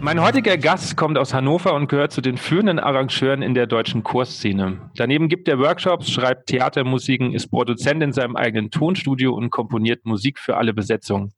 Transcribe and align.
Mein 0.00 0.22
heutiger 0.22 0.56
Gast 0.56 0.96
kommt 0.96 1.18
aus 1.18 1.34
Hannover 1.34 1.74
und 1.74 1.88
gehört 1.88 2.12
zu 2.12 2.20
den 2.20 2.36
führenden 2.36 2.78
Arrangeuren 2.78 3.42
in 3.42 3.54
der 3.54 3.66
deutschen 3.66 4.04
Chorszene. 4.04 4.90
Daneben 4.94 5.28
gibt 5.28 5.48
er 5.48 5.58
Workshops, 5.58 6.08
schreibt 6.08 6.46
Theatermusiken, 6.46 7.34
ist 7.34 7.48
Produzent 7.48 8.00
in 8.04 8.12
seinem 8.12 8.36
eigenen 8.36 8.70
Tonstudio 8.70 9.34
und 9.34 9.50
komponiert 9.50 10.06
Musik 10.06 10.38
für 10.38 10.56
alle 10.56 10.72
Besetzungen. 10.72 11.32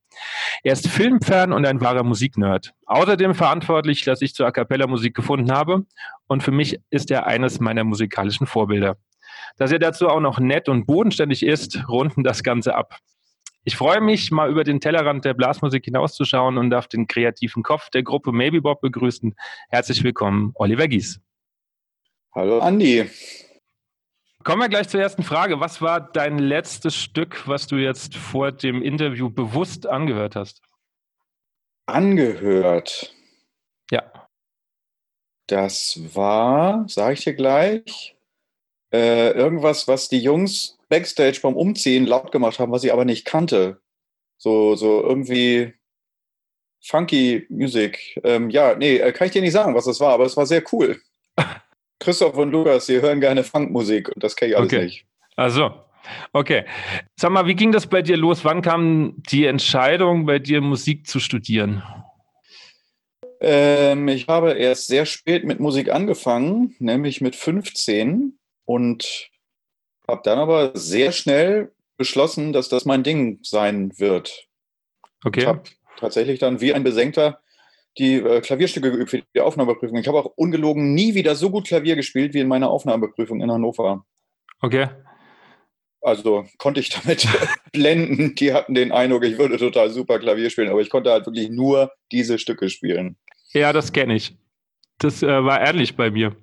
Er 0.62 0.74
ist 0.74 0.88
Filmfan 0.88 1.54
und 1.54 1.64
ein 1.64 1.80
wahrer 1.80 2.02
Musiknerd. 2.02 2.72
Außerdem 2.84 3.34
verantwortlich, 3.34 4.04
dass 4.04 4.20
ich 4.20 4.34
zur 4.34 4.46
A 4.46 4.50
Cappella 4.50 4.86
Musik 4.86 5.14
gefunden 5.14 5.50
habe 5.50 5.86
und 6.26 6.42
für 6.42 6.52
mich 6.52 6.78
ist 6.90 7.10
er 7.10 7.26
eines 7.26 7.60
meiner 7.60 7.84
musikalischen 7.84 8.46
Vorbilder. 8.46 8.98
Dass 9.56 9.72
er 9.72 9.78
dazu 9.78 10.08
auch 10.08 10.20
noch 10.20 10.38
nett 10.38 10.68
und 10.68 10.84
bodenständig 10.84 11.46
ist, 11.46 11.88
runden 11.88 12.24
das 12.24 12.42
Ganze 12.42 12.74
ab. 12.74 12.98
Ich 13.70 13.76
freue 13.76 14.00
mich, 14.00 14.32
mal 14.32 14.50
über 14.50 14.64
den 14.64 14.80
Tellerrand 14.80 15.24
der 15.24 15.32
Blasmusik 15.32 15.84
hinauszuschauen 15.84 16.58
und 16.58 16.70
darf 16.70 16.88
den 16.88 17.06
kreativen 17.06 17.62
Kopf 17.62 17.88
der 17.90 18.02
Gruppe 18.02 18.32
Maybe 18.32 18.60
Bob 18.60 18.80
begrüßen. 18.80 19.36
Herzlich 19.68 20.02
willkommen, 20.02 20.50
Oliver 20.56 20.88
Gies. 20.88 21.20
Hallo, 22.34 22.58
Andi. 22.58 23.08
Kommen 24.42 24.60
wir 24.60 24.68
gleich 24.68 24.88
zur 24.88 25.00
ersten 25.00 25.22
Frage. 25.22 25.60
Was 25.60 25.80
war 25.80 26.00
dein 26.00 26.38
letztes 26.40 26.96
Stück, 26.96 27.46
was 27.46 27.68
du 27.68 27.76
jetzt 27.76 28.16
vor 28.16 28.50
dem 28.50 28.82
Interview 28.82 29.30
bewusst 29.30 29.86
angehört 29.86 30.34
hast? 30.34 30.62
Angehört? 31.86 33.14
Ja. 33.92 34.02
Das 35.46 36.00
war, 36.12 36.88
sage 36.88 37.12
ich 37.12 37.22
dir 37.22 37.34
gleich, 37.34 38.16
äh, 38.92 39.30
irgendwas, 39.30 39.88
was 39.88 40.08
die 40.08 40.20
Jungs 40.20 40.78
Backstage 40.88 41.40
beim 41.42 41.54
Umziehen 41.54 42.06
laut 42.06 42.32
gemacht 42.32 42.58
haben, 42.58 42.72
was 42.72 42.84
ich 42.84 42.92
aber 42.92 43.04
nicht 43.04 43.24
kannte. 43.24 43.80
So, 44.36 44.74
so 44.74 45.02
irgendwie 45.02 45.74
funky 46.82 47.46
Musik. 47.48 48.18
Ähm, 48.24 48.50
ja, 48.50 48.74
nee, 48.74 48.96
äh, 48.96 49.12
kann 49.12 49.26
ich 49.26 49.32
dir 49.32 49.42
nicht 49.42 49.52
sagen, 49.52 49.74
was 49.74 49.84
das 49.84 50.00
war, 50.00 50.12
aber 50.14 50.24
es 50.24 50.36
war 50.36 50.46
sehr 50.46 50.62
cool. 50.72 51.00
Christoph 52.00 52.36
und 52.36 52.50
Lukas, 52.50 52.86
sie 52.86 53.00
hören 53.00 53.20
gerne 53.20 53.44
Funkmusik 53.44 54.08
und 54.08 54.24
das 54.24 54.34
kenne 54.34 54.52
ich 54.52 54.56
alles 54.56 54.72
okay. 54.72 54.84
nicht. 54.84 55.06
Also, 55.36 55.70
okay. 56.32 56.64
Sag 57.16 57.30
mal, 57.30 57.46
wie 57.46 57.54
ging 57.54 57.72
das 57.72 57.86
bei 57.86 58.02
dir 58.02 58.16
los? 58.16 58.44
Wann 58.44 58.62
kam 58.62 59.14
die 59.30 59.44
Entscheidung, 59.44 60.26
bei 60.26 60.38
dir 60.38 60.60
Musik 60.60 61.06
zu 61.06 61.20
studieren? 61.20 61.82
Ähm, 63.40 64.08
ich 64.08 64.26
habe 64.28 64.52
erst 64.52 64.88
sehr 64.88 65.06
spät 65.06 65.44
mit 65.44 65.60
Musik 65.60 65.90
angefangen, 65.90 66.74
nämlich 66.78 67.20
mit 67.20 67.36
15 67.36 68.38
und 68.70 69.30
habe 70.06 70.20
dann 70.22 70.38
aber 70.38 70.70
sehr 70.74 71.10
schnell 71.10 71.72
beschlossen, 71.96 72.52
dass 72.52 72.68
das 72.68 72.84
mein 72.84 73.02
Ding 73.02 73.40
sein 73.42 73.98
wird. 73.98 74.46
Okay. 75.24 75.40
Ich 75.40 75.46
habe 75.46 75.62
tatsächlich 75.98 76.38
dann 76.38 76.60
wie 76.60 76.72
ein 76.72 76.84
Besenkter 76.84 77.40
die 77.98 78.14
äh, 78.14 78.40
Klavierstücke 78.40 78.92
geübt 78.92 79.10
für 79.10 79.22
die 79.34 79.40
Aufnahmeprüfung. 79.40 79.98
Ich 79.98 80.06
habe 80.06 80.18
auch 80.18 80.32
ungelogen 80.36 80.94
nie 80.94 81.14
wieder 81.14 81.34
so 81.34 81.50
gut 81.50 81.66
Klavier 81.66 81.96
gespielt 81.96 82.32
wie 82.32 82.38
in 82.38 82.46
meiner 82.46 82.70
Aufnahmeprüfung 82.70 83.40
in 83.40 83.50
Hannover. 83.50 84.04
Okay. 84.60 84.88
Also 86.00 86.46
konnte 86.58 86.78
ich 86.78 86.90
damit 86.90 87.26
blenden. 87.72 88.36
Die 88.36 88.52
hatten 88.52 88.74
den 88.74 88.92
Eindruck, 88.92 89.24
ich 89.24 89.36
würde 89.36 89.58
total 89.58 89.90
super 89.90 90.20
Klavier 90.20 90.48
spielen, 90.48 90.70
aber 90.70 90.80
ich 90.80 90.90
konnte 90.90 91.10
halt 91.10 91.26
wirklich 91.26 91.50
nur 91.50 91.90
diese 92.12 92.38
Stücke 92.38 92.70
spielen. 92.70 93.16
Ja, 93.52 93.72
das 93.72 93.92
kenne 93.92 94.14
ich. 94.14 94.36
Das 94.98 95.24
äh, 95.24 95.44
war 95.44 95.60
ehrlich 95.60 95.96
bei 95.96 96.12
mir. 96.12 96.36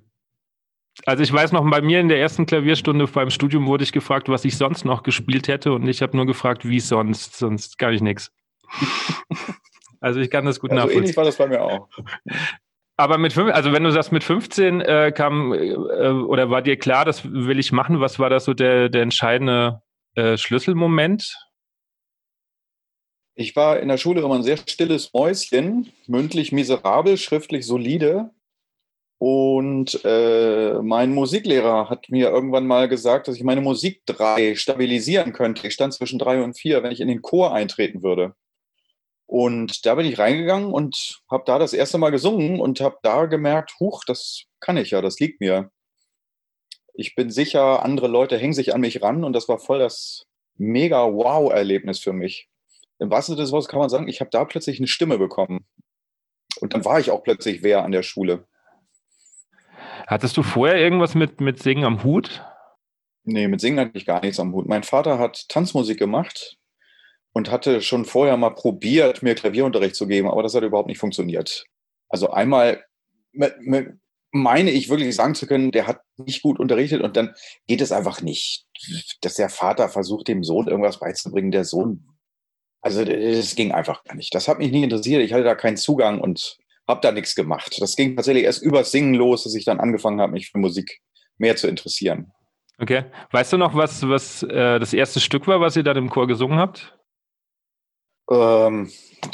Also 1.06 1.22
ich 1.22 1.32
weiß 1.32 1.52
noch, 1.52 1.68
bei 1.70 1.80
mir 1.80 2.00
in 2.00 2.08
der 2.08 2.20
ersten 2.20 2.46
Klavierstunde 2.46 3.06
beim 3.06 3.30
Studium 3.30 3.66
wurde 3.66 3.84
ich 3.84 3.92
gefragt, 3.92 4.28
was 4.28 4.44
ich 4.44 4.56
sonst 4.56 4.84
noch 4.84 5.02
gespielt 5.02 5.48
hätte 5.48 5.72
und 5.72 5.86
ich 5.86 6.02
habe 6.02 6.16
nur 6.16 6.26
gefragt, 6.26 6.68
wie 6.68 6.80
sonst, 6.80 7.36
sonst 7.36 7.78
gar 7.78 7.90
nicht 7.90 8.02
nichts. 8.02 8.32
Also 10.00 10.20
ich 10.20 10.30
kann 10.30 10.44
das 10.44 10.60
gut 10.60 10.70
also 10.70 10.82
nachvollziehen. 10.82 11.02
Ähnlich 11.02 11.16
war 11.16 11.24
das 11.24 11.36
bei 11.36 11.48
mir 11.48 11.60
auch. 11.60 11.88
Aber 12.96 13.16
mit 13.16 13.32
fünf, 13.32 13.52
also 13.52 13.72
wenn 13.72 13.84
du 13.84 13.92
sagst, 13.92 14.10
mit 14.10 14.24
15 14.24 14.80
äh, 14.80 15.12
kam 15.14 15.52
äh, 15.52 15.74
oder 15.74 16.50
war 16.50 16.62
dir 16.62 16.76
klar, 16.76 17.04
das 17.04 17.24
will 17.24 17.58
ich 17.58 17.70
machen, 17.70 18.00
was 18.00 18.18
war 18.18 18.28
das 18.28 18.44
so 18.44 18.54
der, 18.54 18.88
der 18.88 19.02
entscheidende 19.02 19.82
äh, 20.14 20.36
Schlüsselmoment? 20.36 21.36
Ich 23.36 23.54
war 23.54 23.78
in 23.78 23.86
der 23.86 23.98
Schule 23.98 24.20
immer 24.20 24.34
ein 24.34 24.42
sehr 24.42 24.56
stilles 24.56 25.12
Mäuschen, 25.12 25.92
mündlich 26.08 26.50
miserabel, 26.50 27.16
schriftlich 27.16 27.66
solide. 27.66 28.30
Und 29.18 30.00
äh, 30.04 30.74
mein 30.80 31.12
Musiklehrer 31.12 31.90
hat 31.90 32.08
mir 32.08 32.30
irgendwann 32.30 32.68
mal 32.68 32.88
gesagt, 32.88 33.26
dass 33.26 33.34
ich 33.34 33.42
meine 33.42 33.60
Musik 33.60 34.02
drei 34.06 34.54
stabilisieren 34.54 35.32
könnte. 35.32 35.66
Ich 35.66 35.74
stand 35.74 35.92
zwischen 35.92 36.20
drei 36.20 36.40
und 36.42 36.56
vier, 36.56 36.84
wenn 36.84 36.92
ich 36.92 37.00
in 37.00 37.08
den 37.08 37.22
Chor 37.22 37.52
eintreten 37.52 38.04
würde. 38.04 38.34
Und 39.26 39.84
da 39.84 39.96
bin 39.96 40.06
ich 40.06 40.18
reingegangen 40.18 40.72
und 40.72 41.20
habe 41.30 41.42
da 41.46 41.58
das 41.58 41.72
erste 41.72 41.98
Mal 41.98 42.10
gesungen 42.10 42.60
und 42.60 42.80
habe 42.80 42.98
da 43.02 43.26
gemerkt, 43.26 43.74
huch, 43.80 44.04
das 44.06 44.44
kann 44.60 44.76
ich 44.76 44.92
ja, 44.92 45.02
das 45.02 45.18
liegt 45.18 45.40
mir. 45.40 45.70
Ich 46.94 47.14
bin 47.14 47.30
sicher, 47.30 47.82
andere 47.82 48.08
Leute 48.08 48.38
hängen 48.38 48.54
sich 48.54 48.72
an 48.72 48.80
mich 48.80 49.02
ran 49.02 49.24
und 49.24 49.34
das 49.34 49.48
war 49.48 49.58
voll 49.58 49.80
das 49.80 50.26
mega 50.56 51.12
Wow-Erlebnis 51.12 51.98
für 51.98 52.12
mich. 52.12 52.48
Im 53.00 53.10
wahrsten 53.10 53.34
Sinne 53.34 53.44
des 53.44 53.52
Wortes 53.52 53.68
kann 53.68 53.80
man 53.80 53.90
sagen, 53.90 54.08
ich 54.08 54.20
habe 54.20 54.30
da 54.30 54.44
plötzlich 54.44 54.78
eine 54.78 54.88
Stimme 54.88 55.18
bekommen. 55.18 55.66
Und 56.60 56.74
dann 56.74 56.84
war 56.84 56.98
ich 56.98 57.10
auch 57.10 57.22
plötzlich 57.22 57.62
wer 57.62 57.84
an 57.84 57.92
der 57.92 58.02
Schule. 58.02 58.46
Hattest 60.06 60.36
du 60.36 60.42
vorher 60.42 60.78
irgendwas 60.78 61.14
mit, 61.14 61.40
mit 61.40 61.62
Singen 61.62 61.84
am 61.84 62.04
Hut? 62.04 62.44
Nee, 63.24 63.48
mit 63.48 63.60
Singen 63.60 63.80
hatte 63.80 63.90
ich 63.94 64.06
gar 64.06 64.20
nichts 64.22 64.40
am 64.40 64.52
Hut. 64.54 64.66
Mein 64.66 64.82
Vater 64.82 65.18
hat 65.18 65.48
Tanzmusik 65.48 65.98
gemacht 65.98 66.56
und 67.32 67.50
hatte 67.50 67.82
schon 67.82 68.04
vorher 68.04 68.36
mal 68.36 68.54
probiert, 68.54 69.22
mir 69.22 69.34
Klavierunterricht 69.34 69.96
zu 69.96 70.06
geben, 70.06 70.28
aber 70.28 70.42
das 70.42 70.54
hat 70.54 70.62
überhaupt 70.62 70.88
nicht 70.88 70.98
funktioniert. 70.98 71.66
Also 72.08 72.30
einmal 72.30 72.82
meine 74.30 74.70
ich 74.70 74.88
wirklich 74.88 75.14
sagen 75.14 75.34
zu 75.34 75.46
können, 75.46 75.70
der 75.70 75.86
hat 75.86 76.00
nicht 76.16 76.42
gut 76.42 76.58
unterrichtet 76.58 77.02
und 77.02 77.16
dann 77.16 77.34
geht 77.66 77.80
es 77.80 77.92
einfach 77.92 78.20
nicht, 78.20 78.66
dass 79.20 79.34
der 79.34 79.48
Vater 79.48 79.88
versucht, 79.88 80.28
dem 80.28 80.44
Sohn 80.44 80.68
irgendwas 80.68 81.00
beizubringen. 81.00 81.50
Der 81.50 81.64
Sohn, 81.64 82.06
also 82.80 83.04
das 83.04 83.54
ging 83.54 83.72
einfach 83.72 84.04
gar 84.04 84.14
nicht. 84.14 84.34
Das 84.34 84.48
hat 84.48 84.58
mich 84.58 84.70
nie 84.70 84.82
interessiert. 84.84 85.22
Ich 85.22 85.32
hatte 85.32 85.44
da 85.44 85.54
keinen 85.54 85.76
Zugang 85.76 86.20
und 86.20 86.58
habe 86.88 87.00
da 87.02 87.12
nichts 87.12 87.34
gemacht. 87.34 87.76
Das 87.80 87.94
ging 87.94 88.16
tatsächlich 88.16 88.44
erst 88.44 88.62
übers 88.62 88.90
Singen 88.90 89.14
los, 89.14 89.44
dass 89.44 89.54
ich 89.54 89.64
dann 89.64 89.78
angefangen 89.78 90.20
habe, 90.20 90.32
mich 90.32 90.50
für 90.50 90.58
Musik 90.58 91.00
mehr 91.36 91.54
zu 91.54 91.68
interessieren. 91.68 92.32
Okay. 92.80 93.04
Weißt 93.30 93.52
du 93.52 93.58
noch, 93.58 93.74
was, 93.74 94.08
was 94.08 94.42
äh, 94.44 94.78
das 94.78 94.94
erste 94.94 95.20
Stück 95.20 95.46
war, 95.46 95.60
was 95.60 95.76
ihr 95.76 95.82
dann 95.82 95.96
im 95.96 96.10
Chor 96.10 96.26
gesungen 96.26 96.58
habt? 96.58 96.96
Ähm, 98.30 98.90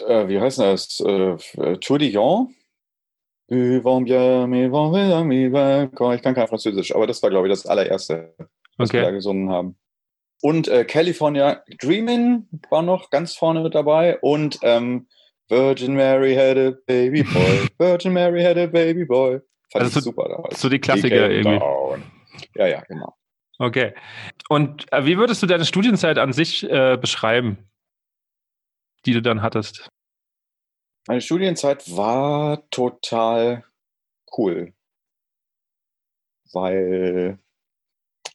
äh, 0.06 0.28
wie 0.28 0.40
heißt 0.40 0.58
das? 0.58 1.00
Äh, 1.00 1.36
Tour 1.78 1.98
d'Ion. 1.98 2.48
Ich 3.46 3.82
kann 3.82 4.06
kein 6.34 6.48
Französisch, 6.48 6.94
aber 6.94 7.06
das 7.06 7.22
war, 7.22 7.28
glaube 7.28 7.46
ich, 7.46 7.52
das 7.52 7.66
allererste, 7.66 8.34
was 8.78 8.88
Okay. 8.88 8.98
wir 8.98 9.04
da 9.04 9.10
gesungen 9.10 9.50
haben. 9.50 9.76
Und 10.40 10.66
äh, 10.68 10.84
California 10.84 11.62
Dreamin' 11.78 12.48
war 12.70 12.82
noch 12.82 13.10
ganz 13.10 13.34
vorne 13.34 13.60
mit 13.60 13.74
dabei 13.74 14.18
und 14.20 14.58
ähm, 14.62 15.08
Virgin 15.54 15.94
Mary 15.94 16.34
had 16.34 16.56
a 16.58 16.72
baby 16.86 17.22
boy. 17.22 17.68
Virgin 17.78 18.12
Mary 18.12 18.42
had 18.42 18.58
a 18.58 18.66
baby 18.66 19.04
boy. 19.04 19.40
Fand 19.70 19.84
Also 19.84 19.86
ich 19.86 20.04
so- 20.04 20.10
super 20.10 20.28
damals. 20.28 20.60
So 20.60 20.68
die 20.68 20.80
Klassiker 20.80 21.30
irgendwie. 21.30 21.58
Down. 21.58 22.02
Ja, 22.56 22.66
ja, 22.66 22.80
genau. 22.88 23.14
Okay. 23.58 23.94
Und 24.48 24.92
äh, 24.92 25.04
wie 25.06 25.16
würdest 25.16 25.42
du 25.42 25.46
deine 25.46 25.64
Studienzeit 25.64 26.18
an 26.18 26.32
sich 26.32 26.64
äh, 26.68 26.96
beschreiben, 27.00 27.70
die 29.06 29.12
du 29.12 29.22
dann 29.22 29.42
hattest? 29.42 29.88
Meine 31.06 31.20
Studienzeit 31.20 31.94
war 31.96 32.68
total 32.70 33.64
cool, 34.36 34.72
weil 36.52 37.38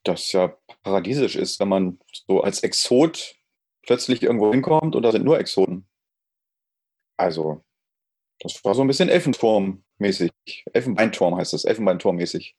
das 0.03 0.31
ja 0.31 0.55
paradiesisch 0.83 1.35
ist, 1.35 1.59
wenn 1.59 1.67
man 1.67 1.99
so 2.27 2.41
als 2.41 2.63
Exot 2.63 3.35
plötzlich 3.85 4.23
irgendwo 4.23 4.51
hinkommt 4.51 4.95
und 4.95 5.03
da 5.03 5.11
sind 5.11 5.25
nur 5.25 5.39
Exoten. 5.39 5.88
Also, 7.19 7.61
das 8.39 8.63
war 8.63 8.73
so 8.73 8.81
ein 8.81 8.87
bisschen 8.87 9.09
Elfenturm-mäßig. 9.09 10.31
Elfenbeinturm 10.71 11.35
heißt 11.35 11.51
das, 11.53 11.65
Elfenbeinturm-mäßig. 11.65 12.55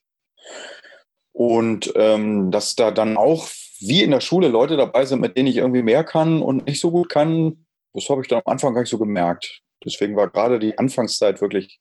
Und 1.33 1.93
ähm, 1.97 2.51
dass 2.51 2.77
da 2.77 2.91
dann 2.91 3.17
auch 3.17 3.49
wie 3.79 4.03
in 4.03 4.11
der 4.11 4.21
Schule 4.21 4.49
Leute 4.49 4.77
dabei 4.77 5.07
sind, 5.07 5.21
mit 5.21 5.37
denen 5.37 5.49
ich 5.49 5.57
irgendwie 5.57 5.83
mehr 5.83 6.05
kann 6.05 6.43
und 6.43 6.67
nicht 6.67 6.81
so 6.81 6.91
gut 6.91 7.09
kann, 7.09 7.65
das 7.95 8.09
habe 8.11 8.21
ich 8.21 8.29
dann 8.29 8.43
am 8.45 8.53
Anfang 8.53 8.75
gar 8.75 8.83
nicht 8.83 8.91
so 8.91 8.99
gemerkt. 8.99 9.63
Deswegen 9.83 10.15
war 10.17 10.29
gerade 10.29 10.59
die 10.59 10.77
Anfangszeit 10.77 11.41
wirklich 11.41 11.81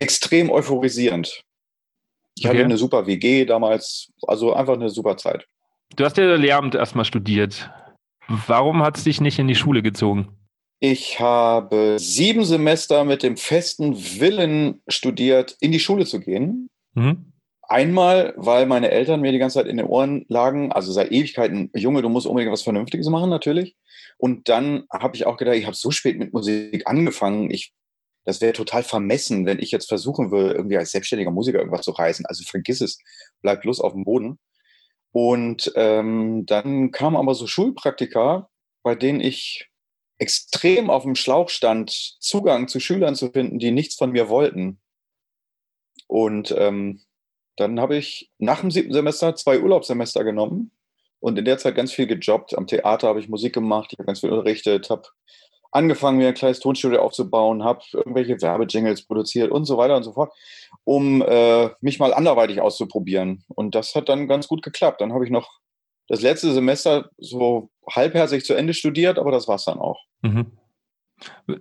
extrem 0.00 0.50
euphorisierend. 0.50 1.44
Ich 2.36 2.44
okay. 2.44 2.56
hatte 2.56 2.64
eine 2.64 2.76
super 2.76 3.06
WG 3.06 3.44
damals, 3.44 4.10
also 4.26 4.52
einfach 4.52 4.74
eine 4.74 4.88
super 4.88 5.16
Zeit. 5.16 5.46
Du 5.94 6.04
hast 6.04 6.16
ja 6.16 6.34
Lehramt 6.34 6.74
erstmal 6.74 7.04
studiert. 7.04 7.70
Warum 8.26 8.82
hat 8.82 8.96
es 8.96 9.04
dich 9.04 9.20
nicht 9.20 9.38
in 9.38 9.46
die 9.46 9.54
Schule 9.54 9.82
gezogen? 9.82 10.39
Ich 10.82 11.20
habe 11.20 11.98
sieben 11.98 12.42
Semester 12.44 13.04
mit 13.04 13.22
dem 13.22 13.36
festen 13.36 13.94
Willen 14.18 14.80
studiert, 14.88 15.54
in 15.60 15.72
die 15.72 15.78
Schule 15.78 16.06
zu 16.06 16.20
gehen. 16.20 16.70
Mhm. 16.94 17.32
Einmal, 17.62 18.32
weil 18.36 18.64
meine 18.64 18.90
Eltern 18.90 19.20
mir 19.20 19.30
die 19.30 19.38
ganze 19.38 19.58
Zeit 19.58 19.66
in 19.66 19.76
den 19.76 19.86
Ohren 19.86 20.24
lagen, 20.28 20.72
also 20.72 20.90
seit 20.90 21.12
Ewigkeiten, 21.12 21.70
Junge, 21.74 22.00
du 22.00 22.08
musst 22.08 22.26
unbedingt 22.26 22.52
was 22.52 22.62
Vernünftiges 22.62 23.08
machen, 23.10 23.28
natürlich. 23.28 23.76
Und 24.16 24.48
dann 24.48 24.84
habe 24.90 25.16
ich 25.16 25.26
auch 25.26 25.36
gedacht, 25.36 25.56
ich 25.56 25.66
habe 25.66 25.76
so 25.76 25.90
spät 25.90 26.18
mit 26.18 26.32
Musik 26.32 26.86
angefangen, 26.86 27.50
ich, 27.50 27.74
das 28.24 28.40
wäre 28.40 28.54
total 28.54 28.82
vermessen, 28.82 29.44
wenn 29.44 29.60
ich 29.60 29.70
jetzt 29.70 29.88
versuchen 29.88 30.30
würde, 30.30 30.54
irgendwie 30.54 30.78
als 30.78 30.92
selbstständiger 30.92 31.30
Musiker 31.30 31.58
irgendwas 31.58 31.82
zu 31.82 31.92
reißen. 31.92 32.24
Also 32.26 32.42
vergiss 32.44 32.80
es, 32.80 32.98
bleib 33.42 33.62
bloß 33.62 33.80
auf 33.80 33.92
dem 33.92 34.04
Boden. 34.04 34.38
Und 35.12 35.72
ähm, 35.76 36.44
dann 36.46 36.90
kamen 36.90 37.16
aber 37.16 37.34
so 37.34 37.46
Schulpraktika, 37.46 38.48
bei 38.82 38.94
denen 38.94 39.20
ich 39.20 39.69
extrem 40.20 40.90
auf 40.90 41.02
dem 41.02 41.16
Schlauch 41.16 41.48
stand, 41.48 41.90
Zugang 42.20 42.68
zu 42.68 42.78
Schülern 42.78 43.16
zu 43.16 43.30
finden, 43.30 43.58
die 43.58 43.70
nichts 43.70 43.96
von 43.96 44.12
mir 44.12 44.28
wollten. 44.28 44.78
Und 46.06 46.54
ähm, 46.56 47.00
dann 47.56 47.80
habe 47.80 47.96
ich 47.96 48.30
nach 48.38 48.60
dem 48.60 48.70
siebten 48.70 48.92
Semester 48.92 49.34
zwei 49.34 49.60
Urlaubssemester 49.60 50.22
genommen 50.22 50.72
und 51.20 51.38
in 51.38 51.44
der 51.44 51.58
Zeit 51.58 51.74
ganz 51.74 51.92
viel 51.92 52.06
gejobbt. 52.06 52.56
Am 52.56 52.66
Theater 52.66 53.08
habe 53.08 53.20
ich 53.20 53.28
Musik 53.28 53.54
gemacht, 53.54 53.92
ich 53.92 53.98
habe 53.98 54.06
ganz 54.06 54.20
viel 54.20 54.30
unterrichtet, 54.30 54.90
habe 54.90 55.08
angefangen, 55.72 56.18
mir 56.18 56.28
ein 56.28 56.34
kleines 56.34 56.60
Tonstudio 56.60 57.00
aufzubauen, 57.00 57.64
habe 57.64 57.82
irgendwelche 57.92 58.42
Werbejingles 58.42 59.06
produziert 59.06 59.50
und 59.50 59.64
so 59.64 59.78
weiter 59.78 59.96
und 59.96 60.02
so 60.02 60.12
fort, 60.12 60.32
um 60.84 61.22
äh, 61.22 61.70
mich 61.80 61.98
mal 61.98 62.12
anderweitig 62.12 62.60
auszuprobieren. 62.60 63.44
Und 63.48 63.74
das 63.74 63.94
hat 63.94 64.08
dann 64.10 64.28
ganz 64.28 64.48
gut 64.48 64.62
geklappt. 64.62 65.00
Dann 65.00 65.12
habe 65.14 65.24
ich 65.24 65.30
noch 65.30 65.60
das 66.08 66.22
letzte 66.22 66.52
Semester 66.52 67.10
so 67.18 67.70
halbherzig 67.90 68.44
zu 68.44 68.54
Ende 68.54 68.74
studiert, 68.74 69.18
aber 69.18 69.30
das 69.30 69.48
war 69.48 69.56
es 69.56 69.64
dann 69.64 69.78
auch. 69.78 70.04
Mhm. 70.22 70.52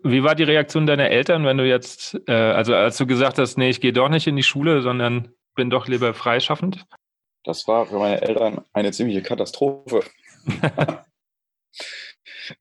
Wie 0.04 0.24
war 0.24 0.36
die 0.36 0.44
Reaktion 0.44 0.86
deiner 0.86 1.10
Eltern, 1.10 1.46
wenn 1.46 1.58
du 1.58 1.68
jetzt, 1.68 2.20
äh, 2.28 2.32
also 2.32 2.76
als 2.76 2.98
du 2.98 3.06
gesagt 3.06 3.38
hast, 3.38 3.58
nee, 3.58 3.70
ich 3.70 3.82
gehe 3.82 3.94
doch 3.94 4.10
nicht 4.10 4.28
in 4.28 4.36
die 4.36 4.44
Schule, 4.44 4.82
sondern 4.82 5.34
bin 5.56 5.70
doch 5.70 5.88
lieber 5.88 6.14
freischaffend? 6.14 6.86
Das 7.44 7.68
war 7.68 7.86
für 7.86 8.00
meine 8.00 8.22
Eltern 8.22 8.64
eine 8.74 8.92
ziemliche 8.92 9.22
Katastrophe. 9.22 10.04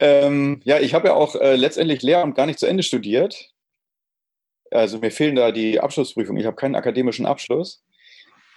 ähm, 0.01 0.61
ja, 0.65 0.81
ich 0.81 0.95
habe 0.95 1.09
ja 1.09 1.15
auch 1.15 1.35
äh, 1.37 1.57
letztendlich 1.57 2.03
Lehramt 2.03 2.35
gar 2.35 2.47
nicht 2.47 2.59
zu 2.59 2.67
Ende 2.67 2.83
studiert. 2.83 3.51
Also 4.71 4.99
mir 4.99 5.11
fehlen 5.11 5.37
da 5.37 5.53
die 5.53 5.81
Abschlussprüfungen. 5.81 6.41
Ich 6.41 6.47
habe 6.47 6.57
keinen 6.57 6.75
akademischen 6.75 7.27
Abschluss. 7.27 7.85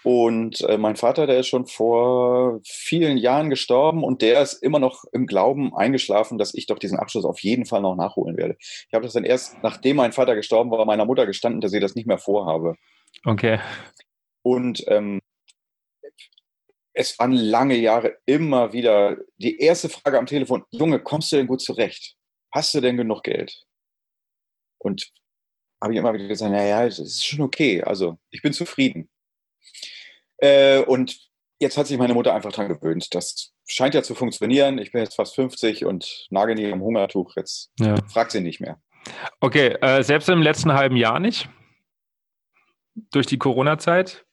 Und 0.04 0.62
äh, 0.62 0.78
mein 0.78 0.96
Vater, 0.96 1.28
der 1.28 1.40
ist 1.40 1.48
schon 1.48 1.68
vor 1.68 2.60
vielen 2.66 3.18
Jahren 3.18 3.50
gestorben 3.52 4.04
und 4.04 4.22
der 4.24 4.42
ist 4.42 4.54
immer 4.54 4.80
noch 4.80 5.04
im 5.12 5.28
Glauben 5.28 5.76
eingeschlafen, 5.76 6.40
dass 6.40 6.56
ich 6.56 6.66
doch 6.66 6.80
diesen 6.80 6.98
Abschluss 6.98 7.24
auf 7.24 7.40
jeden 7.42 7.66
Fall 7.66 7.82
noch 7.82 7.96
nachholen 7.96 8.36
werde. 8.36 8.56
Ich 8.60 8.94
habe 8.94 9.04
das 9.04 9.14
dann 9.14 9.24
erst, 9.24 9.62
nachdem 9.62 9.98
mein 9.98 10.12
Vater 10.12 10.36
gestorben 10.36 10.72
war, 10.72 10.84
meiner 10.86 11.06
Mutter 11.06 11.28
gestanden, 11.28 11.62
dass 11.62 11.74
ich 11.74 11.82
das 11.82 11.94
nicht 11.94 12.08
mehr 12.08 12.18
vorhabe. 12.18 12.78
Okay. 13.26 13.60
Und 14.42 14.84
ähm, 14.88 15.22
es 16.94 17.18
waren 17.20 17.34
lange 17.34 17.76
Jahre 17.76 18.18
immer 18.26 18.74
wieder 18.74 19.18
die 19.38 19.60
erste 19.60 19.88
Frage 19.88 20.18
am 20.18 20.26
Telefon, 20.26 20.64
Junge, 20.72 21.00
kommst 21.00 21.32
du 21.32 21.36
denn 21.36 21.48
gut 21.48 21.62
zurecht? 21.62 22.16
Hast 22.52 22.74
du 22.74 22.82
denn 22.82 22.98
genug 22.98 23.22
Geld? 23.24 23.66
Und 24.80 25.12
habe 25.82 25.94
ich 25.94 26.00
immer 26.00 26.14
wieder 26.14 26.28
gesagt, 26.28 26.52
naja, 26.52 26.86
es 26.86 26.98
ist 26.98 27.26
schon 27.26 27.42
okay, 27.42 27.84
also 27.84 28.18
ich 28.32 28.42
bin 28.42 28.52
zufrieden. 28.52 29.11
Äh, 30.42 30.80
und 30.80 31.18
jetzt 31.60 31.78
hat 31.78 31.88
sich 31.88 31.98
meine 31.98 32.14
Mutter 32.14 32.34
einfach 32.34 32.52
dran 32.52 32.68
gewöhnt. 32.68 33.14
Das 33.16 33.54
scheint 33.66 33.96
ja 33.96 34.04
zu 34.04 34.16
funktionieren. 34.16 34.78
Ich 34.80 34.92
bin 34.92 35.02
jetzt 35.02 35.16
fast 35.16 35.36
50 35.36 35.86
und 35.86 36.28
nage 36.30 36.56
nie 36.56 36.72
am 36.72 36.82
Hungertuch. 36.82 37.36
Jetzt 37.38 37.72
ja. 37.80 37.96
fragt 38.08 38.32
sie 38.32 38.42
nicht 38.42 38.60
mehr. 38.60 38.82
Okay, 39.40 39.78
äh, 39.82 40.04
selbst 40.04 40.30
im 40.30 40.42
letzten 40.42 40.74
halben 40.74 40.96
Jahr 40.96 41.20
nicht? 41.20 41.50
Durch 43.12 43.26
die 43.26 43.38
Corona-Zeit? 43.38 44.26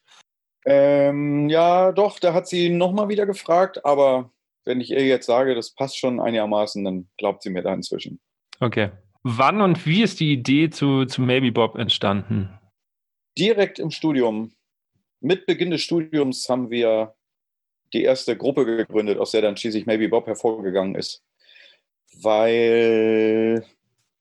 Ähm, 0.66 1.49
ja, 1.49 1.93
doch, 1.93 2.19
da 2.19 2.34
hat 2.34 2.49
sie 2.49 2.69
nochmal 2.69 3.08
wieder 3.08 3.25
gefragt, 3.25 3.84
aber 3.84 4.32
wenn 4.64 4.81
ich 4.81 4.90
ihr 4.90 5.06
jetzt 5.06 5.26
sage, 5.26 5.54
das 5.54 5.75
passt 5.75 5.96
schon 5.96 6.20
einigermaßen, 6.20 6.84
dann 6.84 7.08
glaubt 7.16 7.43
sie 7.43 7.50
mir 7.50 7.62
da 7.62 7.72
inzwischen. 7.72 8.20
Okay. 8.61 8.90
Wann 9.22 9.61
und 9.61 9.87
wie 9.87 10.02
ist 10.02 10.20
die 10.20 10.32
Idee 10.32 10.69
zu, 10.70 11.06
zu 11.06 11.22
Maybe 11.22 11.52
Bob 11.52 11.76
entstanden? 11.76 12.58
Direkt 13.38 13.78
im 13.78 13.90
Studium. 13.90 14.52
Mit 15.20 15.47
Beginn 15.47 15.70
des 15.70 15.82
Studiums 15.82 16.49
haben 16.49 16.70
wir 16.70 17.15
die 17.93 18.03
erste 18.03 18.37
Gruppe 18.37 18.65
gegründet, 18.65 19.19
aus 19.19 19.32
der 19.32 19.43
dann 19.43 19.56
schließlich 19.56 19.87
Maybe 19.87 20.09
Bob 20.09 20.26
hervorgegangen 20.26 20.94
ist. 20.94 21.23
Weil 22.23 23.65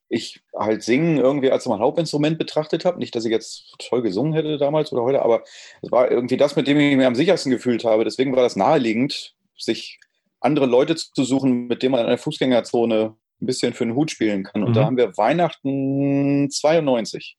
ich 0.10 0.42
halt 0.58 0.84
Singen 0.84 1.18
irgendwie 1.18 1.52
als 1.52 1.66
mein 1.66 1.80
Hauptinstrument 1.80 2.38
betrachtet 2.38 2.86
habe. 2.86 2.98
Nicht, 2.98 3.16
dass 3.16 3.26
ich 3.26 3.32
jetzt 3.32 3.76
toll 3.80 4.02
gesungen 4.02 4.34
hätte 4.34 4.58
damals 4.58 4.92
oder 4.94 5.04
heute, 5.04 5.22
aber 5.22 5.44
es 5.82 5.92
war 5.92 6.10
irgendwie 6.10 6.38
das, 6.38 6.56
mit 6.56 6.68
dem 6.68 6.80
ich 6.80 6.96
mich 6.96 7.06
am 7.06 7.16
sichersten 7.16 7.52
gefühlt 7.52 7.84
habe. 7.84 8.04
Deswegen 8.06 8.36
war 8.36 8.44
das 8.44 8.56
naheliegend, 8.56 9.36
sich 9.58 10.00
andere 10.40 10.66
Leute 10.66 10.96
zu 10.96 11.24
suchen, 11.24 11.68
mit 11.68 11.84
denen 11.84 11.92
man 11.92 12.02
in 12.02 12.08
einer 12.08 12.18
Fußgängerzone 12.18 13.16
ein 13.42 13.46
bisschen 13.46 13.74
für 13.74 13.86
den 13.86 13.96
Hut 13.96 14.12
spielen 14.12 14.44
kann. 14.44 14.64
Und 14.64 14.70
mhm. 14.70 14.74
da 14.76 14.86
haben 14.86 14.98
wir 14.98 15.18
Weihnachten 15.18 16.50
92 16.50 17.38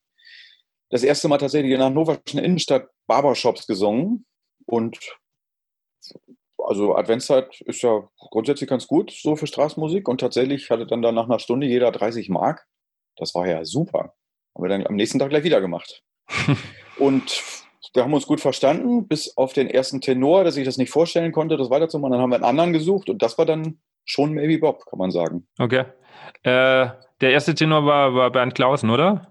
das 0.91 1.03
erste 1.03 1.29
Mal 1.29 1.39
tatsächlich 1.39 1.73
in 1.73 1.79
der 1.79 1.89
hannoverschen 1.89 2.41
Innenstadt 2.41 2.89
Barbershops 3.07 3.67
gesungen. 3.67 4.27
Und 4.67 4.99
also 6.59 6.97
Adventszeit 6.97 7.61
ist 7.63 7.83
ja 7.83 8.09
grundsätzlich 8.31 8.69
ganz 8.69 8.87
gut 8.87 9.11
so 9.11 9.37
für 9.37 9.47
Straßenmusik 9.47 10.09
und 10.09 10.21
tatsächlich 10.21 10.71
hatte 10.71 10.87
dann, 10.87 11.01
nach 11.01 11.25
einer 11.25 11.39
Stunde 11.39 11.67
jeder 11.67 11.93
30 11.93 12.29
Mark. 12.29 12.67
Das 13.17 13.35
war 13.35 13.47
ja 13.47 13.65
super. 13.65 14.15
Haben 14.55 14.65
wir 14.65 14.69
dann 14.69 14.87
am 14.87 14.97
nächsten 14.97 15.19
Tag 15.19 15.31
gleich 15.31 15.45
wieder 15.45 15.61
gemacht. 15.61 16.03
und 16.99 17.43
wir 17.95 18.05
haben 18.05 18.13
uns 18.13 18.27
gut 18.27 18.41
verstanden, 18.41 19.09
bis 19.09 19.37
auf 19.37 19.53
den 19.53 19.69
ersten 19.69 20.01
Tenor, 20.01 20.45
dass 20.45 20.57
ich 20.57 20.65
das 20.65 20.77
nicht 20.77 20.91
vorstellen 20.91 21.33
konnte, 21.33 21.57
das 21.57 21.71
weiterzumachen. 21.71 22.13
Dann 22.13 22.21
haben 22.21 22.31
wir 22.31 22.37
einen 22.37 22.45
anderen 22.45 22.73
gesucht 22.73 23.09
und 23.09 23.23
das 23.23 23.39
war 23.39 23.47
dann 23.47 23.81
schon 24.05 24.33
Maybe 24.35 24.59
Bob, 24.59 24.85
kann 24.87 24.99
man 24.99 25.11
sagen. 25.11 25.47
Okay. 25.59 25.85
Äh, 26.43 26.89
der 27.21 27.33
erste 27.33 27.55
Tenor 27.55 27.87
war, 27.87 28.15
war 28.15 28.31
Bernd 28.31 28.55
Klausen, 28.55 28.91
oder? 28.91 29.28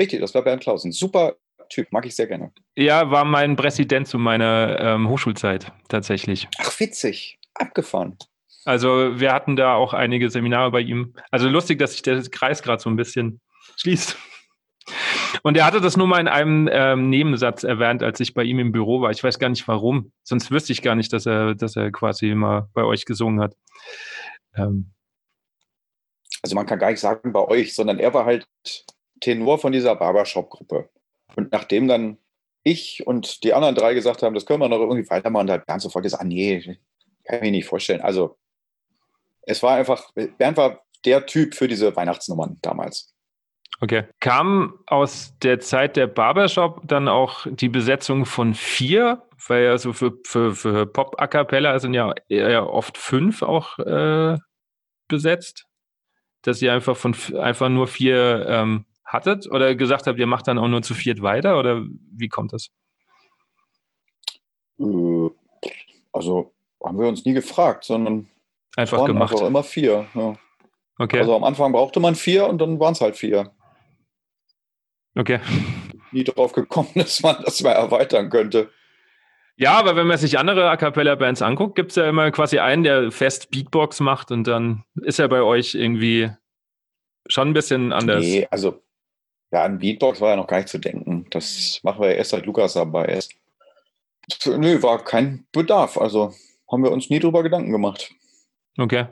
Richtig, 0.00 0.20
das 0.20 0.34
war 0.34 0.42
Bernd 0.42 0.62
Klausen. 0.62 0.92
Super 0.92 1.36
Typ, 1.68 1.92
mag 1.92 2.04
ich 2.04 2.16
sehr 2.16 2.26
gerne. 2.26 2.52
Ja, 2.74 3.10
war 3.10 3.24
mein 3.24 3.54
Präsident 3.54 4.08
zu 4.08 4.18
meiner 4.18 4.80
ähm, 4.80 5.08
Hochschulzeit 5.08 5.72
tatsächlich. 5.88 6.48
Ach, 6.58 6.80
witzig. 6.80 7.38
Abgefahren. 7.54 8.16
Also 8.64 9.20
wir 9.20 9.32
hatten 9.32 9.56
da 9.56 9.74
auch 9.74 9.94
einige 9.94 10.30
Seminare 10.30 10.70
bei 10.70 10.80
ihm. 10.80 11.14
Also 11.30 11.48
lustig, 11.48 11.78
dass 11.78 11.92
sich 11.92 12.02
der 12.02 12.20
Kreis 12.22 12.62
gerade 12.62 12.82
so 12.82 12.90
ein 12.90 12.96
bisschen 12.96 13.40
schließt. 13.76 14.16
Und 15.42 15.56
er 15.56 15.64
hatte 15.64 15.80
das 15.80 15.96
nur 15.96 16.06
mal 16.06 16.20
in 16.20 16.28
einem 16.28 16.68
ähm, 16.72 17.08
Nebensatz 17.08 17.62
erwähnt, 17.62 18.02
als 18.02 18.18
ich 18.20 18.34
bei 18.34 18.42
ihm 18.42 18.58
im 18.58 18.72
Büro 18.72 19.00
war. 19.00 19.10
Ich 19.10 19.22
weiß 19.22 19.38
gar 19.38 19.48
nicht 19.48 19.68
warum. 19.68 20.12
Sonst 20.22 20.50
wüsste 20.50 20.72
ich 20.72 20.82
gar 20.82 20.96
nicht, 20.96 21.12
dass 21.12 21.26
er, 21.26 21.54
dass 21.54 21.76
er 21.76 21.92
quasi 21.92 22.30
immer 22.30 22.68
bei 22.74 22.82
euch 22.82 23.04
gesungen 23.04 23.40
hat. 23.40 23.54
Ähm. 24.56 24.92
Also 26.42 26.56
man 26.56 26.66
kann 26.66 26.78
gar 26.78 26.90
nicht 26.90 27.00
sagen 27.00 27.32
bei 27.32 27.46
euch, 27.46 27.74
sondern 27.74 27.98
er 27.98 28.12
war 28.12 28.24
halt 28.24 28.48
Tenor 29.20 29.58
von 29.58 29.72
dieser 29.72 29.94
Barbershop-Gruppe. 29.96 30.88
Und 31.36 31.52
nachdem 31.52 31.88
dann 31.88 32.18
ich 32.62 33.06
und 33.06 33.44
die 33.44 33.54
anderen 33.54 33.74
drei 33.74 33.94
gesagt 33.94 34.22
haben, 34.22 34.34
das 34.34 34.46
können 34.46 34.60
wir 34.60 34.68
noch 34.68 34.80
irgendwie 34.80 35.08
weitermachen, 35.08 35.46
da 35.46 35.54
hat 35.54 35.66
Bernd 35.66 35.82
sofort 35.82 36.02
gesagt, 36.02 36.22
ah, 36.22 36.26
nee, 36.26 36.78
kann 37.24 37.36
ich 37.36 37.42
mir 37.42 37.50
nicht 37.50 37.66
vorstellen. 37.66 38.00
Also 38.00 38.36
es 39.42 39.62
war 39.62 39.76
einfach, 39.76 40.10
Bernd 40.38 40.56
war 40.56 40.82
der 41.04 41.26
Typ 41.26 41.54
für 41.54 41.68
diese 41.68 41.94
Weihnachtsnummern 41.96 42.58
damals. 42.62 43.14
Okay. 43.80 44.04
Kam 44.20 44.78
aus 44.86 45.32
der 45.42 45.60
Zeit 45.60 45.96
der 45.96 46.06
Barbershop 46.06 46.82
dann 46.84 47.08
auch 47.08 47.46
die 47.48 47.70
Besetzung 47.70 48.26
von 48.26 48.54
vier? 48.54 49.22
Weil 49.48 49.64
ja 49.64 49.78
so 49.78 49.94
für, 49.94 50.12
für, 50.26 50.54
für 50.54 50.86
Pop-A 50.86 51.26
Cappella 51.26 51.78
sind 51.78 51.94
ja 51.94 52.12
eher 52.28 52.70
oft 52.70 52.98
fünf 52.98 53.40
auch 53.40 53.78
äh, 53.78 54.36
besetzt. 55.08 55.66
Dass 56.42 56.60
ihr 56.60 56.74
einfach 56.74 56.96
von 56.96 57.16
einfach 57.38 57.70
nur 57.70 57.86
vier 57.86 58.44
ähm, 58.48 58.84
hattet 59.12 59.50
oder 59.50 59.74
gesagt 59.74 60.06
habt, 60.06 60.18
ihr 60.18 60.26
macht 60.26 60.46
dann 60.48 60.58
auch 60.58 60.68
nur 60.68 60.82
zu 60.82 60.94
viert 60.94 61.20
weiter 61.20 61.58
oder 61.58 61.84
wie 62.12 62.28
kommt 62.28 62.52
das? 62.52 62.70
Äh, 64.78 65.30
also 66.12 66.52
haben 66.82 66.98
wir 66.98 67.08
uns 67.08 67.24
nie 67.24 67.34
gefragt, 67.34 67.84
sondern 67.84 68.28
einfach 68.76 69.04
gemacht. 69.04 69.32
Einfach 69.32 69.46
immer 69.46 69.62
vier. 69.62 70.06
Ja. 70.14 70.36
Okay. 70.98 71.18
Also 71.18 71.34
am 71.34 71.44
Anfang 71.44 71.72
brauchte 71.72 71.98
man 71.98 72.14
vier 72.14 72.46
und 72.46 72.60
dann 72.60 72.78
waren 72.78 72.92
es 72.92 73.00
halt 73.00 73.16
vier. 73.16 73.50
Okay. 75.16 75.40
Nie 76.12 76.24
drauf 76.24 76.52
gekommen, 76.52 76.90
dass 76.94 77.20
man 77.20 77.36
das 77.44 77.62
mal 77.62 77.72
erweitern 77.72 78.30
könnte. 78.30 78.70
Ja, 79.56 79.78
aber 79.78 79.94
wenn 79.96 80.06
man 80.06 80.16
sich 80.16 80.38
andere 80.38 80.70
A 80.70 80.76
Cappella-Bands 80.76 81.42
anguckt, 81.42 81.74
gibt 81.74 81.90
es 81.90 81.96
ja 81.96 82.08
immer 82.08 82.30
quasi 82.30 82.60
einen, 82.60 82.82
der 82.82 83.10
fest 83.10 83.50
Beatbox 83.50 84.00
macht 84.00 84.30
und 84.30 84.46
dann 84.46 84.84
ist 85.02 85.18
er 85.18 85.28
bei 85.28 85.42
euch 85.42 85.74
irgendwie 85.74 86.30
schon 87.26 87.48
ein 87.48 87.52
bisschen 87.52 87.92
anders. 87.92 88.24
Nee, 88.24 88.48
also 88.50 88.80
ja, 89.52 89.64
an 89.64 89.78
Beatbox 89.78 90.20
war 90.20 90.30
ja 90.30 90.36
noch 90.36 90.46
gar 90.46 90.58
nicht 90.58 90.68
zu 90.68 90.78
denken. 90.78 91.26
Das 91.30 91.80
machen 91.82 92.00
wir 92.00 92.10
ja 92.10 92.14
erst 92.14 92.30
seit 92.30 92.46
Lukas 92.46 92.74
dabei 92.74 93.06
ist. 93.06 93.34
Nö, 94.46 94.82
war 94.82 95.02
kein 95.02 95.46
Bedarf. 95.52 95.98
Also 95.98 96.32
haben 96.70 96.84
wir 96.84 96.92
uns 96.92 97.10
nie 97.10 97.18
drüber 97.18 97.42
Gedanken 97.42 97.72
gemacht. 97.72 98.12
Okay. 98.78 99.06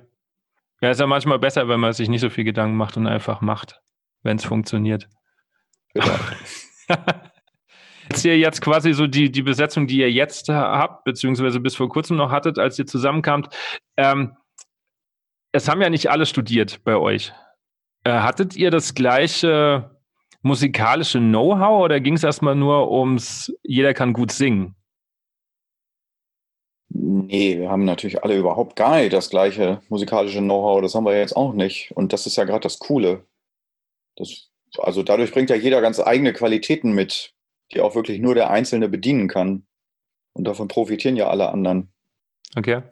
Ja, 0.80 0.90
ist 0.90 1.00
ja 1.00 1.06
manchmal 1.06 1.40
besser, 1.40 1.68
wenn 1.68 1.80
man 1.80 1.92
sich 1.92 2.08
nicht 2.08 2.20
so 2.20 2.30
viel 2.30 2.44
Gedanken 2.44 2.76
macht 2.76 2.96
und 2.96 3.08
einfach 3.08 3.40
macht, 3.40 3.80
wenn 4.22 4.36
es 4.36 4.44
funktioniert. 4.44 5.08
Genau. 5.92 6.14
Ist 8.10 8.24
ihr 8.24 8.38
jetzt 8.38 8.62
quasi 8.62 8.94
so 8.94 9.06
die, 9.06 9.30
die 9.30 9.42
Besetzung, 9.42 9.86
die 9.86 9.98
ihr 9.98 10.10
jetzt 10.10 10.48
habt, 10.48 11.04
beziehungsweise 11.04 11.60
bis 11.60 11.76
vor 11.76 11.90
kurzem 11.90 12.16
noch 12.16 12.30
hattet, 12.30 12.58
als 12.58 12.78
ihr 12.78 12.86
zusammenkamt, 12.86 13.54
ähm, 13.98 14.34
es 15.52 15.68
haben 15.68 15.82
ja 15.82 15.90
nicht 15.90 16.10
alle 16.10 16.24
studiert 16.24 16.82
bei 16.84 16.96
euch. 16.96 17.32
Äh, 18.04 18.12
hattet 18.12 18.56
ihr 18.56 18.70
das 18.70 18.94
gleiche 18.94 19.97
musikalische 20.42 21.18
Know-how 21.18 21.84
oder 21.84 22.00
ging 22.00 22.14
es 22.14 22.24
erstmal 22.24 22.54
nur 22.54 22.90
ums, 22.90 23.52
jeder 23.62 23.94
kann 23.94 24.12
gut 24.12 24.32
singen? 24.32 24.74
Nee, 26.90 27.58
wir 27.58 27.70
haben 27.70 27.84
natürlich 27.84 28.24
alle 28.24 28.36
überhaupt 28.36 28.76
gar 28.76 28.96
nicht 28.96 29.12
das 29.12 29.28
gleiche 29.28 29.80
musikalische 29.88 30.40
Know-how. 30.40 30.80
Das 30.80 30.94
haben 30.94 31.04
wir 31.04 31.18
jetzt 31.18 31.36
auch 31.36 31.52
nicht. 31.52 31.92
Und 31.94 32.12
das 32.12 32.26
ist 32.26 32.36
ja 32.36 32.44
gerade 32.44 32.60
das 32.60 32.78
Coole. 32.78 33.26
Das, 34.16 34.50
also 34.78 35.02
dadurch 35.02 35.32
bringt 35.32 35.50
ja 35.50 35.56
jeder 35.56 35.82
ganz 35.82 36.00
eigene 36.00 36.32
Qualitäten 36.32 36.92
mit, 36.92 37.34
die 37.72 37.80
auch 37.80 37.94
wirklich 37.94 38.20
nur 38.20 38.34
der 38.34 38.50
Einzelne 38.50 38.88
bedienen 38.88 39.28
kann. 39.28 39.66
Und 40.32 40.44
davon 40.44 40.68
profitieren 40.68 41.16
ja 41.16 41.28
alle 41.28 41.50
anderen. 41.50 41.92
Okay. 42.56 42.82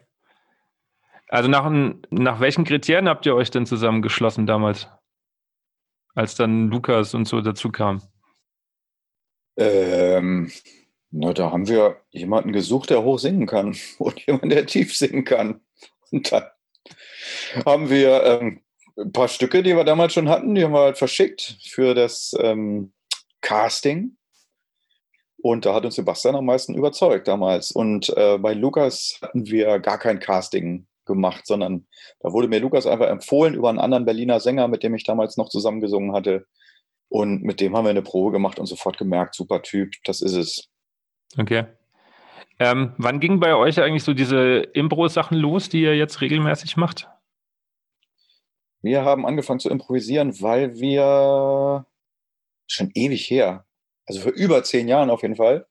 Also 1.29 1.49
nach, 1.49 1.69
nach 2.11 2.39
welchen 2.39 2.63
Kriterien 2.63 3.09
habt 3.09 3.25
ihr 3.25 3.35
euch 3.35 3.51
denn 3.51 3.65
zusammengeschlossen 3.65 4.45
damals? 4.45 4.87
Als 6.17 6.33
dann 6.33 6.69
Lukas 6.69 7.13
und 7.13 7.27
so 7.27 7.41
dazu 7.41 7.69
kam? 7.69 8.01
Ähm, 9.55 10.51
na, 11.11 11.31
da 11.31 11.51
haben 11.51 11.67
wir 11.67 12.01
jemanden 12.09 12.53
gesucht, 12.53 12.89
der 12.89 13.03
hoch 13.03 13.19
singen 13.19 13.45
kann 13.45 13.77
und 13.99 14.25
jemanden, 14.25 14.49
der 14.49 14.65
tief 14.65 14.97
singen 14.97 15.25
kann. 15.25 15.61
Und 16.09 16.31
dann 16.31 16.45
haben 17.67 17.91
wir 17.91 18.23
ähm, 18.23 18.61
ein 18.97 19.11
paar 19.11 19.27
Stücke, 19.27 19.61
die 19.61 19.75
wir 19.75 19.83
damals 19.83 20.13
schon 20.13 20.27
hatten, 20.27 20.55
die 20.55 20.63
haben 20.63 20.73
wir 20.73 20.79
halt 20.79 20.97
verschickt 20.97 21.59
für 21.61 21.93
das 21.93 22.35
ähm, 22.39 22.93
Casting. 23.41 24.17
Und 25.37 25.67
da 25.67 25.75
hat 25.75 25.85
uns 25.85 25.93
Sebastian 25.93 26.35
am 26.35 26.45
meisten 26.45 26.73
überzeugt 26.73 27.27
damals. 27.27 27.71
Und 27.71 28.09
äh, 28.17 28.39
bei 28.39 28.55
Lukas 28.55 29.19
hatten 29.21 29.45
wir 29.45 29.77
gar 29.77 29.99
kein 29.99 30.17
Casting 30.19 30.86
gemacht, 31.07 31.47
sondern 31.47 31.87
da 32.19 32.31
wurde 32.31 32.47
mir 32.47 32.59
Lukas 32.59 32.85
einfach 32.85 33.07
empfohlen 33.07 33.53
über 33.53 33.69
einen 33.69 33.79
anderen 33.79 34.05
Berliner 34.05 34.39
Sänger, 34.39 34.67
mit 34.67 34.83
dem 34.83 34.93
ich 34.95 35.03
damals 35.03 35.37
noch 35.37 35.49
zusammengesungen 35.49 36.13
hatte. 36.13 36.45
Und 37.09 37.43
mit 37.43 37.61
dem 37.61 37.75
haben 37.75 37.85
wir 37.85 37.91
eine 37.91 38.01
Probe 38.01 38.31
gemacht 38.31 38.59
und 38.59 38.65
sofort 38.65 38.97
gemerkt, 38.97 39.35
super 39.35 39.61
Typ, 39.61 39.93
das 40.03 40.21
ist 40.21 40.35
es. 40.35 40.69
Okay. 41.37 41.65
Ähm, 42.59 42.93
wann 42.97 43.19
ging 43.19 43.39
bei 43.39 43.55
euch 43.55 43.79
eigentlich 43.79 44.03
so 44.03 44.13
diese 44.13 44.59
Impro-Sachen 44.73 45.37
los, 45.37 45.69
die 45.69 45.81
ihr 45.81 45.95
jetzt 45.95 46.21
regelmäßig 46.21 46.75
macht? 46.75 47.07
Wir 48.81 49.03
haben 49.03 49.25
angefangen 49.25 49.59
zu 49.59 49.69
improvisieren, 49.69 50.41
weil 50.41 50.75
wir 50.79 51.85
schon 52.67 52.91
ewig 52.93 53.29
her, 53.29 53.65
also 54.05 54.21
für 54.21 54.29
über 54.29 54.63
zehn 54.63 54.87
Jahren 54.87 55.09
auf 55.09 55.21
jeden 55.21 55.35
Fall, 55.35 55.67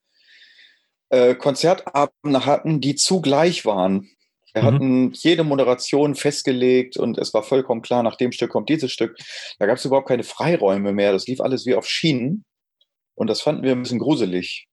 äh, 1.09 1.35
Konzertabende 1.35 2.47
hatten, 2.47 2.81
die 2.81 2.95
zugleich 2.95 3.65
waren. 3.65 4.09
Wir 4.57 4.63
mhm. 4.63 4.67
hatten 4.67 5.13
jede 5.13 5.45
Moderation 5.45 6.15
festgelegt 6.15 6.97
und 6.97 7.19
es 7.19 7.35
war 7.35 7.43
vollkommen 7.43 7.83
klar, 7.83 8.03
nach 8.03 8.17
dem 8.17 8.33
Stück 8.33 8.51
kommt 8.51 8.71
dieses 8.71 8.91
Stück. 8.91 9.15
Da 9.59 9.67
gab 9.67 9.77
es 9.77 9.85
überhaupt 9.85 10.09
keine 10.09 10.23
Freiräume 10.23 10.95
mehr. 10.95 11.13
Das 11.13 11.27
lief 11.27 11.43
alles 11.43 11.67
wie 11.67 11.75
auf 11.75 11.87
Schienen. 11.87 12.47
Und 13.15 13.29
das 13.29 13.43
fanden 13.43 13.65
wir 13.65 13.73
ein 13.73 13.83
bisschen 13.83 13.99
gruselig 13.99 14.67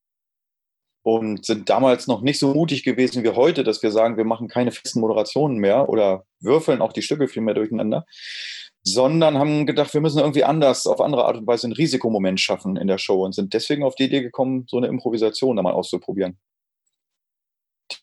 und 1.02 1.46
sind 1.46 1.70
damals 1.70 2.08
noch 2.08 2.22
nicht 2.22 2.40
so 2.40 2.54
mutig 2.54 2.84
gewesen 2.84 3.26
wie 3.26 3.30
heute, 3.30 3.66
dass 3.66 3.84
wir 3.84 3.92
sagen, 3.92 4.16
wir 4.16 4.24
machen 4.24 4.48
keine 4.48 4.72
festen 4.72 5.02
Moderationen 5.02 5.58
mehr 5.58 5.90
oder 5.90 6.24
würfeln 6.40 6.82
auch 6.82 6.94
die 6.94 7.02
Stücke 7.02 7.28
viel 7.28 7.42
mehr 7.42 7.54
durcheinander, 7.54 8.06
sondern 8.84 9.38
haben 9.38 9.66
gedacht, 9.66 9.94
wir 9.94 10.00
müssen 10.00 10.20
irgendwie 10.20 10.46
anders, 10.46 10.88
auf 10.88 11.02
andere 11.02 11.26
Art 11.26 11.36
und 11.36 11.48
Weise 11.48 11.68
einen 11.68 11.74
Risikomoment 11.74 12.40
schaffen 12.40 12.78
in 12.78 12.88
der 12.88 13.00
Show 13.00 13.26
und 13.26 13.36
sind 13.36 13.54
deswegen 13.54 13.84
auf 13.84 13.96
die 13.96 14.06
Idee 14.06 14.22
gekommen, 14.22 14.66
so 14.70 14.78
eine 14.78 14.88
Improvisation 14.88 15.58
da 15.58 15.62
mal 15.62 15.74
auszuprobieren. 15.74 16.40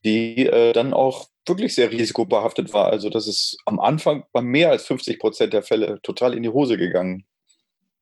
Die 0.05 0.47
äh, 0.47 0.75
dann 0.75 0.93
auch 0.93 1.29
wirklich 1.51 1.75
sehr 1.75 1.91
risikobehaftet 1.91 2.73
war. 2.73 2.87
Also, 2.87 3.11
das 3.11 3.27
ist 3.29 3.59
am 3.67 3.79
Anfang 3.79 4.25
bei 4.33 4.41
mehr 4.41 4.71
als 4.71 4.87
50 4.87 5.19
Prozent 5.19 5.53
der 5.53 5.63
Fälle 5.63 6.01
total 6.03 6.35
in 6.35 6.43
die 6.43 6.49
Hose 6.49 6.79
gegangen. 6.79 7.27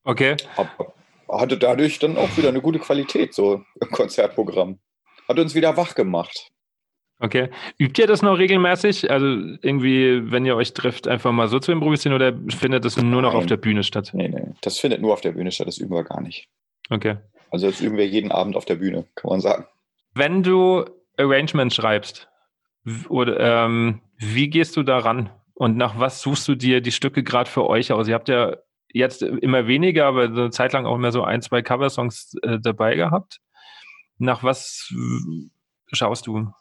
Okay. 0.05 0.37
Aber 0.55 0.93
hatte 1.27 1.57
dadurch 1.57 1.99
dann 1.99 2.17
auch 2.17 2.37
wieder 2.37 2.49
eine 2.49 2.61
gute 2.61 2.79
Qualität 2.79 3.33
so 3.33 3.61
im 3.81 3.91
Konzertprogramm 3.91 4.79
hat 5.29 5.39
uns 5.39 5.55
wieder 5.55 5.77
wach 5.77 5.95
gemacht. 5.95 6.49
Okay. 7.19 7.49
Übt 7.77 8.01
ihr 8.01 8.07
das 8.07 8.21
noch 8.21 8.37
regelmäßig? 8.37 9.11
Also 9.11 9.25
irgendwie, 9.61 10.31
wenn 10.31 10.45
ihr 10.45 10.55
euch 10.55 10.73
trifft, 10.73 11.07
einfach 11.07 11.31
mal 11.31 11.47
so 11.47 11.59
zu 11.59 11.71
improvisieren 11.71 12.15
oder 12.15 12.33
findet 12.49 12.83
das 12.83 12.97
nur 12.97 13.21
noch 13.21 13.33
Nein. 13.33 13.41
auf 13.41 13.45
der 13.45 13.57
Bühne 13.57 13.83
statt? 13.83 14.11
Nee, 14.13 14.29
nee. 14.29 14.53
Das 14.61 14.79
findet 14.79 15.01
nur 15.01 15.13
auf 15.13 15.21
der 15.21 15.33
Bühne 15.33 15.51
statt, 15.51 15.67
das 15.67 15.77
üben 15.77 15.93
wir 15.93 16.03
gar 16.03 16.21
nicht. 16.21 16.47
Okay. 16.89 17.17
Also 17.51 17.69
das 17.69 17.81
üben 17.81 17.97
wir 17.97 18.07
jeden 18.07 18.31
Abend 18.31 18.55
auf 18.55 18.65
der 18.65 18.75
Bühne, 18.75 19.05
kann 19.15 19.29
man 19.29 19.41
sagen. 19.41 19.65
Wenn 20.15 20.43
du 20.43 20.85
Arrangement 21.17 21.73
schreibst, 21.73 22.28
oder 23.09 23.65
ähm, 23.65 24.01
wie 24.17 24.49
gehst 24.49 24.75
du 24.77 24.83
daran? 24.83 25.29
Und 25.53 25.77
nach 25.77 25.99
was 25.99 26.21
suchst 26.21 26.47
du 26.47 26.55
dir 26.55 26.81
die 26.81 26.91
Stücke 26.91 27.23
gerade 27.23 27.49
für 27.49 27.67
euch 27.67 27.91
aus? 27.91 28.07
Ihr 28.07 28.15
habt 28.15 28.29
ja 28.29 28.55
jetzt 28.91 29.21
immer 29.21 29.67
weniger, 29.67 30.05
aber 30.05 30.23
eine 30.23 30.49
Zeit 30.51 30.73
lang 30.73 30.85
auch 30.85 30.95
immer 30.95 31.11
so 31.11 31.23
ein, 31.23 31.41
zwei 31.41 31.61
Coversongs 31.61 32.35
äh, 32.43 32.59
dabei 32.59 32.95
gehabt. 32.95 33.39
Nach 34.17 34.43
was 34.43 34.93
schaust 35.91 36.27
du? 36.27 36.51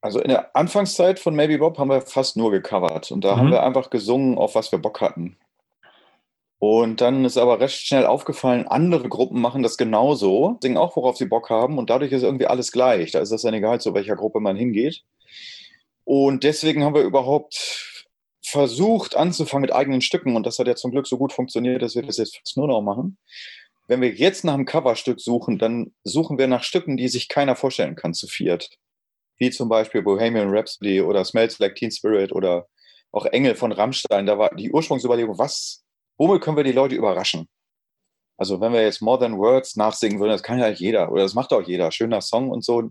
Also 0.00 0.20
in 0.20 0.28
der 0.28 0.54
Anfangszeit 0.54 1.18
von 1.18 1.34
Maybe 1.34 1.58
Bob 1.58 1.78
haben 1.78 1.90
wir 1.90 2.02
fast 2.02 2.36
nur 2.36 2.50
gecovert 2.50 3.10
und 3.10 3.24
da 3.24 3.34
mhm. 3.34 3.38
haben 3.38 3.50
wir 3.50 3.62
einfach 3.62 3.90
gesungen, 3.90 4.38
auf 4.38 4.54
was 4.54 4.70
wir 4.70 4.78
Bock 4.78 5.00
hatten. 5.00 5.36
Und 6.60 7.00
dann 7.00 7.24
ist 7.24 7.36
aber 7.36 7.60
recht 7.60 7.86
schnell 7.86 8.04
aufgefallen, 8.04 8.66
andere 8.66 9.08
Gruppen 9.08 9.40
machen 9.40 9.62
das 9.62 9.76
genauso, 9.76 10.58
singen 10.60 10.76
auch, 10.76 10.96
worauf 10.96 11.16
sie 11.16 11.26
Bock 11.26 11.50
haben 11.50 11.78
und 11.78 11.88
dadurch 11.88 12.10
ist 12.10 12.24
irgendwie 12.24 12.46
alles 12.46 12.72
gleich. 12.72 13.12
Da 13.12 13.20
ist 13.20 13.30
es 13.30 13.42
dann 13.42 13.54
egal, 13.54 13.80
zu 13.80 13.94
welcher 13.94 14.16
Gruppe 14.16 14.40
man 14.40 14.56
hingeht. 14.56 15.02
Und 16.04 16.42
deswegen 16.42 16.82
haben 16.82 16.94
wir 16.94 17.02
überhaupt 17.02 18.06
versucht 18.42 19.14
anzufangen 19.14 19.62
mit 19.62 19.72
eigenen 19.72 20.00
Stücken 20.00 20.34
und 20.34 20.46
das 20.46 20.58
hat 20.58 20.66
ja 20.66 20.74
zum 20.74 20.90
Glück 20.90 21.06
so 21.06 21.18
gut 21.18 21.32
funktioniert, 21.32 21.82
dass 21.82 21.94
wir 21.94 22.02
das 22.02 22.16
jetzt 22.16 22.38
fast 22.38 22.56
nur 22.56 22.66
noch 22.66 22.80
machen 22.80 23.18
wenn 23.88 24.02
wir 24.02 24.12
jetzt 24.12 24.44
nach 24.44 24.54
einem 24.54 24.66
Coverstück 24.66 25.18
suchen, 25.18 25.58
dann 25.58 25.92
suchen 26.04 26.38
wir 26.38 26.46
nach 26.46 26.62
Stücken, 26.62 26.96
die 26.96 27.08
sich 27.08 27.28
keiner 27.28 27.56
vorstellen 27.56 27.96
kann 27.96 28.14
zu 28.14 28.28
viert. 28.28 28.70
Wie 29.38 29.50
zum 29.50 29.68
Beispiel 29.68 30.02
Bohemian 30.02 30.50
Rhapsody 30.50 31.00
oder 31.00 31.24
Smells 31.24 31.58
Like 31.58 31.74
Teen 31.74 31.90
Spirit 31.90 32.32
oder 32.32 32.68
auch 33.12 33.24
Engel 33.24 33.54
von 33.54 33.72
Rammstein. 33.72 34.26
Da 34.26 34.38
war 34.38 34.54
die 34.54 34.70
Ursprungsüberlegung, 34.70 35.38
was, 35.38 35.84
womit 36.18 36.42
können 36.42 36.56
wir 36.56 36.64
die 36.64 36.72
Leute 36.72 36.94
überraschen? 36.94 37.48
Also 38.36 38.60
wenn 38.60 38.72
wir 38.72 38.82
jetzt 38.82 39.00
More 39.00 39.18
Than 39.18 39.38
Words 39.38 39.76
nachsingen 39.76 40.20
würden, 40.20 40.30
das 40.30 40.42
kann 40.42 40.58
ja 40.58 40.64
halt 40.64 40.78
jeder 40.78 41.10
oder 41.10 41.22
das 41.22 41.34
macht 41.34 41.52
auch 41.52 41.62
jeder. 41.62 41.90
Schöner 41.90 42.20
Song 42.20 42.50
und 42.50 42.64
so 42.64 42.90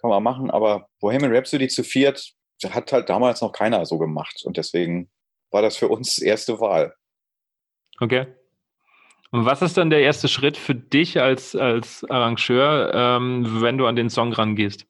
kann 0.00 0.10
man 0.10 0.22
machen, 0.22 0.50
aber 0.50 0.88
Bohemian 1.00 1.34
Rhapsody 1.34 1.68
zu 1.68 1.82
viert 1.84 2.32
hat 2.64 2.92
halt 2.92 3.08
damals 3.08 3.40
noch 3.40 3.52
keiner 3.52 3.84
so 3.86 3.98
gemacht 3.98 4.42
und 4.44 4.56
deswegen 4.56 5.10
war 5.50 5.62
das 5.62 5.76
für 5.76 5.88
uns 5.88 6.18
erste 6.22 6.60
Wahl. 6.60 6.94
Okay. 8.00 8.26
Und 9.30 9.46
was 9.46 9.62
ist 9.62 9.76
dann 9.78 9.90
der 9.90 10.00
erste 10.00 10.28
Schritt 10.28 10.56
für 10.56 10.74
dich 10.74 11.20
als, 11.20 11.56
als 11.56 12.04
Arrangeur, 12.10 12.92
ähm, 12.94 13.62
wenn 13.62 13.78
du 13.78 13.86
an 13.86 13.96
den 13.96 14.10
Song 14.10 14.32
rangehst? 14.32 14.86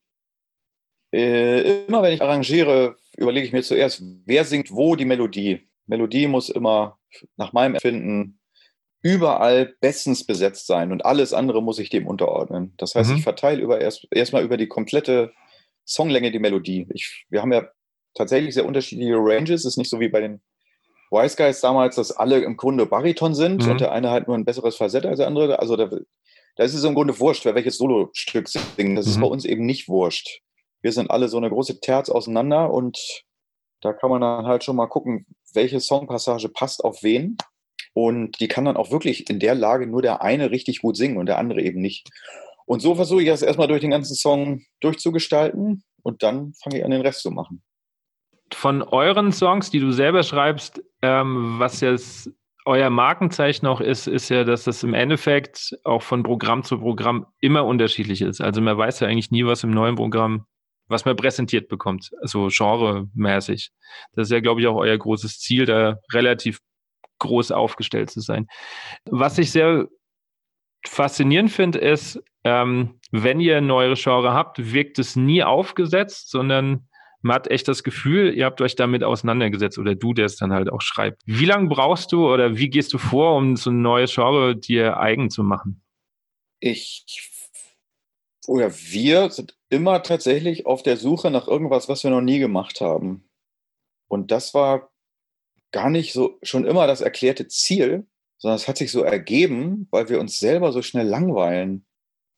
Äh, 1.12 1.84
immer 1.86 2.02
wenn 2.02 2.14
ich 2.14 2.22
arrangiere, 2.22 2.96
überlege 3.16 3.46
ich 3.46 3.52
mir 3.52 3.62
zuerst, 3.62 4.02
wer 4.24 4.44
singt 4.44 4.72
wo 4.72 4.96
die 4.96 5.04
Melodie. 5.04 5.68
Melodie 5.86 6.26
muss 6.26 6.48
immer 6.48 6.98
nach 7.36 7.52
meinem 7.52 7.74
Empfinden 7.74 8.38
überall 9.02 9.74
bestens 9.80 10.24
besetzt 10.24 10.66
sein 10.66 10.92
und 10.92 11.04
alles 11.04 11.32
andere 11.32 11.62
muss 11.62 11.78
ich 11.78 11.90
dem 11.90 12.06
unterordnen. 12.06 12.74
Das 12.76 12.94
heißt, 12.94 13.10
mhm. 13.10 13.16
ich 13.16 13.22
verteile 13.22 13.60
über 13.60 13.80
erst 13.80 14.06
erstmal 14.12 14.44
über 14.44 14.56
die 14.56 14.68
komplette 14.68 15.32
Songlänge 15.84 16.30
die 16.30 16.38
Melodie. 16.38 16.86
Ich, 16.94 17.26
wir 17.28 17.42
haben 17.42 17.52
ja 17.52 17.68
tatsächlich 18.14 18.54
sehr 18.54 18.64
unterschiedliche 18.64 19.16
Ranges. 19.16 19.60
Es 19.60 19.72
ist 19.72 19.76
nicht 19.76 19.90
so 19.90 19.98
wie 19.98 20.08
bei 20.08 20.20
den 20.20 20.40
Wise 21.10 21.36
Guys 21.36 21.60
damals, 21.60 21.96
dass 21.96 22.12
alle 22.12 22.40
im 22.40 22.56
Grunde 22.56 22.86
Bariton 22.86 23.34
sind 23.34 23.64
mhm. 23.64 23.72
und 23.72 23.80
der 23.80 23.92
eine 23.92 24.10
halt 24.10 24.28
nur 24.28 24.36
ein 24.36 24.44
besseres 24.44 24.76
Facett 24.76 25.04
als 25.04 25.18
der 25.18 25.26
andere. 25.26 25.58
Also 25.58 25.76
da, 25.76 25.90
da 26.56 26.64
ist 26.64 26.74
es 26.74 26.84
im 26.84 26.94
Grunde 26.94 27.18
wurscht, 27.18 27.44
wer 27.44 27.56
welches 27.56 27.78
Solostück 27.78 28.48
singt. 28.48 28.96
Das 28.96 29.06
mhm. 29.06 29.12
ist 29.12 29.20
bei 29.20 29.26
uns 29.26 29.44
eben 29.44 29.66
nicht 29.66 29.88
wurscht. 29.88 30.40
Wir 30.80 30.92
sind 30.92 31.10
alle 31.10 31.28
so 31.28 31.36
eine 31.38 31.50
große 31.50 31.80
Terz 31.80 32.08
auseinander 32.08 32.72
und 32.72 33.24
da 33.80 33.92
kann 33.92 34.10
man 34.10 34.20
dann 34.20 34.46
halt 34.46 34.64
schon 34.64 34.76
mal 34.76 34.86
gucken, 34.86 35.26
welche 35.54 35.80
Songpassage 35.80 36.48
passt 36.48 36.84
auf 36.84 37.02
wen. 37.02 37.36
Und 37.94 38.40
die 38.40 38.48
kann 38.48 38.64
dann 38.64 38.76
auch 38.76 38.90
wirklich 38.90 39.28
in 39.28 39.38
der 39.38 39.54
Lage 39.54 39.86
nur 39.86 40.02
der 40.02 40.22
eine 40.22 40.50
richtig 40.50 40.80
gut 40.80 40.96
singen 40.96 41.18
und 41.18 41.26
der 41.26 41.38
andere 41.38 41.60
eben 41.60 41.80
nicht. 41.80 42.08
Und 42.64 42.80
so 42.80 42.94
versuche 42.94 43.22
ich 43.22 43.28
das 43.28 43.42
erstmal 43.42 43.68
durch 43.68 43.82
den 43.82 43.90
ganzen 43.90 44.14
Song 44.14 44.62
durchzugestalten 44.80 45.84
und 46.02 46.22
dann 46.22 46.54
fange 46.54 46.78
ich 46.78 46.84
an, 46.84 46.90
den 46.90 47.02
Rest 47.02 47.20
zu 47.20 47.30
machen. 47.30 47.62
von 48.54 48.82
euren 48.82 49.32
Songs, 49.32 49.70
die 49.70 49.80
du 49.80 49.92
selber 49.92 50.22
schreibst, 50.22 50.82
ähm, 51.02 51.56
was 51.58 51.80
jetzt 51.80 52.30
euer 52.64 52.90
Markenzeichen 52.90 53.66
auch 53.66 53.80
ist, 53.80 54.06
ist 54.06 54.28
ja, 54.28 54.44
dass 54.44 54.64
das 54.64 54.82
im 54.84 54.94
Endeffekt 54.94 55.76
auch 55.84 56.02
von 56.02 56.22
Programm 56.22 56.62
zu 56.62 56.78
Programm 56.78 57.26
immer 57.40 57.64
unterschiedlich 57.64 58.22
ist. 58.22 58.40
Also 58.40 58.60
man 58.60 58.78
weiß 58.78 59.00
ja 59.00 59.08
eigentlich 59.08 59.30
nie, 59.32 59.44
was 59.44 59.64
im 59.64 59.70
neuen 59.72 59.96
Programm, 59.96 60.46
was 60.88 61.04
man 61.04 61.16
präsentiert 61.16 61.68
bekommt, 61.68 62.10
also 62.20 62.48
genremäßig. 62.48 63.70
Das 64.14 64.28
ist 64.28 64.32
ja, 64.32 64.40
glaube 64.40 64.60
ich, 64.60 64.66
auch 64.66 64.76
euer 64.76 64.96
großes 64.96 65.38
Ziel, 65.38 65.66
da 65.66 65.98
relativ 66.12 66.60
groß 67.18 67.52
aufgestellt 67.52 68.10
zu 68.10 68.20
sein. 68.20 68.46
Was 69.04 69.38
ich 69.38 69.52
sehr 69.52 69.88
faszinierend 70.86 71.50
finde, 71.50 71.78
ist, 71.78 72.20
ähm, 72.44 72.98
wenn 73.12 73.40
ihr 73.40 73.60
neue 73.60 73.94
Genre 73.94 74.32
habt, 74.32 74.72
wirkt 74.72 74.98
es 74.98 75.16
nie 75.16 75.42
aufgesetzt, 75.42 76.30
sondern 76.30 76.88
man 77.22 77.36
hat 77.36 77.48
echt 77.48 77.68
das 77.68 77.84
Gefühl, 77.84 78.34
ihr 78.34 78.44
habt 78.44 78.60
euch 78.60 78.74
damit 78.74 79.04
auseinandergesetzt 79.04 79.78
oder 79.78 79.94
du, 79.94 80.12
der 80.12 80.26
es 80.26 80.36
dann 80.36 80.52
halt 80.52 80.70
auch 80.70 80.80
schreibt. 80.80 81.22
Wie 81.24 81.44
lange 81.44 81.68
brauchst 81.68 82.10
du 82.10 82.28
oder 82.28 82.56
wie 82.56 82.68
gehst 82.68 82.92
du 82.92 82.98
vor, 82.98 83.36
um 83.36 83.54
so 83.56 83.70
ein 83.70 83.80
neues 83.80 84.12
Genre 84.12 84.56
dir 84.56 84.98
eigen 84.98 85.30
zu 85.30 85.44
machen? 85.44 85.84
Ich 86.58 87.30
oder 88.46 88.72
wir 88.72 89.30
sind 89.30 89.56
immer 89.68 90.02
tatsächlich 90.02 90.66
auf 90.66 90.82
der 90.82 90.96
Suche 90.96 91.30
nach 91.30 91.46
irgendwas, 91.46 91.88
was 91.88 92.02
wir 92.04 92.10
noch 92.10 92.20
nie 92.20 92.38
gemacht 92.38 92.80
haben. 92.80 93.28
Und 94.08 94.30
das 94.30 94.52
war 94.52 94.90
gar 95.70 95.90
nicht 95.90 96.12
so 96.12 96.38
schon 96.42 96.66
immer 96.66 96.86
das 96.86 97.00
erklärte 97.00 97.48
Ziel, 97.48 98.06
sondern 98.38 98.56
es 98.56 98.68
hat 98.68 98.76
sich 98.76 98.90
so 98.90 99.02
ergeben, 99.02 99.86
weil 99.90 100.08
wir 100.08 100.20
uns 100.20 100.38
selber 100.38 100.72
so 100.72 100.82
schnell 100.82 101.06
langweilen. 101.06 101.86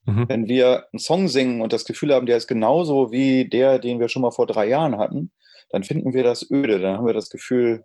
Mhm. 0.04 0.28
Wenn 0.28 0.48
wir 0.48 0.86
einen 0.92 1.00
Song 1.00 1.28
singen 1.28 1.62
und 1.62 1.72
das 1.72 1.84
Gefühl 1.84 2.14
haben, 2.14 2.26
der 2.26 2.36
ist 2.36 2.46
genauso 2.46 3.10
wie 3.10 3.48
der, 3.48 3.78
den 3.78 4.00
wir 4.00 4.08
schon 4.08 4.22
mal 4.22 4.30
vor 4.30 4.46
drei 4.46 4.66
Jahren 4.68 4.98
hatten, 4.98 5.32
dann 5.70 5.82
finden 5.82 6.12
wir 6.12 6.22
das 6.22 6.48
öde. 6.50 6.78
Dann 6.78 6.98
haben 6.98 7.06
wir 7.06 7.14
das 7.14 7.30
Gefühl, 7.30 7.84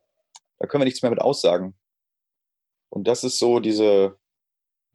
da 0.60 0.68
können 0.68 0.82
wir 0.82 0.86
nichts 0.86 1.02
mehr 1.02 1.12
mit 1.12 1.22
aussagen. 1.22 1.76
Und 2.90 3.08
das 3.08 3.24
ist 3.24 3.40
so 3.40 3.60
diese, 3.60 4.18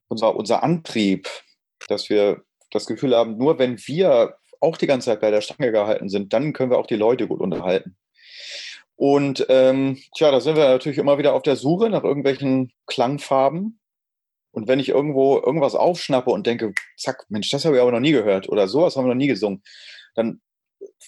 unser, 0.08 0.36
unser 0.36 0.62
Antrieb, 0.62 1.28
dass 1.88 2.10
wir 2.10 2.44
das 2.74 2.86
Gefühl 2.86 3.14
haben, 3.14 3.38
nur 3.38 3.58
wenn 3.58 3.78
wir 3.86 4.36
auch 4.60 4.76
die 4.76 4.86
ganze 4.86 5.06
Zeit 5.06 5.20
bei 5.20 5.30
der 5.30 5.40
Stange 5.40 5.72
gehalten 5.72 6.08
sind, 6.08 6.32
dann 6.32 6.52
können 6.52 6.70
wir 6.70 6.78
auch 6.78 6.86
die 6.86 6.96
Leute 6.96 7.28
gut 7.28 7.40
unterhalten. 7.40 7.96
Und 8.96 9.46
ähm, 9.48 9.98
tja, 10.16 10.30
da 10.30 10.40
sind 10.40 10.56
wir 10.56 10.68
natürlich 10.68 10.98
immer 10.98 11.18
wieder 11.18 11.34
auf 11.34 11.42
der 11.42 11.56
Suche 11.56 11.90
nach 11.90 12.04
irgendwelchen 12.04 12.72
Klangfarben. 12.86 13.80
Und 14.52 14.68
wenn 14.68 14.78
ich 14.78 14.88
irgendwo 14.88 15.36
irgendwas 15.36 15.74
aufschnappe 15.74 16.30
und 16.30 16.46
denke, 16.46 16.72
zack, 16.96 17.26
Mensch, 17.28 17.50
das 17.50 17.64
habe 17.64 17.76
ich 17.76 17.82
aber 17.82 17.90
noch 17.90 18.00
nie 18.00 18.12
gehört 18.12 18.48
oder 18.48 18.68
sowas 18.68 18.96
haben 18.96 19.04
wir 19.04 19.08
noch 19.08 19.14
nie 19.14 19.26
gesungen, 19.26 19.62
dann 20.14 20.40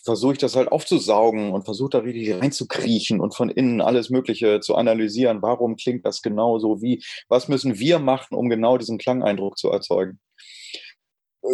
versuche 0.03 0.33
ich 0.33 0.39
das 0.39 0.57
halt 0.57 0.69
aufzusaugen 0.69 1.53
und 1.53 1.65
versuche 1.65 1.91
da 1.91 1.99
richtig 1.99 2.35
reinzukriechen 2.35 3.21
und 3.21 3.35
von 3.35 3.49
innen 3.49 3.81
alles 3.81 4.11
Mögliche 4.11 4.61
zu 4.61 4.75
analysieren. 4.75 5.43
Warum 5.43 5.77
klingt 5.77 6.05
das 6.05 6.23
genau 6.23 6.59
so? 6.59 6.83
Wie? 6.83 7.05
Was 7.29 7.49
müssen 7.49 7.79
wir 7.79 7.99
machen, 7.99 8.37
um 8.37 8.49
genau 8.49 8.79
diesen 8.79 8.99
Klangeindruck 8.99 9.59
zu 9.59 9.71
erzeugen? 9.71 10.19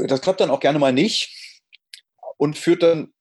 Das 0.07 0.21
klappt 0.21 0.41
dann 0.41 0.51
auch 0.51 0.61
gerne 0.61 0.79
mal 0.79 0.93
nicht 0.93 1.31
und 2.37 2.59
führt 2.59 2.83
dann 2.83 3.13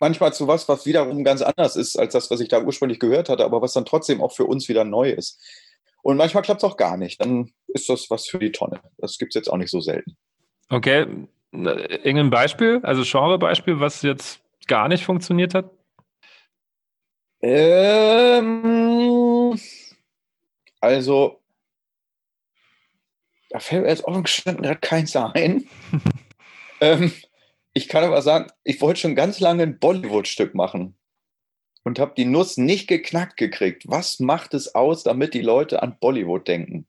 manchmal 0.00 0.32
zu 0.32 0.46
was, 0.46 0.68
was 0.68 0.86
wiederum 0.86 1.24
ganz 1.24 1.42
anders 1.42 1.76
ist 1.76 1.98
als 1.98 2.12
das, 2.12 2.30
was 2.30 2.40
ich 2.40 2.48
da 2.48 2.62
ursprünglich 2.62 3.00
gehört 3.00 3.28
hatte, 3.28 3.44
aber 3.44 3.62
was 3.62 3.72
dann 3.72 3.84
trotzdem 3.84 4.20
auch 4.20 4.32
für 4.32 4.44
uns 4.44 4.68
wieder 4.68 4.84
neu 4.84 5.10
ist. 5.10 5.40
Und 6.02 6.16
manchmal 6.16 6.42
klappt 6.42 6.62
es 6.62 6.68
auch 6.68 6.76
gar 6.76 6.96
nicht. 6.96 7.20
Dann 7.20 7.50
ist 7.68 7.88
das 7.88 8.08
was 8.10 8.28
für 8.28 8.38
die 8.38 8.52
Tonne. 8.52 8.80
Das 8.98 9.18
gibt 9.18 9.32
es 9.32 9.34
jetzt 9.34 9.48
auch 9.48 9.56
nicht 9.56 9.70
so 9.70 9.80
selten. 9.80 10.16
Okay. 10.70 11.06
Irgendein 11.50 12.30
Beispiel, 12.30 12.80
also 12.82 13.02
Genre-Beispiel, 13.04 13.80
was 13.80 14.02
jetzt 14.02 14.40
gar 14.66 14.88
nicht 14.88 15.04
funktioniert 15.04 15.54
hat? 15.54 15.70
Ähm, 17.40 18.48
also, 20.80 21.40
da 23.50 23.60
fällt 23.60 23.82
mir 23.82 23.88
jetzt 23.88 24.04
offen 24.04 24.24
gestanden 24.24 24.62
gerade 24.64 24.80
keins 24.80 25.16
ein. 25.16 25.68
ähm, 26.80 27.12
ich 27.72 27.88
kann 27.88 28.04
aber 28.04 28.22
sagen, 28.22 28.50
ich 28.64 28.80
wollte 28.80 29.00
schon 29.00 29.14
ganz 29.14 29.40
lange 29.40 29.62
ein 29.62 29.78
Bollywood-Stück 29.78 30.54
machen 30.54 30.96
und 31.84 31.98
habe 31.98 32.14
die 32.16 32.24
Nuss 32.24 32.56
nicht 32.56 32.88
geknackt 32.88 33.36
gekriegt. 33.36 33.84
Was 33.86 34.20
macht 34.20 34.54
es 34.54 34.74
aus, 34.74 35.04
damit 35.04 35.34
die 35.34 35.42
Leute 35.42 35.82
an 35.82 35.96
Bollywood 36.00 36.46
denken? 36.46 36.86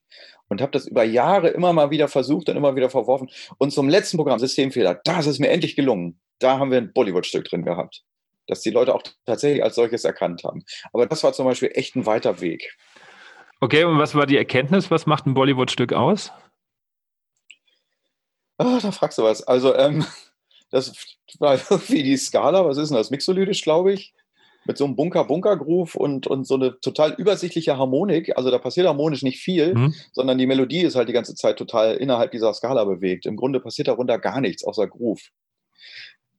Und 0.47 0.61
habe 0.61 0.71
das 0.71 0.87
über 0.87 1.03
Jahre 1.03 1.49
immer 1.49 1.73
mal 1.73 1.91
wieder 1.91 2.07
versucht 2.07 2.49
und 2.49 2.57
immer 2.57 2.75
wieder 2.75 2.89
verworfen. 2.89 3.29
Und 3.59 3.71
zum 3.71 3.87
letzten 3.87 4.17
Programm, 4.17 4.39
Systemfehler, 4.39 4.99
da 5.03 5.19
ist 5.19 5.27
es 5.27 5.37
mir 5.37 5.49
endlich 5.49 5.75
gelungen. 5.75 6.19
Da 6.39 6.57
haben 6.57 6.71
wir 6.71 6.79
ein 6.79 6.91
Bollywood-Stück 6.91 7.45
drin 7.45 7.63
gehabt, 7.63 8.03
dass 8.47 8.61
die 8.61 8.71
Leute 8.71 8.95
auch 8.95 9.03
tatsächlich 9.25 9.63
als 9.63 9.75
solches 9.75 10.05
erkannt 10.05 10.43
haben. 10.43 10.63
Aber 10.91 11.05
das 11.05 11.23
war 11.23 11.33
zum 11.33 11.45
Beispiel 11.45 11.71
echt 11.75 11.95
ein 11.95 12.07
weiter 12.07 12.41
Weg. 12.41 12.75
Okay, 13.61 13.83
und 13.83 13.99
was 13.99 14.15
war 14.15 14.25
die 14.25 14.37
Erkenntnis? 14.37 14.89
Was 14.89 15.05
macht 15.05 15.27
ein 15.27 15.33
Bollywood-Stück 15.33 15.93
aus? 15.93 16.31
Ah, 18.59 18.77
da 18.81 18.91
fragst 18.91 19.17
du 19.17 19.23
was. 19.23 19.41
Also, 19.41 19.73
ähm, 19.75 20.05
das 20.69 20.93
war 21.39 21.53
irgendwie 21.53 22.03
die 22.03 22.17
Skala, 22.17 22.65
was 22.65 22.77
ist 22.77 22.89
denn 22.89 22.97
das? 22.97 23.09
Mixolydisch, 23.09 23.63
glaube 23.63 23.93
ich. 23.93 24.13
Mit 24.65 24.77
so 24.77 24.85
einem 24.85 24.97
Bunker-Bunker-Groove 24.97 25.95
und, 25.95 26.27
und 26.27 26.45
so 26.45 26.55
eine 26.55 26.79
total 26.81 27.13
übersichtliche 27.13 27.77
Harmonik. 27.77 28.37
Also 28.37 28.51
da 28.51 28.59
passiert 28.59 28.85
harmonisch 28.85 29.23
nicht 29.23 29.39
viel, 29.39 29.73
mhm. 29.73 29.95
sondern 30.11 30.37
die 30.37 30.45
Melodie 30.45 30.81
ist 30.81 30.95
halt 30.95 31.07
die 31.07 31.13
ganze 31.13 31.33
Zeit 31.33 31.57
total 31.57 31.95
innerhalb 31.95 32.31
dieser 32.31 32.53
Skala 32.53 32.83
bewegt. 32.83 33.25
Im 33.25 33.37
Grunde 33.37 33.61
passiert 33.61 33.87
darunter 33.87 34.19
gar 34.19 34.41
nichts 34.41 34.63
außer 34.65 34.85
Groove. 34.87 35.21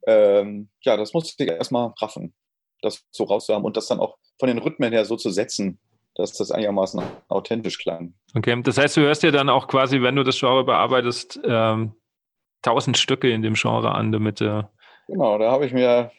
Ähm, 0.07 0.69
ja, 0.83 0.97
das 0.99 1.15
musste 1.15 1.43
ich 1.43 1.51
erstmal 1.51 1.93
raffen, 1.99 2.35
das 2.83 3.03
so 3.11 3.25
rauszuhaben 3.25 3.65
und 3.65 3.77
das 3.77 3.87
dann 3.87 3.99
auch 3.99 4.19
von 4.39 4.49
den 4.49 4.59
Rhythmen 4.59 4.93
her 4.93 5.07
so 5.07 5.17
zu 5.17 5.31
setzen, 5.31 5.81
dass 6.15 6.33
das 6.35 6.51
einigermaßen 6.51 7.03
authentisch 7.29 7.79
klang. 7.79 8.15
Okay, 8.35 8.61
das 8.63 8.79
heißt, 8.79 8.97
du 8.99 9.01
hörst 9.01 9.23
dir 9.23 9.33
dann 9.33 9.49
auch 9.49 9.67
quasi, 9.67 10.03
wenn 10.03 10.17
du 10.17 10.25
das 10.25 10.39
Genre 10.39 10.65
bearbeitest, 10.65 11.41
ähm, 11.45 11.95
tausend 12.63 12.99
Stücke 12.99 13.31
in 13.31 13.43
dem 13.43 13.55
Genre 13.55 13.95
an, 13.95 14.13
damit 14.13 14.41
äh 14.41 14.63
Genau, 15.09 15.39
da 15.39 15.51
habe 15.51 15.67
ich 15.67 15.73
mir 15.73 16.13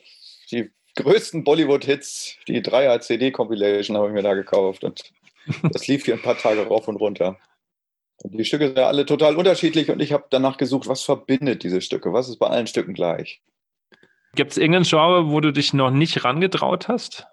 die 0.52 0.72
größten 0.98 1.44
Bollywood-Hits, 1.44 2.38
die 2.48 2.62
Dreier-CD-Compilation 2.62 3.96
habe 3.96 4.08
ich 4.08 4.14
mir 4.14 4.24
da 4.24 4.34
gekauft 4.34 4.84
und 4.84 5.02
das 5.72 5.88
lief 5.88 6.06
hier 6.06 6.16
ein 6.16 6.22
paar 6.22 6.38
Tage 6.38 6.68
rauf 6.68 6.88
und 6.88 6.98
runter. 6.98 7.38
Und 8.24 8.38
die 8.38 8.46
Stücke 8.46 8.68
sind 8.68 8.78
ja 8.78 8.88
alle 8.88 9.06
total 9.06 9.36
unterschiedlich 9.36 9.90
und 9.90 10.02
ich 10.02 10.14
habe 10.14 10.26
danach 10.30 10.58
gesucht, 10.58 10.88
was 10.88 11.04
verbindet 11.04 11.64
diese 11.64 11.82
Stücke? 11.82 12.14
Was 12.14 12.30
ist 12.30 12.38
bei 12.38 12.48
allen 12.48 12.68
Stücken 12.68 12.94
gleich? 12.94 13.42
Gibt 14.36 14.52
es 14.52 14.58
irgendein 14.58 14.84
Genre, 14.84 15.32
wo 15.32 15.40
du 15.40 15.52
dich 15.52 15.74
noch 15.74 15.92
nicht 15.92 16.24
rangetraut 16.24 16.88
hast? 16.88 17.28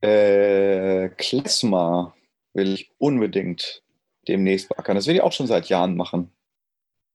Äh, 0.00 1.10
Klezmer 1.10 2.14
will 2.54 2.72
ich 2.72 2.92
unbedingt 2.98 3.82
demnächst 4.28 4.68
backern. 4.68 4.94
Das 4.94 5.06
will 5.06 5.14
ich 5.14 5.20
auch 5.22 5.32
schon 5.32 5.46
seit 5.46 5.68
Jahren 5.68 5.96
machen. 5.96 6.32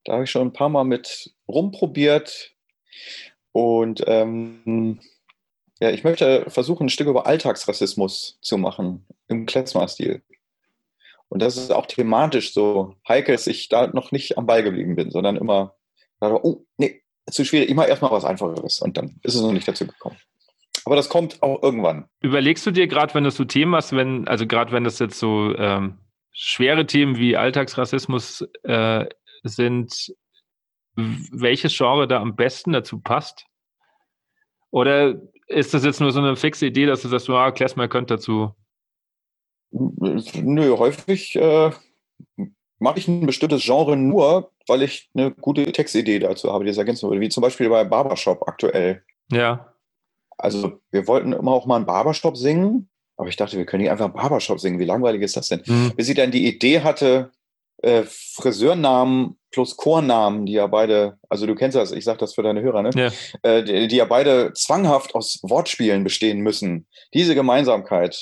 Da 0.06 0.13
habe 0.13 0.24
ich 0.24 0.32
schon 0.32 0.48
ein 0.48 0.54
paar 0.54 0.70
Mal 0.70 0.86
mit 0.86 1.34
rumprobiert. 1.48 2.54
Und 3.52 4.04
ähm, 4.08 5.00
ja, 5.80 5.89
ich 5.89 6.04
möchte 6.04 6.50
versuchen, 6.50 6.86
ein 6.86 6.89
Stück 6.89 7.08
über 7.08 7.26
Alltagsrassismus 7.26 8.38
zu 8.41 8.58
machen 8.58 9.06
im 9.28 9.46
Klezmer-Stil. 9.46 10.22
Und 11.28 11.41
das 11.41 11.58
ist 11.58 11.72
auch 11.72 11.88
thematisch 11.88 12.54
so 12.54 12.96
heikel, 13.08 13.36
dass 13.36 13.48
ich 13.48 13.68
da 13.68 13.88
noch 13.88 14.12
nicht 14.12 14.38
am 14.38 14.46
Ball 14.46 14.63
geblieben 14.63 14.96
bin, 14.96 15.12
sondern 15.12 15.36
immer, 15.36 15.76
oh, 16.22 16.65
nee, 16.78 17.02
zu 17.30 17.44
schwierig, 17.44 17.70
ich 17.70 17.76
mache 17.76 17.89
erstmal 17.89 18.12
was 18.12 18.26
Einfacheres 18.26 18.80
und 18.80 18.98
dann 18.98 19.20
ist 19.24 19.36
es 19.36 19.41
noch 19.41 19.52
nicht 19.52 19.68
dazu 19.68 19.88
gekommen. 19.88 20.18
Aber 20.86 20.96
das 20.96 21.10
kommt 21.10 21.41
auch 21.41 21.63
irgendwann. 21.63 22.08
Überlegst 22.22 22.65
du 22.65 22.72
dir 22.72 22.88
gerade, 22.88 23.15
wenn 23.15 23.24
du 23.24 23.32
so 23.32 23.44
Themen 23.44 23.76
hast, 23.76 23.94
wenn, 23.94 24.28
also 24.28 24.46
gerade 24.46 24.72
wenn 24.72 24.84
das 24.84 25.00
jetzt 25.00 25.18
so 25.18 25.56
ähm, 25.58 25.98
schwere 26.32 26.86
Themen 26.86 27.18
wie 27.18 27.36
Alltagsrassismus 27.36 28.48
äh, 28.63 29.06
sind, 29.43 30.13
welches 30.95 31.76
Genre 31.76 32.08
da 32.08 32.21
am 32.21 32.36
besten 32.36 32.71
dazu 32.74 33.00
passt? 33.00 33.45
Oder 34.71 35.21
ist 35.48 35.74
das 35.74 35.86
jetzt 35.86 36.02
nur 36.02 36.12
so 36.12 36.19
eine 36.19 36.36
fixe 36.36 36.65
Idee, 36.65 36.86
dass 36.86 37.02
du 37.02 37.08
sagst, 37.08 37.30
ah, 37.30 37.52
Klesmer 37.52 37.88
könnte 37.88 38.15
dazu? 38.15 38.54
Nö, 39.71 40.78
häufig 40.78 41.36
äh, 41.36 41.71
mache 42.80 43.00
ich 43.00 43.08
ein 43.08 43.26
bestimmtes 43.26 43.63
Genre 43.63 43.98
nur, 43.98 44.52
weil 44.67 44.84
ich 44.84 45.10
eine 45.13 45.32
gute 45.32 45.71
Textidee 45.71 46.19
dazu 46.19 46.52
habe, 46.52 46.63
die 46.63 46.71
es 46.71 46.78
ergänzen 46.78 47.10
würde, 47.10 47.21
wie 47.21 47.30
zum 47.30 47.41
Beispiel 47.41 47.69
bei 47.69 47.84
Barbershop 47.84 48.48
aktuell. 48.48 49.04
Ja. 49.32 49.74
Also 50.38 50.82
wir 50.91 51.08
wollten 51.08 51.34
immer 51.34 51.52
auch 51.52 51.65
mal 51.65 51.78
einen 51.78 51.86
Barbershop 51.86 52.38
singen, 52.38 52.89
aber 53.17 53.30
ich 53.30 53.38
dachte, 53.38 53.58
wir 53.58 53.65
können 53.65 53.84
nicht 53.84 53.91
einfach 53.91 54.06
einen 54.06 54.13
Barbershop 54.13 54.60
singen. 54.60 54.80
Wie 54.80 54.86
langweilig 54.86 55.21
ist 55.21 55.38
das 55.38 55.48
denn? 55.48 55.62
Mhm. 55.65 55.93
Bis 55.95 56.10
ich 56.10 56.15
dann 56.15 56.32
die 56.32 56.48
Idee 56.48 56.82
hatte, 56.82 57.32
äh, 57.86 58.04
Friseurnamen 58.08 59.38
plus 59.52 59.78
Chornamen, 59.78 60.45
die 60.45 60.54
ja 60.54 60.67
beide, 60.67 61.17
also 61.30 61.45
du 61.45 61.56
kennst 61.56 61.78
das, 61.78 61.91
ich 61.91 62.04
sag 62.04 62.17
das 62.17 62.34
für 62.34 62.43
deine 62.43 62.62
Hörer, 62.62 62.82
ne? 62.82 62.89
Ja. 62.95 63.12
Äh, 63.43 63.63
die, 63.63 63.88
die, 63.88 63.95
ja 63.98 64.06
beide 64.06 64.54
zwanghaft 64.54 65.13
aus 65.13 65.39
Wortspielen 65.43 66.04
bestehen 66.04 66.39
müssen. 66.39 66.88
Diese 67.13 67.36
Gemeinsamkeit, 67.36 68.19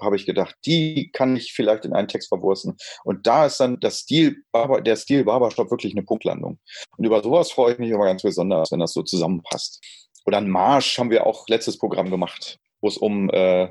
habe 0.00 0.16
ich 0.16 0.26
gedacht, 0.26 0.56
die 0.66 1.10
kann 1.12 1.36
ich 1.36 1.52
vielleicht 1.52 1.84
in 1.84 1.92
einen 1.92 2.08
Text 2.08 2.28
verwursten. 2.28 2.76
Und 3.04 3.26
da 3.26 3.46
ist 3.46 3.60
dann 3.60 3.78
das 3.80 3.98
Stil, 3.98 4.42
der 4.52 4.96
Stil 4.96 5.24
Barbershop 5.24 5.70
wirklich 5.70 5.94
eine 5.94 6.02
Punktlandung. 6.02 6.58
Und 6.96 7.04
über 7.04 7.22
sowas 7.22 7.52
freue 7.52 7.74
ich 7.74 7.78
mich 7.78 7.90
immer 7.90 8.06
ganz 8.06 8.22
besonders, 8.22 8.72
wenn 8.72 8.80
das 8.80 8.92
so 8.92 9.02
zusammenpasst. 9.02 9.80
oder 10.26 10.38
ein 10.38 10.50
Marsch 10.50 10.98
haben 10.98 11.10
wir 11.10 11.26
auch 11.26 11.46
letztes 11.48 11.78
Programm 11.78 12.10
gemacht, 12.10 12.58
wo 12.80 12.88
es 12.88 12.96
um 12.96 13.30
äh, 13.30 13.68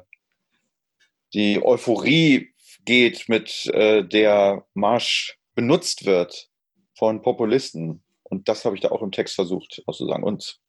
die 1.34 1.64
Euphorie 1.64 2.51
geht, 2.86 3.30
mit 3.30 3.68
äh, 3.68 4.04
der 4.04 4.66
Marsch 4.74 5.38
benutzt 5.56 6.06
wird 6.06 6.50
von 6.98 7.22
Populisten. 7.22 8.04
Und 8.24 8.48
das 8.48 8.66
habe 8.66 8.76
ich 8.76 8.82
da 8.82 8.90
auch 8.90 9.02
im 9.02 9.12
Text 9.12 9.36
versucht 9.36 9.82
auszusagen. 9.86 10.24
Und 10.24 10.60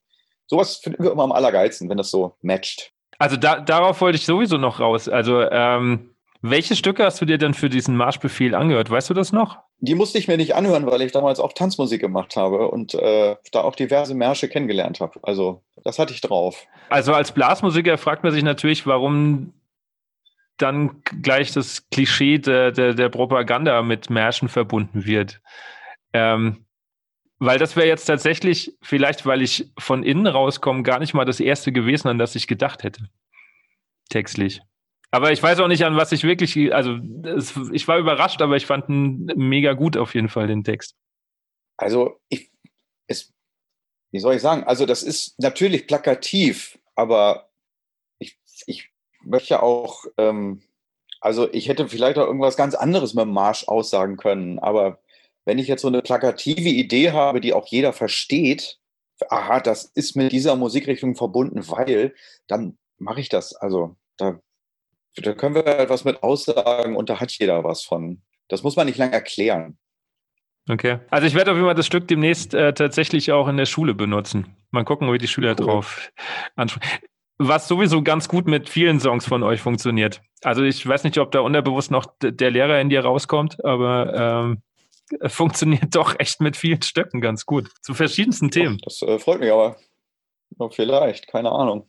sowas 0.46 0.76
finden 0.76 1.02
wir 1.02 1.12
immer 1.12 1.24
am 1.24 1.32
allergeilsten, 1.32 1.88
wenn 1.88 1.98
das 1.98 2.10
so 2.10 2.34
matcht. 2.42 2.92
Also 3.18 3.36
da, 3.36 3.60
darauf 3.60 4.00
wollte 4.00 4.16
ich 4.16 4.26
sowieso 4.26 4.56
noch 4.56 4.80
raus. 4.80 5.08
Also 5.08 5.42
ähm, 5.42 6.12
welche 6.40 6.74
Stücke 6.74 7.04
hast 7.04 7.20
du 7.20 7.24
dir 7.24 7.38
denn 7.38 7.54
für 7.54 7.70
diesen 7.70 7.96
Marschbefehl 7.96 8.56
angehört? 8.56 8.90
Weißt 8.90 9.08
du 9.08 9.14
das 9.14 9.30
noch? 9.30 9.58
Die 9.78 9.94
musste 9.94 10.18
ich 10.18 10.26
mir 10.26 10.36
nicht 10.36 10.56
anhören, 10.56 10.86
weil 10.86 11.02
ich 11.02 11.12
damals 11.12 11.38
auch 11.38 11.52
Tanzmusik 11.52 12.00
gemacht 12.00 12.34
habe 12.34 12.68
und 12.68 12.94
äh, 12.94 13.36
da 13.52 13.62
auch 13.62 13.76
diverse 13.76 14.14
Märsche 14.14 14.48
kennengelernt 14.48 15.00
habe. 15.00 15.20
Also 15.22 15.62
das 15.84 16.00
hatte 16.00 16.12
ich 16.12 16.20
drauf. 16.20 16.66
Also 16.88 17.14
als 17.14 17.30
Blasmusiker 17.30 17.96
fragt 17.96 18.24
man 18.24 18.32
sich 18.32 18.42
natürlich, 18.42 18.86
warum 18.86 19.52
dann 20.56 21.02
gleich 21.22 21.52
das 21.52 21.88
Klischee 21.90 22.38
der, 22.38 22.72
der, 22.72 22.94
der 22.94 23.08
Propaganda 23.08 23.82
mit 23.82 24.10
Märschen 24.10 24.48
verbunden 24.48 25.06
wird. 25.06 25.40
Ähm, 26.12 26.66
weil 27.38 27.58
das 27.58 27.74
wäre 27.74 27.88
jetzt 27.88 28.04
tatsächlich, 28.04 28.76
vielleicht 28.82 29.26
weil 29.26 29.42
ich 29.42 29.68
von 29.76 30.04
innen 30.04 30.28
rauskomme, 30.28 30.84
gar 30.84 31.00
nicht 31.00 31.14
mal 31.14 31.24
das 31.24 31.40
erste 31.40 31.72
gewesen, 31.72 32.06
an 32.06 32.18
das 32.18 32.36
ich 32.36 32.46
gedacht 32.46 32.84
hätte. 32.84 33.08
Textlich. 34.10 34.60
Aber 35.10 35.32
ich 35.32 35.42
weiß 35.42 35.58
auch 35.58 35.68
nicht, 35.68 35.84
an 35.84 35.96
was 35.96 36.12
ich 36.12 36.22
wirklich, 36.22 36.72
also 36.72 36.98
es, 37.24 37.54
ich 37.72 37.88
war 37.88 37.98
überrascht, 37.98 38.40
aber 38.40 38.56
ich 38.56 38.66
fand 38.66 38.88
ihn 38.88 39.26
mega 39.34 39.72
gut 39.72 39.96
auf 39.96 40.14
jeden 40.14 40.28
Fall, 40.28 40.46
den 40.46 40.64
Text. 40.64 40.96
Also, 41.76 42.20
ich, 42.28 42.50
es, 43.08 43.34
wie 44.12 44.20
soll 44.20 44.36
ich 44.36 44.40
sagen? 44.40 44.64
Also, 44.64 44.86
das 44.86 45.02
ist 45.02 45.38
natürlich 45.38 45.86
plakativ, 45.86 46.78
aber 46.94 47.50
ich, 48.20 48.38
ich 48.66 48.91
möchte 49.24 49.62
auch, 49.62 50.04
ähm, 50.18 50.62
also 51.20 51.52
ich 51.52 51.68
hätte 51.68 51.88
vielleicht 51.88 52.18
auch 52.18 52.26
irgendwas 52.26 52.56
ganz 52.56 52.74
anderes 52.74 53.14
mit 53.14 53.24
dem 53.24 53.32
Marsch 53.32 53.68
aussagen 53.68 54.16
können, 54.16 54.58
aber 54.58 54.98
wenn 55.44 55.58
ich 55.58 55.68
jetzt 55.68 55.82
so 55.82 55.88
eine 55.88 56.02
plakative 56.02 56.68
Idee 56.68 57.12
habe, 57.12 57.40
die 57.40 57.52
auch 57.52 57.66
jeder 57.66 57.92
versteht, 57.92 58.78
aha, 59.28 59.60
das 59.60 59.84
ist 59.84 60.16
mit 60.16 60.32
dieser 60.32 60.56
Musikrichtung 60.56 61.16
verbunden, 61.16 61.68
weil, 61.68 62.14
dann 62.46 62.78
mache 62.98 63.20
ich 63.20 63.28
das. 63.28 63.54
Also, 63.54 63.96
da 64.16 64.40
da 65.16 65.34
können 65.34 65.54
wir 65.54 65.66
etwas 65.66 66.04
mit 66.04 66.22
aussagen 66.22 66.96
und 66.96 67.10
da 67.10 67.20
hat 67.20 67.32
jeder 67.32 67.64
was 67.64 67.82
von. 67.82 68.22
Das 68.48 68.62
muss 68.62 68.76
man 68.76 68.86
nicht 68.86 68.98
lange 68.98 69.12
erklären. 69.12 69.78
Okay. 70.68 71.00
Also 71.10 71.26
ich 71.26 71.34
werde 71.34 71.50
auf 71.50 71.56
jeden 71.56 71.66
Fall 71.66 71.74
das 71.74 71.86
Stück 71.86 72.06
demnächst 72.08 72.54
äh, 72.54 72.72
tatsächlich 72.72 73.32
auch 73.32 73.48
in 73.48 73.56
der 73.56 73.66
Schule 73.66 73.94
benutzen. 73.94 74.56
Mal 74.70 74.84
gucken, 74.84 75.12
wie 75.12 75.18
die 75.18 75.28
Schüler 75.28 75.56
cool. 75.58 75.66
drauf 75.66 76.12
ansprechen. 76.54 77.04
Was 77.48 77.68
sowieso 77.68 78.02
ganz 78.02 78.28
gut 78.28 78.46
mit 78.46 78.68
vielen 78.68 79.00
Songs 79.00 79.26
von 79.26 79.42
euch 79.42 79.60
funktioniert. 79.60 80.20
Also 80.42 80.62
ich 80.62 80.86
weiß 80.86 81.04
nicht, 81.04 81.18
ob 81.18 81.30
da 81.32 81.40
unterbewusst 81.40 81.90
noch 81.90 82.06
der 82.22 82.50
Lehrer 82.50 82.80
in 82.80 82.88
dir 82.88 83.04
rauskommt, 83.04 83.64
aber 83.64 84.14
ähm, 84.14 84.62
funktioniert 85.28 85.94
doch 85.94 86.18
echt 86.18 86.40
mit 86.40 86.56
vielen 86.56 86.82
Stöcken 86.82 87.20
ganz 87.20 87.46
gut. 87.46 87.68
Zu 87.80 87.94
verschiedensten 87.94 88.50
Themen. 88.50 88.78
Oh, 88.82 88.84
das 88.84 89.02
äh, 89.02 89.18
freut 89.18 89.40
mich 89.40 89.50
aber. 89.50 89.76
Vielleicht, 90.70 91.28
keine 91.28 91.50
Ahnung. 91.50 91.86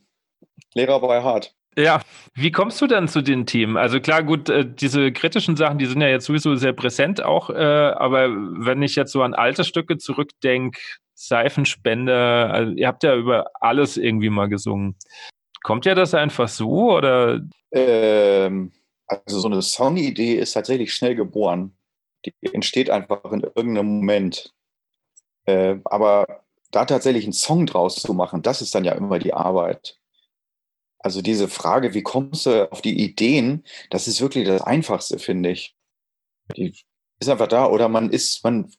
Lehrer 0.74 1.00
bei 1.00 1.22
hart. 1.22 1.54
Ja, 1.76 2.00
wie 2.34 2.52
kommst 2.52 2.80
du 2.80 2.86
dann 2.86 3.08
zu 3.08 3.20
den 3.20 3.46
Themen? 3.46 3.76
Also 3.76 4.00
klar, 4.00 4.22
gut, 4.22 4.48
äh, 4.48 4.64
diese 4.64 5.12
kritischen 5.12 5.56
Sachen, 5.56 5.78
die 5.78 5.86
sind 5.86 6.00
ja 6.00 6.08
jetzt 6.08 6.26
sowieso 6.26 6.54
sehr 6.54 6.72
präsent 6.72 7.22
auch, 7.22 7.50
äh, 7.50 7.54
aber 7.54 8.28
wenn 8.30 8.82
ich 8.82 8.94
jetzt 8.94 9.12
so 9.12 9.22
an 9.22 9.34
alte 9.34 9.64
Stücke 9.64 9.98
zurückdenke, 9.98 10.78
Seifenspender, 11.14 12.52
also 12.52 12.72
ihr 12.72 12.86
habt 12.86 13.02
ja 13.02 13.16
über 13.16 13.46
alles 13.60 13.96
irgendwie 13.96 14.30
mal 14.30 14.48
gesungen. 14.48 14.96
Kommt 15.64 15.86
ja 15.86 15.94
das 15.94 16.12
einfach 16.12 16.48
so 16.48 16.92
oder? 16.92 17.40
Ähm, 17.72 18.70
also 19.06 19.40
so 19.40 19.48
eine 19.48 19.62
Songidee 19.62 20.34
ist 20.34 20.52
tatsächlich 20.52 20.92
schnell 20.92 21.14
geboren. 21.14 21.74
Die 22.26 22.34
entsteht 22.52 22.90
einfach 22.90 23.24
in 23.32 23.40
irgendeinem 23.40 23.86
Moment. 23.86 24.52
Äh, 25.46 25.76
aber 25.86 26.44
da 26.70 26.84
tatsächlich 26.84 27.24
einen 27.24 27.32
Song 27.32 27.64
draus 27.64 27.96
zu 27.96 28.12
machen, 28.12 28.42
das 28.42 28.60
ist 28.60 28.74
dann 28.74 28.84
ja 28.84 28.92
immer 28.92 29.18
die 29.18 29.32
Arbeit. 29.32 29.98
Also 30.98 31.22
diese 31.22 31.48
Frage, 31.48 31.94
wie 31.94 32.02
kommst 32.02 32.44
du 32.44 32.70
auf 32.70 32.82
die 32.82 33.02
Ideen, 33.02 33.64
das 33.88 34.06
ist 34.06 34.20
wirklich 34.20 34.46
das 34.46 34.60
Einfachste, 34.60 35.18
finde 35.18 35.50
ich. 35.50 35.74
Die 36.58 36.74
ist 37.20 37.28
einfach 37.30 37.48
da 37.48 37.68
oder 37.68 37.88
man 37.88 38.10
ist, 38.10 38.44
man 38.44 38.70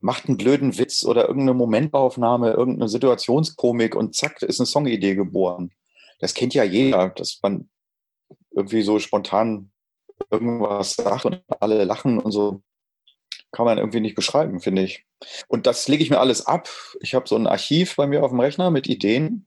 macht 0.00 0.28
einen 0.28 0.36
blöden 0.36 0.76
Witz 0.76 1.06
oder 1.06 1.26
irgendeine 1.26 1.54
Momentaufnahme, 1.54 2.50
irgendeine 2.50 2.90
Situationskomik 2.90 3.94
und 3.94 4.14
zack, 4.14 4.42
ist 4.42 4.60
eine 4.60 4.66
Songidee 4.66 5.14
geboren. 5.14 5.70
Das 6.20 6.34
kennt 6.34 6.54
ja 6.54 6.64
jeder, 6.64 7.10
dass 7.10 7.40
man 7.42 7.68
irgendwie 8.50 8.82
so 8.82 8.98
spontan 8.98 9.70
irgendwas 10.30 10.94
sagt 10.94 11.24
und 11.24 11.42
alle 11.60 11.84
lachen 11.84 12.18
und 12.18 12.32
so. 12.32 12.62
Kann 13.52 13.66
man 13.66 13.78
irgendwie 13.78 14.00
nicht 14.00 14.16
beschreiben, 14.16 14.60
finde 14.60 14.82
ich. 14.82 15.04
Und 15.48 15.66
das 15.66 15.86
lege 15.86 16.02
ich 16.02 16.10
mir 16.10 16.18
alles 16.18 16.46
ab. 16.46 16.68
Ich 17.00 17.14
habe 17.14 17.28
so 17.28 17.36
ein 17.36 17.46
Archiv 17.46 17.96
bei 17.96 18.06
mir 18.06 18.24
auf 18.24 18.30
dem 18.30 18.40
Rechner 18.40 18.70
mit 18.70 18.88
Ideen 18.88 19.46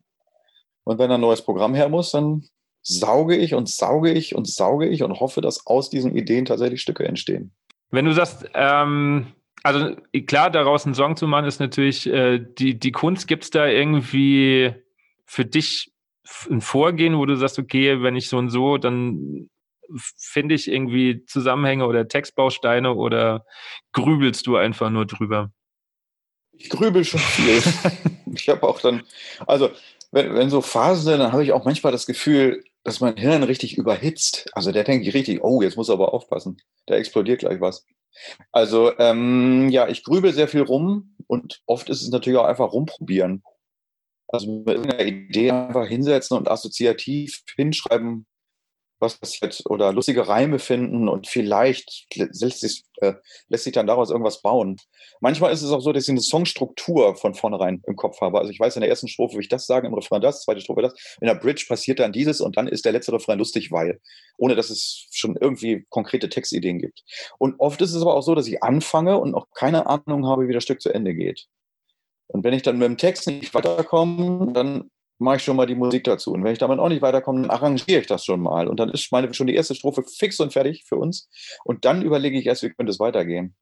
und 0.87 0.99
wenn 0.99 1.11
ein 1.11 1.19
neues 1.19 1.41
Programm 1.41 1.75
her 1.75 1.89
muss, 1.89 2.11
dann 2.11 2.45
sauge 2.81 3.35
ich 3.35 3.53
und 3.53 3.67
sauge 3.67 4.13
ich 4.13 4.33
und 4.33 4.47
sauge 4.47 4.87
ich 4.87 5.03
und 5.03 5.19
hoffe, 5.19 5.41
dass 5.41 5.67
aus 5.67 5.89
diesen 5.89 6.15
Ideen 6.15 6.45
tatsächlich 6.45 6.81
Stücke 6.81 7.03
entstehen. 7.05 7.51
Wenn 7.91 8.05
du 8.05 8.13
sagst, 8.13 8.49
ähm, 8.53 9.33
also 9.63 9.97
klar, 10.27 10.49
daraus 10.49 10.85
einen 10.85 10.95
Song 10.95 11.17
zu 11.17 11.27
machen, 11.27 11.45
ist 11.45 11.59
natürlich 11.59 12.07
äh, 12.07 12.39
die, 12.39 12.79
die 12.79 12.93
Kunst. 12.93 13.27
Gibt 13.27 13.43
es 13.43 13.49
da 13.49 13.67
irgendwie 13.67 14.73
für 15.25 15.43
dich 15.43 15.91
ein 16.49 16.61
Vorgehen, 16.61 17.17
wo 17.17 17.25
du 17.25 17.35
sagst, 17.35 17.59
okay, 17.59 18.01
wenn 18.01 18.15
ich 18.15 18.29
so 18.29 18.37
und 18.37 18.49
so, 18.49 18.77
dann 18.77 19.49
finde 20.17 20.55
ich 20.55 20.69
irgendwie 20.69 21.25
Zusammenhänge 21.25 21.85
oder 21.85 22.07
Textbausteine 22.07 22.93
oder 22.93 23.45
grübelst 23.93 24.45
du 24.47 24.57
einfach 24.57 24.89
nur 24.89 25.05
drüber? 25.05 25.51
Ich 26.51 26.69
grübel 26.69 27.05
schon 27.05 27.19
viel. 27.19 27.61
ich 28.33 28.49
habe 28.49 28.63
auch 28.63 28.81
dann, 28.81 29.03
also 29.45 29.69
wenn, 30.11 30.33
wenn 30.33 30.49
so 30.49 30.61
Phasen 30.61 31.03
sind, 31.05 31.19
dann 31.19 31.31
habe 31.31 31.43
ich 31.43 31.53
auch 31.53 31.65
manchmal 31.65 31.91
das 31.91 32.05
Gefühl, 32.05 32.63
dass 32.83 32.99
mein 32.99 33.17
Hirn 33.17 33.43
richtig 33.43 33.77
überhitzt. 33.77 34.49
Also 34.53 34.71
der 34.71 34.83
denkt 34.83 35.13
richtig, 35.13 35.43
oh, 35.43 35.61
jetzt 35.61 35.77
muss 35.77 35.89
er 35.89 35.93
aber 35.93 36.13
aufpassen. 36.13 36.57
Da 36.85 36.95
explodiert 36.95 37.39
gleich 37.39 37.61
was. 37.61 37.85
Also 38.51 38.97
ähm, 38.97 39.69
ja, 39.69 39.87
ich 39.87 40.03
grübel 40.03 40.33
sehr 40.33 40.47
viel 40.47 40.61
rum 40.61 41.15
und 41.27 41.61
oft 41.65 41.89
ist 41.89 42.01
es 42.01 42.09
natürlich 42.09 42.39
auch 42.39 42.45
einfach 42.45 42.71
rumprobieren. 42.71 43.43
Also 44.27 44.51
mit 44.51 44.67
irgendeiner 44.67 45.05
Idee 45.05 45.51
einfach 45.51 45.87
hinsetzen 45.87 46.37
und 46.37 46.49
assoziativ 46.49 47.43
hinschreiben, 47.55 48.25
was 48.99 49.17
passiert 49.17 49.61
oder 49.65 49.93
lustige 49.93 50.27
Reime 50.27 50.59
finden 50.59 51.07
und 51.07 51.27
vielleicht 51.27 52.07
lässt 52.15 52.61
sich, 52.61 52.83
äh, 53.01 53.13
lässt 53.47 53.65
sich 53.65 53.73
dann 53.73 53.87
daraus 53.87 54.09
irgendwas 54.09 54.41
bauen. 54.41 54.77
Manchmal 55.19 55.53
ist 55.53 55.61
es 55.61 55.71
auch 55.71 55.81
so, 55.81 55.91
dass 55.91 56.05
ich 56.05 56.09
eine 56.09 56.21
Songstruktur 56.21 57.15
von 57.15 57.35
vornherein 57.35 57.81
im 57.85 57.95
Kopf 57.95 58.21
habe. 58.21 58.39
Also 58.39 58.51
ich 58.51 58.59
weiß 58.59 58.75
in 58.75 58.81
der 58.81 58.89
ersten 58.89 59.07
Strophe, 59.07 59.37
wie 59.37 59.41
ich 59.41 59.49
das 59.49 59.67
sage, 59.67 59.87
im 59.87 59.93
Refrain 59.93 60.21
das, 60.21 60.43
zweite 60.43 60.61
Strophe 60.61 60.81
das. 60.81 60.93
In 61.21 61.27
der 61.27 61.35
Bridge 61.35 61.65
passiert 61.67 61.99
dann 61.99 62.11
dieses 62.11 62.41
und 62.41 62.57
dann 62.57 62.67
ist 62.67 62.85
der 62.85 62.91
letzte 62.91 63.13
Refrain 63.13 63.37
lustig, 63.37 63.71
weil, 63.71 63.99
ohne 64.37 64.55
dass 64.55 64.69
es 64.69 65.07
schon 65.11 65.35
irgendwie 65.39 65.85
konkrete 65.89 66.29
Textideen 66.29 66.79
gibt. 66.79 67.03
Und 67.37 67.55
oft 67.59 67.81
ist 67.81 67.93
es 67.93 68.01
aber 68.01 68.15
auch 68.15 68.23
so, 68.23 68.35
dass 68.35 68.47
ich 68.47 68.63
anfange 68.63 69.19
und 69.19 69.31
noch 69.31 69.47
keine 69.53 69.85
Ahnung 69.87 70.25
habe, 70.25 70.47
wie 70.47 70.53
das 70.53 70.63
Stück 70.63 70.81
zu 70.81 70.91
Ende 70.91 71.13
geht. 71.13 71.47
Und 72.27 72.43
wenn 72.43 72.53
ich 72.53 72.61
dann 72.61 72.77
mit 72.77 72.87
dem 72.87 72.97
Text 72.97 73.27
nicht 73.27 73.53
weiterkomme, 73.53 74.51
dann 74.53 74.89
mache 75.19 75.37
ich 75.37 75.43
schon 75.43 75.55
mal 75.55 75.65
die 75.65 75.75
Musik 75.75 76.03
dazu. 76.03 76.31
Und 76.31 76.43
wenn 76.43 76.53
ich 76.53 76.59
damit 76.59 76.79
auch 76.79 76.89
nicht 76.89 77.01
weiterkomme, 77.01 77.41
dann 77.41 77.49
arrangiere 77.49 78.01
ich 78.01 78.07
das 78.07 78.25
schon 78.25 78.41
mal. 78.41 78.67
Und 78.67 78.79
dann 78.79 78.89
ist 78.89 79.11
meine 79.11 79.33
schon 79.33 79.47
die 79.47 79.55
erste 79.55 79.75
Strophe 79.75 80.03
fix 80.03 80.39
und 80.39 80.53
fertig 80.53 80.85
für 80.87 80.97
uns. 80.97 81.29
Und 81.63 81.85
dann 81.85 82.01
überlege 82.01 82.37
ich 82.37 82.45
erst, 82.45 82.63
wie 82.63 82.69
könnte 82.69 82.91
es 82.91 82.99
weitergehen. 82.99 83.55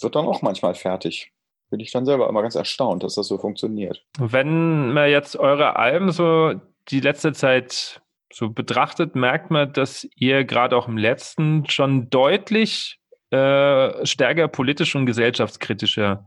Wird 0.00 0.16
dann 0.16 0.26
auch 0.26 0.42
manchmal 0.42 0.74
fertig. 0.74 1.32
Bin 1.70 1.80
ich 1.80 1.92
dann 1.92 2.06
selber 2.06 2.28
immer 2.28 2.42
ganz 2.42 2.54
erstaunt, 2.54 3.02
dass 3.02 3.14
das 3.14 3.28
so 3.28 3.38
funktioniert. 3.38 4.04
Wenn 4.18 4.92
man 4.92 5.10
jetzt 5.10 5.36
eure 5.36 5.76
Alben 5.76 6.10
so 6.10 6.54
die 6.88 7.00
letzte 7.00 7.32
Zeit 7.32 8.02
so 8.32 8.50
betrachtet, 8.50 9.14
merkt 9.14 9.50
man, 9.50 9.72
dass 9.72 10.08
ihr 10.16 10.44
gerade 10.44 10.76
auch 10.76 10.88
im 10.88 10.96
letzten 10.96 11.68
schon 11.68 12.08
deutlich 12.08 12.98
äh, 13.30 14.04
stärker 14.04 14.48
politisch 14.48 14.94
und 14.94 15.06
gesellschaftskritischer 15.06 16.26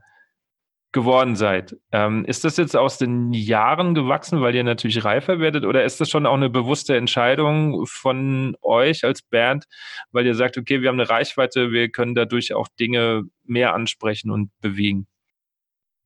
geworden 0.91 1.35
seid. 1.35 1.75
Ähm, 1.91 2.23
ist 2.25 2.45
das 2.45 2.55
jetzt 2.55 2.75
aus 2.75 2.97
den 2.97 3.33
Jahren 3.33 3.93
gewachsen, 3.95 4.41
weil 4.41 4.55
ihr 4.55 4.63
natürlich 4.63 5.03
reifer 5.03 5.39
werdet, 5.39 5.65
oder 5.65 5.83
ist 5.83 5.99
das 5.99 6.09
schon 6.09 6.25
auch 6.25 6.35
eine 6.35 6.49
bewusste 6.49 6.95
Entscheidung 6.95 7.85
von 7.85 8.55
euch 8.61 9.03
als 9.03 9.21
Band, 9.21 9.65
weil 10.11 10.25
ihr 10.25 10.35
sagt, 10.35 10.57
okay, 10.57 10.81
wir 10.81 10.89
haben 10.89 10.99
eine 10.99 11.09
Reichweite, 11.09 11.71
wir 11.71 11.89
können 11.89 12.15
dadurch 12.15 12.53
auch 12.53 12.69
Dinge 12.79 13.23
mehr 13.43 13.73
ansprechen 13.73 14.31
und 14.31 14.51
bewegen? 14.61 15.07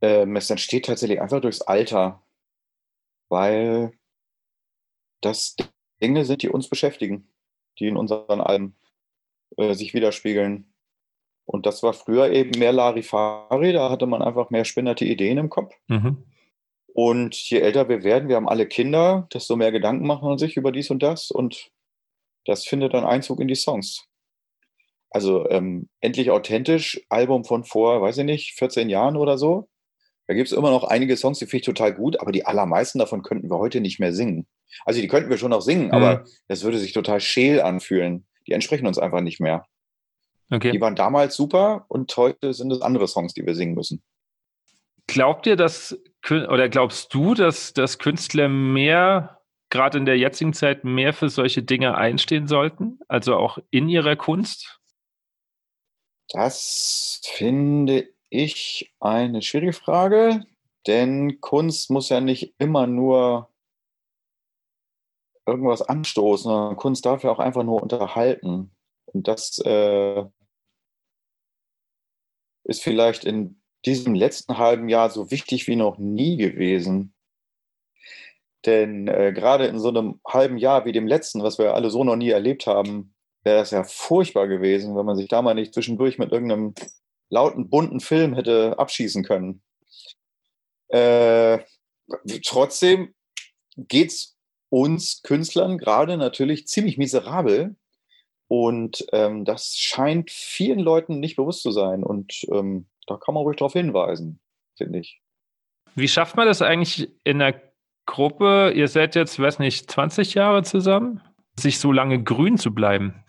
Ähm, 0.01 0.35
es 0.35 0.49
entsteht 0.49 0.85
tatsächlich 0.85 1.21
einfach 1.21 1.41
durchs 1.41 1.61
Alter, 1.61 2.23
weil 3.29 3.91
das 5.21 5.55
Dinge 6.01 6.25
sind, 6.25 6.41
die 6.41 6.49
uns 6.49 6.69
beschäftigen, 6.69 7.27
die 7.77 7.87
in 7.87 7.97
unseren 7.97 8.41
Alben 8.41 8.75
äh, 9.57 9.73
sich 9.73 9.93
widerspiegeln. 9.93 10.68
Und 11.51 11.65
das 11.65 11.81
war 11.81 11.93
früher 11.93 12.31
eben 12.31 12.59
mehr 12.59 12.71
Larifari, 12.71 13.73
da 13.73 13.89
hatte 13.89 14.05
man 14.05 14.21
einfach 14.21 14.51
mehr 14.51 14.65
spinnerte 14.65 15.03
Ideen 15.03 15.39
im 15.39 15.49
Kopf. 15.49 15.73
Mhm. 15.87 16.23
Und 16.93 17.35
je 17.35 17.57
älter 17.57 17.89
wir 17.89 18.03
werden, 18.03 18.29
wir 18.29 18.35
haben 18.35 18.47
alle 18.47 18.67
Kinder, 18.67 19.27
desto 19.33 19.55
mehr 19.55 19.71
Gedanken 19.71 20.05
machen 20.05 20.29
man 20.29 20.37
sich 20.37 20.57
über 20.57 20.71
dies 20.71 20.91
und 20.91 21.01
das. 21.01 21.31
Und 21.31 21.71
das 22.45 22.65
findet 22.65 22.93
dann 22.93 23.03
Einzug 23.03 23.39
in 23.39 23.47
die 23.47 23.55
Songs. 23.55 24.05
Also 25.09 25.49
ähm, 25.49 25.89
endlich 26.01 26.29
authentisch, 26.29 27.01
Album 27.09 27.43
von 27.45 27.63
vor, 27.63 27.99
weiß 27.99 28.19
ich 28.19 28.25
nicht, 28.25 28.53
14 28.53 28.87
Jahren 28.87 29.17
oder 29.17 29.39
so. 29.39 29.69
Da 30.27 30.35
gibt 30.35 30.51
es 30.51 30.53
immer 30.55 30.69
noch 30.69 30.83
einige 30.83 31.17
Songs, 31.17 31.39
die 31.39 31.45
finde 31.45 31.61
ich 31.61 31.65
total 31.65 31.95
gut, 31.95 32.19
aber 32.19 32.31
die 32.31 32.45
allermeisten 32.45 32.99
davon 32.99 33.23
könnten 33.23 33.49
wir 33.49 33.57
heute 33.57 33.81
nicht 33.81 33.99
mehr 33.99 34.13
singen. 34.13 34.45
Also 34.85 35.01
die 35.01 35.07
könnten 35.07 35.31
wir 35.31 35.39
schon 35.39 35.49
noch 35.49 35.61
singen, 35.61 35.87
mhm. 35.87 35.93
aber 35.93 36.25
das 36.47 36.61
würde 36.61 36.77
sich 36.77 36.93
total 36.93 37.19
scheel 37.19 37.59
anfühlen. 37.59 38.27
Die 38.45 38.51
entsprechen 38.51 38.85
uns 38.85 38.99
einfach 38.99 39.21
nicht 39.21 39.39
mehr. 39.39 39.65
Okay. 40.51 40.71
Die 40.71 40.81
waren 40.81 40.95
damals 40.95 41.35
super 41.35 41.85
und 41.89 42.15
heute 42.17 42.53
sind 42.53 42.71
es 42.71 42.81
andere 42.81 43.07
Songs, 43.07 43.33
die 43.33 43.45
wir 43.45 43.55
singen 43.55 43.75
müssen. 43.75 44.01
Glaubt 45.07 45.47
ihr, 45.47 45.55
dass 45.55 45.97
oder 46.29 46.69
glaubst 46.69 47.13
du, 47.13 47.33
dass, 47.33 47.73
dass 47.73 47.97
Künstler 47.97 48.49
mehr, 48.49 49.41
gerade 49.69 49.97
in 49.97 50.05
der 50.05 50.17
jetzigen 50.17 50.53
Zeit, 50.53 50.83
mehr 50.83 51.13
für 51.13 51.29
solche 51.29 51.63
Dinge 51.63 51.95
einstehen 51.95 52.47
sollten? 52.47 52.99
Also 53.07 53.35
auch 53.35 53.57
in 53.69 53.89
ihrer 53.89 54.15
Kunst? 54.15 54.79
Das 56.31 57.21
finde 57.23 58.09
ich 58.29 58.93
eine 58.99 59.41
schwierige 59.41 59.73
Frage, 59.73 60.45
denn 60.85 61.41
Kunst 61.41 61.89
muss 61.89 62.09
ja 62.09 62.21
nicht 62.21 62.53
immer 62.59 62.85
nur 62.85 63.49
irgendwas 65.47 65.81
anstoßen, 65.81 66.43
sondern 66.43 66.75
Kunst 66.75 67.05
darf 67.05 67.23
ja 67.23 67.31
auch 67.31 67.39
einfach 67.39 67.63
nur 67.63 67.81
unterhalten. 67.81 68.71
Und 69.05 69.27
das 69.27 69.57
äh, 69.59 70.23
ist 72.69 72.83
vielleicht 72.83 73.25
in 73.25 73.59
diesem 73.85 74.13
letzten 74.13 74.57
halben 74.57 74.89
Jahr 74.89 75.09
so 75.09 75.31
wichtig 75.31 75.67
wie 75.67 75.75
noch 75.75 75.97
nie 75.97 76.37
gewesen. 76.37 77.13
Denn 78.65 79.07
äh, 79.07 79.31
gerade 79.33 79.67
in 79.67 79.79
so 79.79 79.89
einem 79.89 80.19
halben 80.27 80.57
Jahr 80.57 80.85
wie 80.85 80.91
dem 80.91 81.07
letzten, 81.07 81.41
was 81.43 81.57
wir 81.57 81.73
alle 81.73 81.89
so 81.89 82.03
noch 82.03 82.17
nie 82.17 82.29
erlebt 82.29 82.67
haben, 82.67 83.15
wäre 83.43 83.57
das 83.57 83.71
ja 83.71 83.83
furchtbar 83.83 84.47
gewesen, 84.47 84.95
wenn 84.95 85.05
man 85.05 85.15
sich 85.15 85.29
da 85.29 85.41
mal 85.41 85.53
nicht 85.53 85.73
zwischendurch 85.73 86.17
mit 86.17 86.31
irgendeinem 86.31 86.73
lauten, 87.29 87.69
bunten 87.69 88.01
Film 88.01 88.33
hätte 88.35 88.77
abschießen 88.77 89.23
können. 89.23 89.61
Äh, 90.89 91.59
trotzdem 92.45 93.13
geht 93.77 94.09
es 94.09 94.37
uns 94.69 95.21
Künstlern 95.23 95.77
gerade 95.77 96.17
natürlich 96.17 96.67
ziemlich 96.67 96.97
miserabel. 96.97 97.75
Und 98.49 99.05
ähm, 99.13 99.45
das 99.45 99.77
scheint 99.77 100.31
vielen 100.31 100.79
Leuten 100.79 101.19
nicht 101.19 101.35
bewusst 101.35 101.61
zu 101.61 101.69
sein. 101.69 102.03
Und 102.03 102.45
ähm, 102.51 102.87
da 103.05 103.15
kann 103.15 103.35
man 103.35 103.43
ruhig 103.43 103.57
darauf 103.57 103.73
hinweisen, 103.73 104.39
finde 104.75 104.99
ich. 104.99 105.21
Wie 105.93 106.07
schafft 106.07 106.35
man 106.35 106.47
das 106.47 106.63
eigentlich 106.63 107.11
in 107.23 107.37
der 107.37 107.61
Gruppe? 108.07 108.73
Ihr 108.75 108.87
seid 108.87 109.13
jetzt, 109.13 109.39
weiß 109.39 109.59
nicht, 109.59 109.91
20 109.91 110.33
Jahre 110.33 110.63
zusammen, 110.63 111.21
sich 111.59 111.77
so 111.77 111.91
lange 111.91 112.23
grün 112.23 112.57
zu 112.57 112.73
bleiben? 112.73 113.23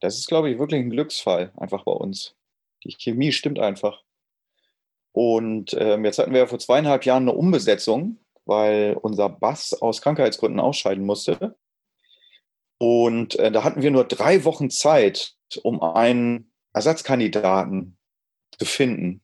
Das 0.00 0.18
ist, 0.18 0.28
glaube 0.28 0.50
ich, 0.50 0.58
wirklich 0.58 0.80
ein 0.80 0.90
Glücksfall 0.90 1.52
einfach 1.56 1.84
bei 1.84 1.92
uns. 1.92 2.36
Die 2.84 2.94
Chemie 2.94 3.32
stimmt 3.32 3.58
einfach. 3.58 4.02
Und 5.12 5.74
ähm, 5.78 6.04
jetzt 6.04 6.18
hatten 6.18 6.32
wir 6.32 6.40
ja 6.40 6.46
vor 6.46 6.58
zweieinhalb 6.58 7.06
Jahren 7.06 7.22
eine 7.22 7.32
Umbesetzung, 7.32 8.18
weil 8.44 8.98
unser 9.00 9.30
Bass 9.30 9.72
aus 9.80 10.02
Krankheitsgründen 10.02 10.60
ausscheiden 10.60 11.06
musste. 11.06 11.56
Und 12.82 13.38
äh, 13.38 13.52
da 13.52 13.62
hatten 13.62 13.82
wir 13.82 13.90
nur 13.90 14.04
drei 14.04 14.44
Wochen 14.44 14.70
Zeit, 14.70 15.34
um 15.62 15.82
einen 15.82 16.50
Ersatzkandidaten 16.72 17.98
zu 18.58 18.64
finden. 18.64 19.22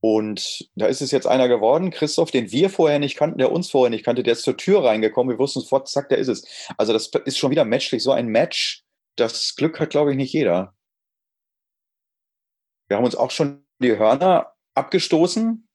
Und 0.00 0.68
da 0.74 0.86
ist 0.86 1.00
es 1.00 1.10
jetzt 1.10 1.26
einer 1.26 1.48
geworden, 1.48 1.90
Christoph, 1.90 2.30
den 2.30 2.52
wir 2.52 2.68
vorher 2.68 2.98
nicht 2.98 3.16
kannten, 3.16 3.38
der 3.38 3.50
uns 3.50 3.70
vorher 3.70 3.90
nicht 3.90 4.04
kannte, 4.04 4.22
der 4.22 4.34
ist 4.34 4.42
zur 4.42 4.58
Tür 4.58 4.84
reingekommen. 4.84 5.34
Wir 5.34 5.38
wussten 5.38 5.60
sofort, 5.60 5.88
zack, 5.88 6.10
der 6.10 6.18
ist 6.18 6.28
es. 6.28 6.44
Also 6.76 6.92
das 6.92 7.10
ist 7.24 7.38
schon 7.38 7.50
wieder 7.50 7.64
matchlich, 7.64 8.02
so 8.02 8.12
ein 8.12 8.28
Match, 8.28 8.84
das 9.16 9.56
Glück 9.56 9.80
hat, 9.80 9.90
glaube 9.90 10.10
ich, 10.10 10.16
nicht 10.18 10.32
jeder. 10.32 10.74
Wir 12.88 12.98
haben 12.98 13.04
uns 13.04 13.16
auch 13.16 13.30
schon 13.30 13.64
die 13.78 13.96
Hörner 13.96 14.52
abgestoßen, 14.74 15.66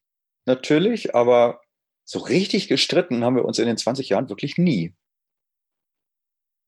natürlich, 0.45 1.15
aber 1.15 1.61
so 2.03 2.19
richtig 2.19 2.67
gestritten 2.67 3.23
haben 3.23 3.35
wir 3.35 3.45
uns 3.45 3.57
in 3.57 3.65
den 3.65 3.77
20 3.77 4.09
Jahren 4.09 4.29
wirklich 4.29 4.57
nie. 4.57 4.93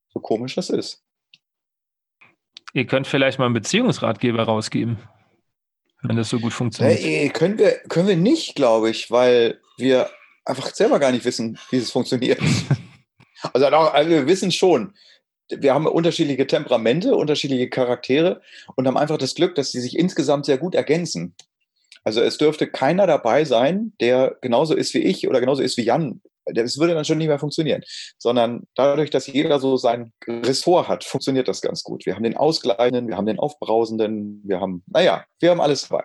So 0.09 0.19
komisch 0.19 0.55
das 0.55 0.69
ist. 0.69 1.03
Ihr 2.73 2.85
könnt 2.85 3.07
vielleicht 3.07 3.39
mal 3.39 3.45
einen 3.45 3.53
Beziehungsratgeber 3.53 4.43
rausgeben, 4.43 4.97
wenn 6.03 6.17
das 6.17 6.29
so 6.29 6.39
gut 6.39 6.53
funktioniert. 6.53 6.99
Hey, 6.99 7.29
können, 7.29 7.57
wir, 7.57 7.79
können 7.89 8.07
wir 8.07 8.17
nicht, 8.17 8.55
glaube 8.55 8.89
ich, 8.89 9.09
weil 9.09 9.59
wir 9.77 10.09
einfach 10.45 10.73
selber 10.73 10.99
gar 10.99 11.11
nicht 11.11 11.25
wissen, 11.25 11.57
wie 11.71 11.77
es 11.77 11.91
funktioniert. 11.91 12.39
also, 13.53 13.65
also 13.65 14.09
wir 14.09 14.27
wissen 14.27 14.51
schon, 14.51 14.93
wir 15.49 15.73
haben 15.73 15.87
unterschiedliche 15.87 16.45
Temperamente, 16.45 17.15
unterschiedliche 17.15 17.69
Charaktere 17.69 18.41
und 18.75 18.85
haben 18.87 18.97
einfach 18.97 19.17
das 19.17 19.35
Glück, 19.35 19.55
dass 19.55 19.71
sie 19.71 19.79
sich 19.79 19.97
insgesamt 19.97 20.45
sehr 20.45 20.57
gut 20.57 20.75
ergänzen. 20.75 21.35
Also 22.03 22.21
es 22.21 22.37
dürfte 22.37 22.67
keiner 22.67 23.07
dabei 23.07 23.45
sein, 23.45 23.93
der 23.99 24.37
genauso 24.41 24.75
ist 24.75 24.93
wie 24.93 24.99
ich 24.99 25.27
oder 25.27 25.39
genauso 25.39 25.61
ist 25.61 25.77
wie 25.77 25.83
Jan. 25.83 26.21
Das 26.53 26.77
würde 26.77 26.93
dann 26.93 27.05
schon 27.05 27.17
nicht 27.17 27.27
mehr 27.27 27.39
funktionieren. 27.39 27.81
Sondern 28.17 28.63
dadurch, 28.75 29.09
dass 29.09 29.27
jeder 29.27 29.59
so 29.59 29.77
sein 29.77 30.13
Ressort 30.27 30.87
hat, 30.87 31.03
funktioniert 31.03 31.47
das 31.47 31.61
ganz 31.61 31.83
gut. 31.83 32.05
Wir 32.05 32.15
haben 32.15 32.23
den 32.23 32.37
Ausgleichenden, 32.37 33.07
wir 33.07 33.17
haben 33.17 33.25
den 33.25 33.39
Aufbrausenden, 33.39 34.41
wir 34.45 34.59
haben, 34.59 34.83
naja, 34.87 35.25
wir 35.39 35.51
haben 35.51 35.61
alles 35.61 35.87
dabei. 35.87 36.03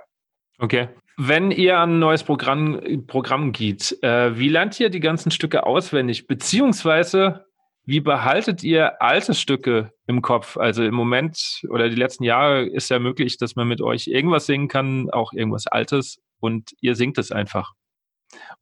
Okay. 0.59 0.89
Wenn 1.19 1.51
ihr 1.51 1.79
an 1.79 1.97
ein 1.97 1.99
neues 1.99 2.25
Programm, 2.25 3.07
Programm 3.07 3.53
geht, 3.53 3.99
äh, 4.03 4.37
wie 4.39 4.49
lernt 4.49 4.81
ihr 4.81 4.89
die 4.89 5.01
ganzen 5.01 5.31
Stücke 5.31 5.67
auswendig? 5.67 6.27
Beziehungsweise 6.27 7.45
wie 7.85 8.01
behaltet 8.01 8.63
ihr 8.63 9.03
alte 9.03 9.35
Stücke 9.35 9.91
im 10.07 10.23
Kopf? 10.23 10.57
Also 10.57 10.85
im 10.85 10.95
Moment 10.95 11.63
oder 11.69 11.89
die 11.89 11.97
letzten 11.97 12.23
Jahre 12.23 12.65
ist 12.65 12.89
ja 12.91 13.01
möglich, 13.01 13.39
dass 13.39 13.57
man 13.57 13.67
mit 13.67 13.81
euch 13.81 14.07
irgendwas 14.07 14.47
singen 14.47 14.69
kann, 14.69 15.11
auch 15.11 15.33
irgendwas 15.33 15.67
Altes 15.67 16.21
und 16.39 16.71
ihr 16.81 16.95
singt 16.95 17.19
es 17.19 17.33
einfach. 17.33 17.73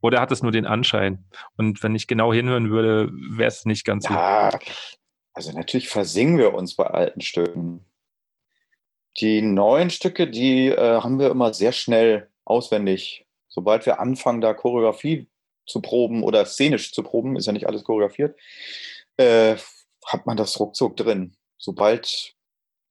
Oder 0.01 0.21
hat 0.21 0.33
es 0.33 0.43
nur 0.43 0.53
den 0.53 0.67
Anschein? 0.67 1.25
Und 1.57 1.83
wenn 1.83 1.95
ich 1.95 2.07
genau 2.07 2.33
hinhören 2.33 2.71
würde, 2.71 3.11
wäre 3.13 3.49
es 3.49 3.65
nicht 3.65 3.85
ganz 3.85 4.09
ja, 4.09 4.51
so. 4.51 4.59
Also 5.33 5.53
natürlich 5.53 5.89
versingen 5.89 6.39
wir 6.39 6.55
uns 6.55 6.75
bei 6.75 6.87
alten 6.87 7.21
Stücken. 7.21 7.85
Die 9.19 9.43
neuen 9.43 9.91
Stücke, 9.91 10.29
die 10.29 10.69
äh, 10.69 11.01
haben 11.01 11.19
wir 11.19 11.31
immer 11.31 11.53
sehr 11.53 11.73
schnell 11.73 12.31
auswendig. 12.45 13.27
Sobald 13.49 13.87
wir 13.87 14.01
anfangen, 14.01 14.41
da 14.41 14.55
Choreografie 14.55 15.29
zu 15.67 15.81
proben 15.81 16.23
oder 16.23 16.45
szenisch 16.45 16.93
zu 16.93 17.03
proben, 17.03 17.37
ist 17.37 17.47
ja 17.47 17.53
nicht 17.53 17.67
alles 17.67 17.85
choreografiert, 17.85 18.39
äh, 19.17 19.57
hat 20.07 20.27
man 20.27 20.37
das 20.37 20.59
ruckzuck 20.59 20.97
drin. 20.97 21.37
Sobald 21.59 22.35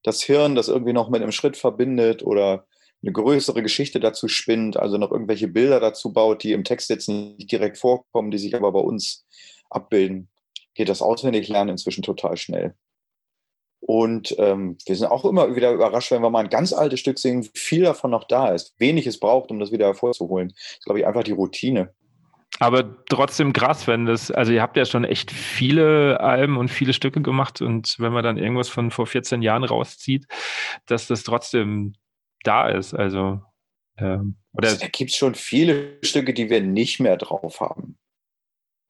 das 0.04 0.22
Hirn 0.24 0.56
das 0.56 0.68
irgendwie 0.68 0.94
noch 0.94 1.10
mit 1.10 1.22
einem 1.22 1.32
Schritt 1.32 1.58
verbindet 1.58 2.24
oder 2.24 2.68
eine 3.02 3.12
größere 3.12 3.64
Geschichte 3.64 4.00
dazu 4.00 4.28
spinnt, 4.28 4.78
also 4.78 4.98
noch 4.98 5.12
irgendwelche 5.12 5.48
Bilder 5.48 5.80
dazu 5.80 6.12
baut, 6.12 6.44
die 6.44 6.52
im 6.52 6.64
Text 6.64 6.90
jetzt 6.90 7.08
nicht 7.08 7.52
direkt 7.52 7.78
vorkommen, 7.78 8.32
die 8.32 8.38
sich 8.38 8.56
aber 8.56 8.72
bei 8.72 8.80
uns 8.80 9.26
abbilden, 9.70 10.30
geht 10.74 10.90
das 10.90 11.02
Auswendiglernen 11.02 11.70
inzwischen 11.70 12.04
total 12.04 12.36
schnell. 12.38 12.76
Und 13.82 14.36
ähm, 14.38 14.78
wir 14.86 14.96
sind 14.96 15.08
auch 15.08 15.24
immer 15.24 15.56
wieder 15.56 15.72
überrascht, 15.72 16.12
wenn 16.12 16.22
wir 16.22 16.30
mal 16.30 16.44
ein 16.44 16.50
ganz 16.50 16.74
altes 16.74 17.00
Stück 17.00 17.18
wie 17.24 17.50
viel 17.54 17.84
davon 17.84 18.12
noch 18.12 18.26
da 18.26 18.50
ist, 18.50 18.74
wenig 18.78 19.08
es 19.08 19.20
braucht, 19.20 19.52
um 19.52 19.60
das 19.60 19.72
wieder 19.72 19.86
hervorzuholen. 19.86 20.50
Das 20.50 20.78
ist, 20.80 20.86
glaube 20.86 21.00
ich, 21.00 21.08
einfach 21.08 21.24
die 21.24 21.32
Routine. 21.32 21.94
Aber 22.60 23.06
trotzdem 23.06 23.54
krass, 23.54 23.88
wenn 23.88 24.06
das, 24.06 24.32
also 24.32 24.52
ihr 24.52 24.62
habt 24.62 24.76
ja 24.76 24.84
schon 24.84 25.06
echt 25.06 25.32
viele 25.32 26.20
Alben 26.20 26.58
und 26.58 26.70
viele 26.70 26.94
Stücke 26.94 27.22
gemacht 27.22 27.62
und 27.62 27.96
wenn 28.00 28.12
man 28.12 28.24
dann 28.24 28.38
irgendwas 28.38 28.68
von 28.68 28.92
vor 28.92 29.08
14 29.08 29.42
Jahren 29.42 29.64
rauszieht, 29.64 30.26
dass 30.86 31.08
das 31.08 31.24
trotzdem 31.24 31.94
da 32.44 32.70
ist. 32.70 32.94
Also, 32.94 33.42
ähm, 33.98 34.38
oder 34.54 34.70
also, 34.70 34.80
da 34.80 34.88
gibt 34.88 35.12
es 35.12 35.18
schon 35.18 35.36
viele 35.36 35.98
Stücke, 36.04 36.34
die 36.34 36.50
wir 36.50 36.62
nicht 36.62 37.00
mehr 37.00 37.18
drauf 37.18 37.60
haben. 37.60 37.98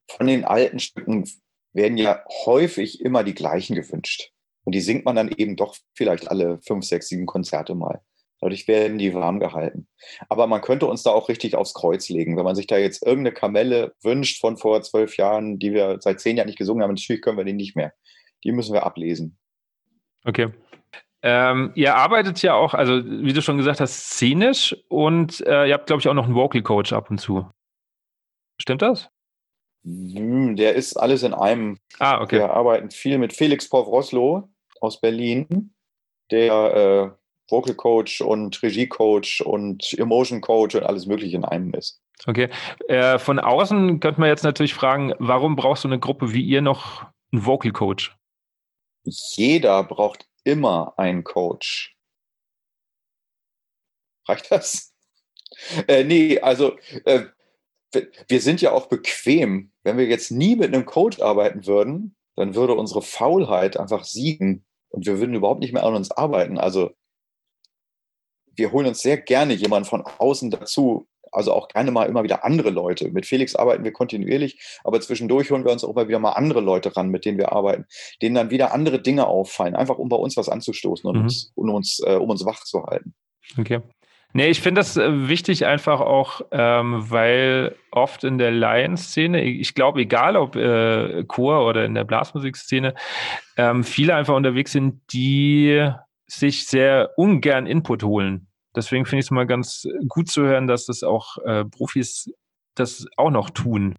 Von 0.10 0.28
den 0.28 0.46
alten 0.46 0.80
Stücken 0.80 1.30
werden 1.74 1.98
ja 1.98 2.24
häufig 2.46 3.02
immer 3.02 3.24
die 3.24 3.36
gleichen 3.36 3.76
gewünscht. 3.76 4.32
Und 4.64 4.74
die 4.74 4.82
singt 4.82 5.06
man 5.06 5.16
dann 5.16 5.30
eben 5.30 5.56
doch 5.56 5.76
vielleicht 5.96 6.30
alle 6.30 6.60
fünf, 6.62 6.86
sechs, 6.86 7.08
sieben 7.08 7.26
Konzerte 7.26 7.76
mal. 7.76 8.02
Dadurch 8.42 8.68
werden 8.68 8.98
die 8.98 9.14
warm 9.14 9.40
gehalten. 9.40 9.88
Aber 10.30 10.48
man 10.48 10.62
könnte 10.62 10.86
uns 10.86 11.04
da 11.04 11.12
auch 11.12 11.28
richtig 11.28 11.56
aufs 11.56 11.74
Kreuz 11.74 12.08
legen. 12.10 12.38
Wenn 12.38 12.46
man 12.46 12.56
sich 12.56 12.68
da 12.68 12.78
jetzt 12.78 13.06
irgendeine 13.06 13.34
Kamelle 13.34 13.94
wünscht 14.02 14.40
von 14.40 14.58
vor 14.58 14.82
zwölf 14.82 15.18
Jahren, 15.18 15.60
die 15.60 15.74
wir 15.74 15.98
seit 16.00 16.22
zehn 16.22 16.38
Jahren 16.38 16.48
nicht 16.48 16.58
gesungen 16.58 16.82
haben, 16.82 16.94
natürlich 16.94 17.22
können 17.22 17.38
wir 17.38 17.44
die 17.44 17.54
nicht 17.54 17.76
mehr. 17.76 17.94
Die 18.44 18.52
müssen 18.52 18.74
wir 18.74 18.86
ablesen. 18.86 19.38
Okay. 20.24 20.50
Ähm, 21.22 21.72
ihr 21.76 21.96
arbeitet 21.96 22.42
ja 22.42 22.54
auch, 22.54 22.74
also 22.74 23.04
wie 23.06 23.34
du 23.34 23.42
schon 23.42 23.58
gesagt 23.58 23.82
hast, 23.82 24.12
szenisch 24.12 24.76
und 24.88 25.42
äh, 25.46 25.68
ihr 25.68 25.74
habt, 25.74 25.88
glaube 25.88 26.00
ich, 26.00 26.08
auch 26.08 26.14
noch 26.14 26.26
einen 26.26 26.36
Vocal 26.36 26.62
Coach 26.62 26.94
ab 26.94 27.10
und 27.10 27.20
zu. 27.20 27.50
Stimmt 28.62 28.82
das? 28.82 29.10
Hm, 29.84 30.56
der 30.56 30.76
ist 30.76 30.98
alles 30.98 31.24
in 31.24 31.34
einem. 31.34 31.78
Ah, 32.00 32.22
okay. 32.22 32.38
Wir 32.38 32.52
arbeiten 32.52 32.92
viel 32.92 33.18
mit 33.18 33.34
Felix 33.34 33.68
Pov 33.68 33.88
Roslo 33.88 34.50
aus 34.82 35.02
Berlin, 35.02 35.74
der 36.32 37.14
äh, 37.14 37.20
Vocal 37.50 37.76
Coach 37.76 38.22
und 38.22 38.62
Regie 38.62 38.88
Coach 38.88 39.42
und 39.42 39.94
Emotion 39.98 40.42
Coach 40.42 40.76
und 40.76 40.84
alles 40.84 41.06
Mögliche 41.06 41.36
in 41.36 41.46
einem 41.46 41.74
ist. 41.74 42.02
Okay. 42.28 42.50
Äh, 42.88 43.18
von 43.18 43.40
außen 43.40 44.00
könnte 44.00 44.20
man 44.20 44.30
jetzt 44.30 44.44
natürlich 44.44 44.74
fragen, 44.74 45.14
warum 45.20 45.56
brauchst 45.56 45.84
du 45.84 45.88
eine 45.88 46.00
Gruppe 46.00 46.34
wie 46.34 46.44
ihr 46.44 46.62
noch 46.62 47.06
einen 47.32 47.46
Vocal 47.46 47.72
Coach? 47.72 48.16
Jeder 49.04 49.84
braucht 49.84 50.29
immer 50.50 50.94
einen 50.98 51.24
Coach. 51.24 51.96
Reicht 54.28 54.52
das? 54.52 54.94
Äh, 55.88 56.04
nee, 56.04 56.40
also 56.40 56.78
äh, 57.06 57.26
wir 58.28 58.42
sind 58.42 58.62
ja 58.62 58.72
auch 58.72 58.88
bequem. 58.88 59.72
Wenn 59.84 59.98
wir 59.98 60.06
jetzt 60.06 60.32
nie 60.32 60.56
mit 60.56 60.74
einem 60.74 60.86
Coach 60.86 61.20
arbeiten 61.20 61.66
würden, 61.66 62.16
dann 62.36 62.56
würde 62.56 62.74
unsere 62.76 63.02
Faulheit 63.02 63.78
einfach 63.78 64.04
siegen 64.04 64.66
und 64.90 65.06
wir 65.06 65.20
würden 65.20 65.36
überhaupt 65.36 65.60
nicht 65.60 65.74
mehr 65.74 65.84
an 65.84 65.96
uns 65.96 66.12
arbeiten. 66.12 66.58
Also 66.58 66.92
wir 68.52 68.72
holen 68.72 68.88
uns 68.88 69.02
sehr 69.02 69.18
gerne 69.18 69.54
jemanden 69.54 69.90
von 69.90 70.04
außen 70.04 70.52
dazu, 70.52 71.08
also 71.32 71.54
auch 71.54 71.68
gerne 71.68 71.92
mal 71.92 72.06
immer 72.06 72.24
wieder 72.24 72.44
andere 72.44 72.70
Leute. 72.70 73.10
Mit 73.10 73.26
Felix 73.26 73.56
arbeiten 73.56 73.84
wir 73.84 73.92
kontinuierlich, 73.92 74.60
aber 74.84 75.00
zwischendurch 75.02 75.52
holen 75.52 75.66
wir 75.66 75.72
uns 75.72 75.84
auch 75.84 75.92
immer 75.92 76.08
wieder 76.08 76.20
mal 76.20 76.32
andere 76.32 76.62
Leute 76.62 76.96
ran, 76.96 77.10
mit 77.10 77.26
denen 77.26 77.38
wir 77.38 77.52
arbeiten, 77.52 77.86
denen 78.22 78.36
dann 78.36 78.50
wieder 78.50 78.74
andere 78.74 79.02
Dinge 79.02 79.28
auffallen, 79.28 79.76
einfach 79.76 79.98
um 79.98 80.10
bei 80.10 80.18
uns 80.18 80.38
was 80.38 80.50
anzustoßen 80.50 81.10
und 81.10 81.18
mhm. 81.18 81.24
uns, 81.24 81.52
um, 81.56 81.70
uns, 81.70 82.00
äh, 82.06 82.16
um 82.16 82.30
uns 82.30 82.46
wach 82.46 82.64
zu 82.64 82.84
halten. 82.84 83.14
Okay. 83.58 83.82
Nee, 84.32 84.50
ich 84.50 84.62
finde 84.62 84.80
das 84.80 84.96
äh, 84.96 85.28
wichtig 85.28 85.66
einfach 85.66 86.02
auch, 86.02 86.42
ähm, 86.52 87.10
weil 87.10 87.76
oft 87.92 88.24
in 88.24 88.38
der 88.38 88.52
Laienszene, 88.52 89.44
ich 89.44 89.74
glaube, 89.74 90.02
egal 90.02 90.36
ob 90.36 90.56
äh, 90.56 91.24
Chor 91.24 91.66
oder 91.66 91.84
in 91.86 91.96
der 91.96 92.04
Blasmusikszene, 92.04 92.94
ähm, 93.58 93.84
viele 93.84 94.14
einfach 94.14 94.36
unterwegs 94.36 94.72
sind, 94.72 95.02
die 95.12 95.84
sich 96.28 96.68
sehr 96.68 97.10
ungern 97.18 97.66
Input 97.66 98.04
holen. 98.04 98.49
Deswegen 98.76 99.06
finde 99.06 99.20
ich 99.22 99.26
es 99.26 99.32
mal 99.32 99.48
ganz 99.48 99.88
gut 100.08 100.30
zu 100.30 100.44
hören, 100.44 100.68
dass 100.68 100.86
das 100.86 101.04
auch 101.04 101.38
äh, 101.40 101.66
Profis 101.66 102.32
das 102.76 103.08
auch 103.18 103.32
noch 103.32 103.50
tun. 103.50 103.96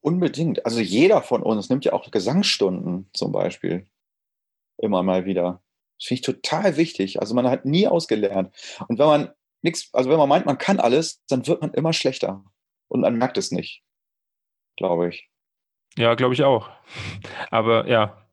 Unbedingt. 0.00 0.66
Also 0.66 0.80
jeder 0.80 1.22
von 1.22 1.42
uns 1.42 1.70
nimmt 1.70 1.84
ja 1.84 1.94
auch 1.94 2.10
Gesangsstunden 2.10 3.08
zum 3.14 3.32
Beispiel. 3.32 3.86
Immer 4.76 5.02
mal 5.02 5.24
wieder. 5.24 5.62
Das 5.98 6.08
finde 6.08 6.20
ich 6.20 6.26
total 6.26 6.76
wichtig. 6.76 7.20
Also 7.20 7.34
man 7.34 7.48
hat 7.48 7.64
nie 7.64 7.88
ausgelernt. 7.88 8.54
Und 8.88 8.98
wenn 8.98 9.06
man 9.06 9.30
nichts, 9.62 9.88
also 9.94 10.10
wenn 10.10 10.18
man 10.18 10.28
meint, 10.28 10.46
man 10.46 10.58
kann 10.58 10.78
alles, 10.78 11.24
dann 11.28 11.46
wird 11.46 11.62
man 11.62 11.72
immer 11.72 11.92
schlechter. 11.92 12.44
Und 12.88 13.00
man 13.00 13.16
merkt 13.16 13.38
es 13.38 13.50
nicht. 13.50 13.82
Glaube 14.76 15.08
ich. 15.08 15.30
Ja, 15.96 16.14
glaube 16.14 16.34
ich 16.34 16.42
auch. 16.42 16.68
Aber 17.50 17.88
ja. 17.88 18.26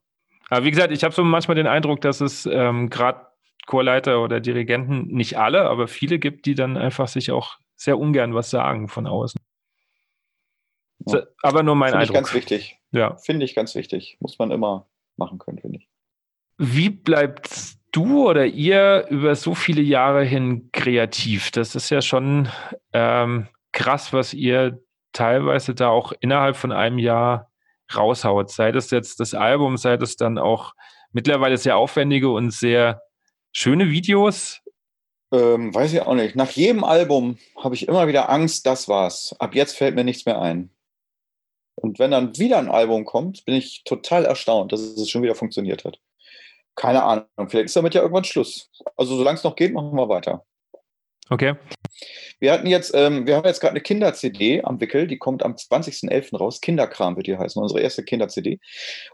Aber 0.50 0.66
wie 0.66 0.72
gesagt, 0.72 0.92
ich 0.92 1.06
habe 1.06 1.16
so 1.16 1.24
manchmal 1.24 1.56
den 1.56 1.68
Eindruck, 1.68 2.02
dass 2.02 2.20
es 2.20 2.46
ähm, 2.46 2.90
gerade 2.90 3.31
Chorleiter 3.68 4.24
oder 4.24 4.40
Dirigenten, 4.40 5.08
nicht 5.08 5.38
alle, 5.38 5.70
aber 5.70 5.88
viele 5.88 6.20
gibt, 6.20 6.46
die 6.46 6.56
dann 6.56 6.78
einfach 6.78 7.08
sich 7.08 7.32
auch 7.32 7.58
sehr 7.76 7.98
ungern 7.98 8.34
was 8.36 8.50
sagen 8.50 8.88
von 8.88 9.08
außen. 9.08 9.40
Ja. 11.08 11.24
Aber 11.42 11.64
nur 11.64 11.76
mein 11.76 11.92
Find 11.92 12.02
Eindruck. 12.02 12.28
Finde 12.28 12.38
ich 12.40 12.50
ganz 12.50 12.52
wichtig. 12.52 12.80
Ja. 12.92 13.16
Finde 13.18 13.46
ich 13.46 13.56
ganz 13.56 13.76
wichtig. 13.76 14.18
Muss 14.20 14.38
man 14.40 14.52
immer 14.52 14.88
machen 15.18 15.40
können, 15.40 15.60
finde 15.60 15.80
ich. 15.80 15.90
Wie 16.58 16.90
bleibt 16.90 17.50
du 17.92 18.30
oder 18.30 18.46
ihr 18.46 19.08
über 19.10 19.36
so 19.36 19.56
viele 19.56 19.82
Jahre 19.82 20.24
hin 20.24 20.70
kreativ? 20.72 21.52
Das 21.52 21.76
ist 21.76 21.90
ja 21.90 22.02
schon 22.02 22.50
ähm, 22.94 23.48
krass, 23.72 24.14
was 24.14 24.34
ihr 24.34 24.80
teilweise 25.14 25.74
da 25.74 25.90
auch 25.90 26.14
innerhalb 26.20 26.56
von 26.56 26.72
einem 26.72 27.00
Jahr 27.00 27.52
raushaut. 27.96 28.52
Sei 28.52 28.72
das 28.72 28.92
jetzt 28.92 29.20
das 29.20 29.34
Album, 29.34 29.78
sei 29.78 29.98
das 29.98 30.16
dann 30.16 30.38
auch 30.38 30.74
mittlerweile 31.12 31.58
sehr 31.58 31.78
aufwendige 31.78 32.30
und 32.30 32.52
sehr 32.52 33.02
schöne 33.52 33.90
Videos. 33.90 34.62
Ähm, 35.32 35.74
weiß 35.74 35.94
ich 35.94 36.02
auch 36.02 36.16
nicht. 36.16 36.36
Nach 36.36 36.52
jedem 36.52 36.84
Album 36.84 37.38
habe 37.58 37.76
ich 37.76 37.88
immer 37.88 38.08
wieder 38.08 38.30
Angst, 38.30 38.66
das 38.66 38.88
war's. 38.88 39.36
Ab 39.40 39.56
jetzt 39.56 39.78
fällt 39.78 39.96
mir 39.96 40.04
nichts 40.04 40.26
mehr 40.26 40.42
ein. 40.42 40.70
Und 41.76 42.00
wenn 42.00 42.12
dann 42.12 42.38
wieder 42.38 42.58
ein 42.58 42.70
Album 42.70 43.06
kommt, 43.06 43.46
bin 43.46 43.56
ich 43.56 43.84
total 43.86 44.26
erstaunt, 44.26 44.72
dass 44.72 44.82
es 44.82 45.10
schon 45.10 45.24
wieder 45.24 45.36
funktioniert 45.36 45.86
hat 45.86 46.00
keine 46.76 47.04
Ahnung. 47.04 47.26
Vielleicht 47.48 47.66
ist 47.66 47.76
damit 47.76 47.94
ja 47.94 48.02
irgendwann 48.02 48.24
Schluss. 48.24 48.70
Also 48.96 49.16
solange 49.16 49.38
es 49.38 49.44
noch 49.44 49.56
geht, 49.56 49.74
machen 49.74 49.96
wir 49.96 50.10
weiter. 50.10 50.46
Okay. 51.30 51.56
Wir 52.40 52.52
hatten 52.52 52.68
jetzt, 52.68 52.94
ähm, 52.94 53.26
wir 53.26 53.38
haben 53.38 53.46
jetzt 53.46 53.62
gerade 53.62 53.72
eine 53.72 53.82
Kinder-CD 53.82 54.64
am 54.64 54.82
Wickel, 54.82 55.08
die 55.08 55.18
kommt 55.18 55.44
am 55.44 55.54
20.11. 55.54 56.36
raus. 56.38 56.60
Kinderkram 56.60 57.16
wird 57.16 57.28
die 57.28 57.38
heißen, 57.38 57.62
unsere 57.62 57.82
erste 57.82 58.04
Kinder-CD. 58.04 58.60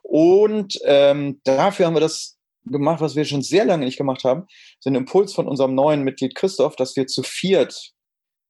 Und 0.02 0.80
ähm, 0.86 1.42
dafür 1.44 1.86
haben 1.86 1.96
wir 1.96 2.00
das 2.00 2.37
gemacht, 2.72 3.02
was 3.02 3.16
wir 3.16 3.26
schon 3.26 3.42
sehr 3.42 3.66
lange 3.66 3.86
nicht 3.86 3.98
gemacht 3.98 4.24
haben. 4.24 4.46
Ist 4.80 4.88
ein 4.88 4.96
Impuls 4.96 5.34
von 5.34 5.48
unserem 5.48 5.76
neuen 5.76 6.04
Mitglied 6.04 6.36
Christoph, 6.36 6.76
dass 6.76 6.96
wir 6.96 7.08
zu 7.08 7.24
viert 7.24 7.94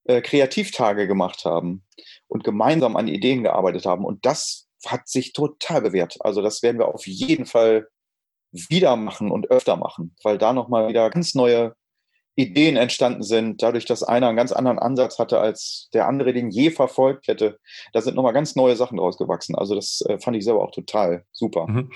äh, 0.06 0.22
Kreativtage 0.22 1.08
gemacht 1.08 1.46
haben 1.46 1.86
und 2.28 2.44
gemeinsam 2.44 2.96
an 2.96 3.08
Ideen 3.08 3.44
gearbeitet 3.44 3.86
haben. 3.86 4.06
Und 4.06 4.26
das 4.26 4.68
hat 4.86 5.08
sich 5.08 5.34
total 5.34 5.82
bewährt. 5.82 6.18
Also 6.22 6.42
das 6.42 6.64
werden 6.64 6.80
wir 6.80 6.88
auf 6.88 7.08
jeden 7.08 7.46
Fall 7.46 7.88
wieder 8.52 8.96
machen 8.96 9.32
und 9.32 9.50
öfter 9.52 9.76
machen, 9.76 10.16
weil 10.24 10.38
da 10.38 10.54
nochmal 10.54 10.88
wieder 10.88 11.10
ganz 11.10 11.36
neue 11.36 11.76
Ideen 12.38 12.78
entstanden 12.78 13.24
sind, 13.24 13.64
dadurch, 13.64 13.86
dass 13.86 14.04
einer 14.04 14.28
einen 14.28 14.38
ganz 14.38 14.52
anderen 14.52 14.78
Ansatz 14.78 15.18
hatte, 15.18 15.40
als 15.40 15.90
der 15.94 16.08
andere 16.08 16.34
den 16.34 16.52
je 16.52 16.70
verfolgt 16.70 17.28
hätte. 17.28 17.60
Da 17.94 18.02
sind 18.02 18.16
nochmal 18.16 18.32
ganz 18.32 18.56
neue 18.56 18.76
Sachen 18.76 18.98
draus 18.98 19.18
gewachsen. 19.18 19.56
Also 19.56 19.74
das 19.74 20.02
äh, 20.08 20.20
fand 20.20 20.38
ich 20.38 20.44
selber 20.44 20.64
auch 20.64 20.72
total 20.72 21.26
super. 21.32 21.66
Mhm. 21.68 21.92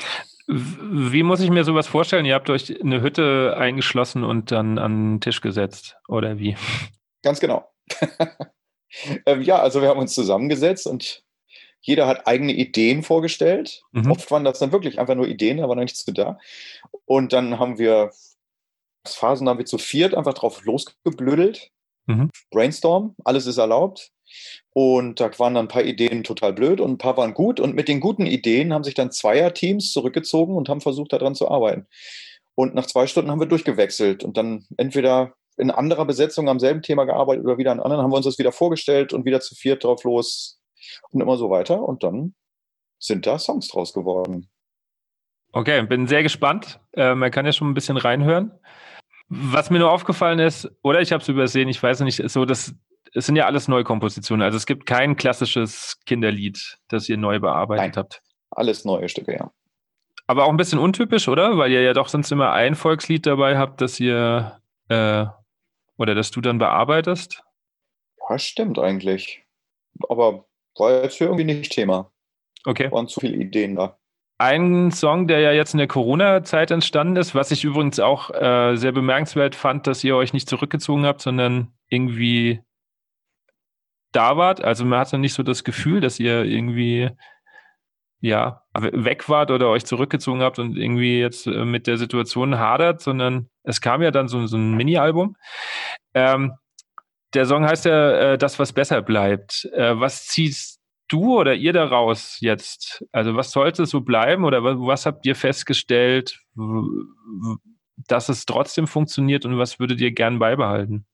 Wie 0.47 1.21
muss 1.21 1.41
ich 1.41 1.51
mir 1.51 1.63
sowas 1.63 1.87
vorstellen? 1.87 2.25
Ihr 2.25 2.33
habt 2.33 2.49
euch 2.49 2.81
eine 2.81 3.01
Hütte 3.01 3.55
eingeschlossen 3.55 4.23
und 4.23 4.51
dann 4.51 4.79
an 4.79 5.13
den 5.13 5.21
Tisch 5.21 5.41
gesetzt, 5.41 5.97
oder 6.07 6.39
wie? 6.39 6.57
Ganz 7.21 7.39
genau. 7.39 7.71
ähm, 9.27 9.43
ja, 9.43 9.59
also 9.59 9.81
wir 9.83 9.89
haben 9.89 9.99
uns 9.99 10.15
zusammengesetzt 10.15 10.87
und 10.87 11.23
jeder 11.81 12.07
hat 12.07 12.25
eigene 12.25 12.53
Ideen 12.53 13.03
vorgestellt. 13.03 13.83
Mhm. 13.91 14.09
Oft 14.09 14.31
waren 14.31 14.43
das 14.43 14.57
dann 14.57 14.71
wirklich 14.71 14.99
einfach 14.99 15.15
nur 15.15 15.27
Ideen, 15.27 15.57
da 15.57 15.69
war 15.69 15.75
noch 15.75 15.83
nichts 15.83 16.03
zu 16.03 16.11
da. 16.11 16.39
Und 17.05 17.31
dann 17.31 17.59
haben 17.59 17.77
wir 17.77 18.11
Phasen 19.05 19.47
haben 19.49 19.57
wir 19.57 19.65
zu 19.65 19.77
viert 19.77 20.15
einfach 20.15 20.33
drauf 20.33 20.63
losgeblödelt. 20.63 21.71
Mhm. 22.05 22.29
Brainstorm, 22.49 23.15
alles 23.23 23.47
ist 23.47 23.57
erlaubt. 23.57 24.11
Und 24.73 25.19
da 25.19 25.37
waren 25.39 25.55
dann 25.55 25.65
ein 25.65 25.69
paar 25.69 25.83
Ideen 25.83 26.23
total 26.23 26.53
blöd 26.53 26.79
und 26.79 26.91
ein 26.91 26.97
paar 26.97 27.17
waren 27.17 27.33
gut. 27.33 27.59
Und 27.59 27.75
mit 27.75 27.87
den 27.87 27.99
guten 27.99 28.25
Ideen 28.25 28.73
haben 28.73 28.83
sich 28.83 28.93
dann 28.93 29.11
Zweierteams 29.11 29.91
zurückgezogen 29.91 30.55
und 30.55 30.69
haben 30.69 30.81
versucht, 30.81 31.13
daran 31.13 31.35
zu 31.35 31.49
arbeiten. 31.49 31.87
Und 32.55 32.75
nach 32.75 32.85
zwei 32.85 33.07
Stunden 33.07 33.31
haben 33.31 33.39
wir 33.39 33.47
durchgewechselt 33.47 34.23
und 34.23 34.37
dann 34.37 34.65
entweder 34.77 35.33
in 35.57 35.71
anderer 35.71 36.05
Besetzung 36.05 36.47
am 36.49 36.59
selben 36.59 36.81
Thema 36.81 37.05
gearbeitet 37.05 37.43
oder 37.43 37.57
wieder 37.57 37.71
an 37.71 37.79
anderen, 37.79 38.03
haben 38.03 38.11
wir 38.11 38.17
uns 38.17 38.25
das 38.25 38.39
wieder 38.39 38.51
vorgestellt 38.51 39.13
und 39.13 39.25
wieder 39.25 39.41
zu 39.41 39.55
viert 39.55 39.83
drauf 39.83 40.03
los 40.03 40.59
und 41.11 41.21
immer 41.21 41.37
so 41.37 41.49
weiter. 41.49 41.81
Und 41.81 42.03
dann 42.03 42.35
sind 42.99 43.25
da 43.25 43.37
Songs 43.37 43.67
draus 43.67 43.93
geworden. 43.93 44.49
Okay, 45.53 45.81
bin 45.83 46.07
sehr 46.07 46.23
gespannt. 46.23 46.79
Äh, 46.93 47.15
man 47.15 47.31
kann 47.31 47.45
ja 47.45 47.51
schon 47.51 47.69
ein 47.69 47.73
bisschen 47.73 47.97
reinhören. 47.97 48.51
Was 49.27 49.69
mir 49.69 49.79
nur 49.79 49.91
aufgefallen 49.91 50.39
ist, 50.39 50.69
oder 50.81 51.01
ich 51.01 51.11
habe 51.11 51.21
es 51.21 51.29
übersehen, 51.29 51.69
ich 51.69 51.81
weiß 51.81 52.01
nicht, 52.01 52.19
ist 52.19 52.33
so, 52.33 52.45
dass 52.45 52.75
es 53.13 53.25
sind 53.25 53.35
ja 53.35 53.45
alles 53.45 53.67
neue 53.67 53.83
Kompositionen. 53.83 54.43
Also 54.43 54.57
es 54.57 54.65
gibt 54.65 54.85
kein 54.85 55.15
klassisches 55.15 55.99
Kinderlied, 56.05 56.77
das 56.87 57.09
ihr 57.09 57.17
neu 57.17 57.39
bearbeitet 57.39 57.95
Nein, 57.95 57.95
habt. 57.95 58.21
Alles 58.51 58.85
neue 58.85 59.09
Stücke, 59.09 59.33
ja. 59.33 59.51
Aber 60.27 60.45
auch 60.45 60.49
ein 60.49 60.57
bisschen 60.57 60.79
untypisch, 60.79 61.27
oder? 61.27 61.57
Weil 61.57 61.71
ihr 61.71 61.81
ja 61.81 61.93
doch 61.93 62.07
sonst 62.07 62.31
immer 62.31 62.51
ein 62.53 62.75
Volkslied 62.75 63.25
dabei 63.25 63.57
habt, 63.57 63.81
das 63.81 63.99
ihr 63.99 64.61
äh, 64.87 65.25
oder 65.97 66.15
das 66.15 66.31
du 66.31 66.41
dann 66.41 66.57
bearbeitest. 66.57 67.43
Ja, 68.29 68.39
stimmt 68.39 68.79
eigentlich. 68.79 69.43
Aber 70.07 70.45
war 70.77 71.03
jetzt 71.03 71.17
hier 71.17 71.27
irgendwie 71.27 71.43
nicht 71.43 71.71
Thema. 71.71 72.11
Okay. 72.63 72.91
Waren 72.91 73.07
zu 73.07 73.19
viele 73.19 73.35
Ideen 73.35 73.75
da. 73.75 73.97
Ein 74.41 74.89
Song, 74.89 75.27
der 75.27 75.39
ja 75.39 75.51
jetzt 75.51 75.75
in 75.75 75.77
der 75.77 75.87
Corona-Zeit 75.87 76.71
entstanden 76.71 77.15
ist, 77.15 77.35
was 77.35 77.51
ich 77.51 77.63
übrigens 77.63 77.99
auch 77.99 78.31
äh, 78.31 78.75
sehr 78.75 78.91
bemerkenswert 78.91 79.53
fand, 79.53 79.85
dass 79.85 80.03
ihr 80.03 80.15
euch 80.15 80.33
nicht 80.33 80.49
zurückgezogen 80.49 81.05
habt, 81.05 81.21
sondern 81.21 81.73
irgendwie 81.89 82.59
da 84.11 84.37
wart. 84.37 84.63
Also 84.63 84.83
man 84.83 84.97
hatte 84.97 85.19
nicht 85.19 85.35
so 85.35 85.43
das 85.43 85.63
Gefühl, 85.63 86.01
dass 86.01 86.19
ihr 86.19 86.43
irgendwie 86.43 87.11
ja 88.19 88.63
weg 88.73 89.29
wart 89.29 89.51
oder 89.51 89.69
euch 89.69 89.85
zurückgezogen 89.85 90.41
habt 90.41 90.57
und 90.57 90.75
irgendwie 90.75 91.19
jetzt 91.19 91.45
äh, 91.45 91.63
mit 91.63 91.85
der 91.85 91.99
Situation 91.99 92.57
hadert, 92.57 92.99
sondern 92.99 93.47
es 93.61 93.79
kam 93.79 94.01
ja 94.01 94.09
dann 94.09 94.27
so, 94.27 94.47
so 94.47 94.57
ein 94.57 94.73
Mini-Album. 94.73 95.35
Ähm, 96.15 96.53
der 97.35 97.45
Song 97.45 97.63
heißt 97.63 97.85
ja 97.85 98.33
äh, 98.33 98.37
Das, 98.39 98.57
was 98.57 98.73
besser 98.73 99.03
bleibt. 99.03 99.69
Äh, 99.75 99.99
was 99.99 100.25
ziehst 100.25 100.80
du 101.11 101.39
oder 101.39 101.53
ihr 101.55 101.73
daraus 101.73 102.37
jetzt? 102.39 103.05
Also 103.11 103.35
was 103.35 103.51
sollte 103.51 103.85
so 103.85 104.01
bleiben 104.01 104.45
oder 104.45 104.63
was, 104.63 105.05
habt 105.05 105.25
ihr 105.25 105.35
festgestellt, 105.35 106.39
dass 108.07 108.29
es 108.29 108.45
trotzdem 108.45 108.87
funktioniert 108.87 109.45
und 109.45 109.57
was 109.57 109.79
würdet 109.79 109.99
ihr 110.01 110.11
gern 110.11 110.39
beibehalten? 110.39 111.05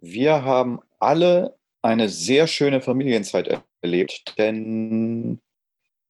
Wir 0.00 0.44
haben 0.44 0.80
alle 0.98 1.56
eine 1.82 2.08
sehr 2.08 2.46
schöne 2.46 2.80
Familienzeit 2.80 3.62
erlebt, 3.82 4.38
denn 4.38 5.40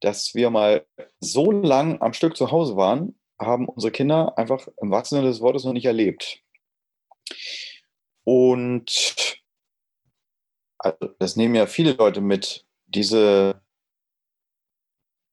dass 0.00 0.34
wir 0.34 0.50
mal 0.50 0.86
so 1.20 1.50
lang 1.50 2.00
am 2.00 2.12
Stück 2.12 2.36
zu 2.36 2.50
Hause 2.50 2.76
waren, 2.76 3.18
haben 3.38 3.68
unsere 3.68 3.92
Kinder 3.92 4.36
einfach 4.36 4.68
im 4.80 4.90
wahrsten 4.90 5.18
Sinne 5.18 5.28
des 5.28 5.40
Wortes 5.40 5.64
noch 5.64 5.72
nicht 5.72 5.86
erlebt. 5.86 6.40
Und 8.24 9.37
also 10.78 11.14
das 11.18 11.36
nehmen 11.36 11.54
ja 11.54 11.66
viele 11.66 11.92
Leute 11.92 12.20
mit, 12.20 12.64
diese 12.88 13.60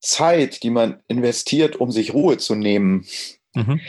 Zeit, 0.00 0.62
die 0.62 0.70
man 0.70 1.02
investiert, 1.08 1.76
um 1.76 1.90
sich 1.90 2.14
Ruhe 2.14 2.38
zu 2.38 2.54
nehmen, 2.54 3.06
mhm. 3.54 3.80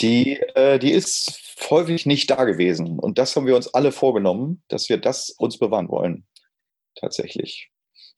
die, 0.00 0.36
äh, 0.54 0.78
die 0.78 0.92
ist 0.92 1.56
häufig 1.70 2.06
nicht 2.06 2.30
da 2.30 2.44
gewesen. 2.44 2.98
Und 2.98 3.18
das 3.18 3.34
haben 3.36 3.46
wir 3.46 3.56
uns 3.56 3.74
alle 3.74 3.92
vorgenommen, 3.92 4.62
dass 4.68 4.88
wir 4.88 4.96
das 4.98 5.30
uns 5.30 5.58
bewahren 5.58 5.88
wollen. 5.88 6.26
Tatsächlich. 6.94 7.70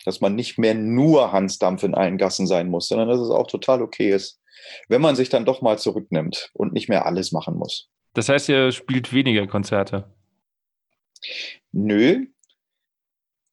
Dass 0.04 0.20
man 0.20 0.34
nicht 0.34 0.58
mehr 0.58 0.74
nur 0.74 1.32
Hansdampf 1.32 1.82
in 1.82 1.94
allen 1.94 2.18
Gassen 2.18 2.46
sein 2.46 2.68
muss, 2.68 2.88
sondern 2.88 3.08
dass 3.08 3.20
es 3.20 3.30
auch 3.30 3.46
total 3.46 3.82
okay 3.82 4.10
ist, 4.10 4.40
wenn 4.88 5.00
man 5.00 5.16
sich 5.16 5.28
dann 5.28 5.44
doch 5.44 5.62
mal 5.62 5.78
zurücknimmt 5.78 6.50
und 6.52 6.72
nicht 6.72 6.88
mehr 6.88 7.06
alles 7.06 7.32
machen 7.32 7.56
muss. 7.56 7.88
Das 8.14 8.28
heißt, 8.28 8.48
ihr 8.48 8.72
spielt 8.72 9.12
weniger 9.12 9.46
Konzerte? 9.46 10.12
Nö. 11.72 12.26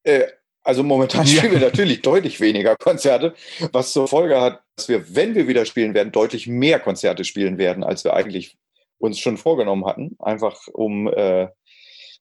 Äh, 0.07 0.27
also 0.63 0.83
momentan 0.83 1.25
ja. 1.25 1.37
spielen 1.37 1.53
wir 1.53 1.59
natürlich 1.59 2.01
deutlich 2.01 2.41
weniger 2.41 2.75
Konzerte, 2.75 3.33
was 3.71 3.93
zur 3.93 4.07
Folge 4.07 4.41
hat, 4.41 4.61
dass 4.75 4.89
wir, 4.89 5.15
wenn 5.15 5.35
wir 5.35 5.47
wieder 5.47 5.65
spielen 5.65 5.93
werden, 5.93 6.11
deutlich 6.11 6.47
mehr 6.47 6.79
Konzerte 6.79 7.23
spielen 7.23 7.57
werden, 7.57 7.83
als 7.83 8.03
wir 8.03 8.13
eigentlich 8.13 8.57
uns 8.97 9.19
schon 9.19 9.37
vorgenommen 9.37 9.85
hatten. 9.85 10.17
Einfach 10.19 10.67
um 10.67 11.07
äh, 11.07 11.47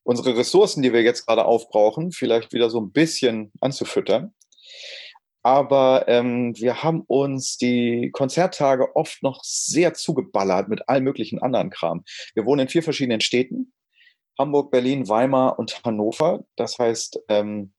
unsere 0.04 0.36
Ressourcen, 0.36 0.82
die 0.82 0.92
wir 0.92 1.02
jetzt 1.02 1.26
gerade 1.26 1.44
aufbrauchen, 1.44 2.12
vielleicht 2.12 2.52
wieder 2.52 2.70
so 2.70 2.80
ein 2.80 2.92
bisschen 2.92 3.52
anzufüttern. 3.60 4.32
Aber 5.42 6.06
ähm, 6.08 6.52
wir 6.56 6.82
haben 6.82 7.02
uns 7.02 7.56
die 7.56 8.10
Konzerttage 8.12 8.94
oft 8.96 9.22
noch 9.22 9.42
sehr 9.44 9.94
zugeballert 9.94 10.68
mit 10.68 10.88
allen 10.88 11.04
möglichen 11.04 11.40
anderen 11.40 11.70
Kram. 11.70 12.04
Wir 12.34 12.46
wohnen 12.46 12.62
in 12.62 12.68
vier 12.68 12.82
verschiedenen 12.82 13.20
Städten. 13.20 13.72
Hamburg, 14.38 14.70
Berlin, 14.70 15.08
Weimar 15.08 15.58
und 15.58 15.82
Hannover. 15.84 16.44
Das 16.56 16.78
heißt, 16.78 17.20
ähm, 17.28 17.72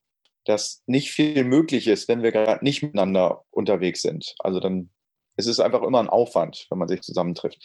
dass 0.47 0.83
nicht 0.85 1.11
viel 1.11 1.43
möglich 1.43 1.87
ist, 1.87 2.07
wenn 2.07 2.23
wir 2.23 2.31
gerade 2.31 2.63
nicht 2.63 2.81
miteinander 2.81 3.43
unterwegs 3.51 4.01
sind. 4.01 4.35
Also 4.39 4.59
dann 4.59 4.89
es 5.37 5.45
ist 5.45 5.59
einfach 5.59 5.83
immer 5.83 5.99
ein 5.99 6.09
Aufwand, 6.09 6.65
wenn 6.69 6.79
man 6.79 6.87
sich 6.87 7.01
zusammentrifft. 7.01 7.59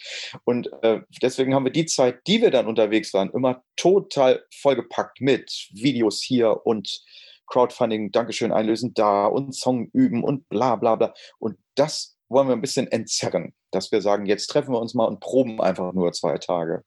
Und 0.45 0.69
äh, 0.83 1.01
deswegen 1.21 1.55
haben 1.55 1.65
wir 1.65 1.71
die 1.71 1.87
Zeit, 1.87 2.19
die 2.27 2.41
wir 2.41 2.51
dann 2.51 2.67
unterwegs 2.67 3.13
waren, 3.13 3.31
immer 3.31 3.63
total 3.75 4.45
vollgepackt 4.61 5.21
mit 5.21 5.69
Videos 5.73 6.21
hier 6.21 6.65
und 6.65 7.01
Crowdfunding, 7.47 8.11
Dankeschön 8.11 8.51
einlösen 8.51 8.93
da 8.93 9.25
und 9.25 9.55
Song 9.55 9.89
üben 9.91 10.23
und 10.23 10.47
bla 10.49 10.75
bla 10.75 10.95
bla. 10.95 11.13
Und 11.39 11.57
das 11.75 12.15
wollen 12.29 12.47
wir 12.47 12.55
ein 12.55 12.61
bisschen 12.61 12.87
entzerren, 12.87 13.53
dass 13.71 13.91
wir 13.91 14.01
sagen, 14.01 14.27
jetzt 14.27 14.47
treffen 14.47 14.73
wir 14.73 14.79
uns 14.79 14.93
mal 14.93 15.05
und 15.05 15.19
proben 15.19 15.59
einfach 15.59 15.93
nur 15.93 16.11
zwei 16.13 16.37
Tage. 16.37 16.83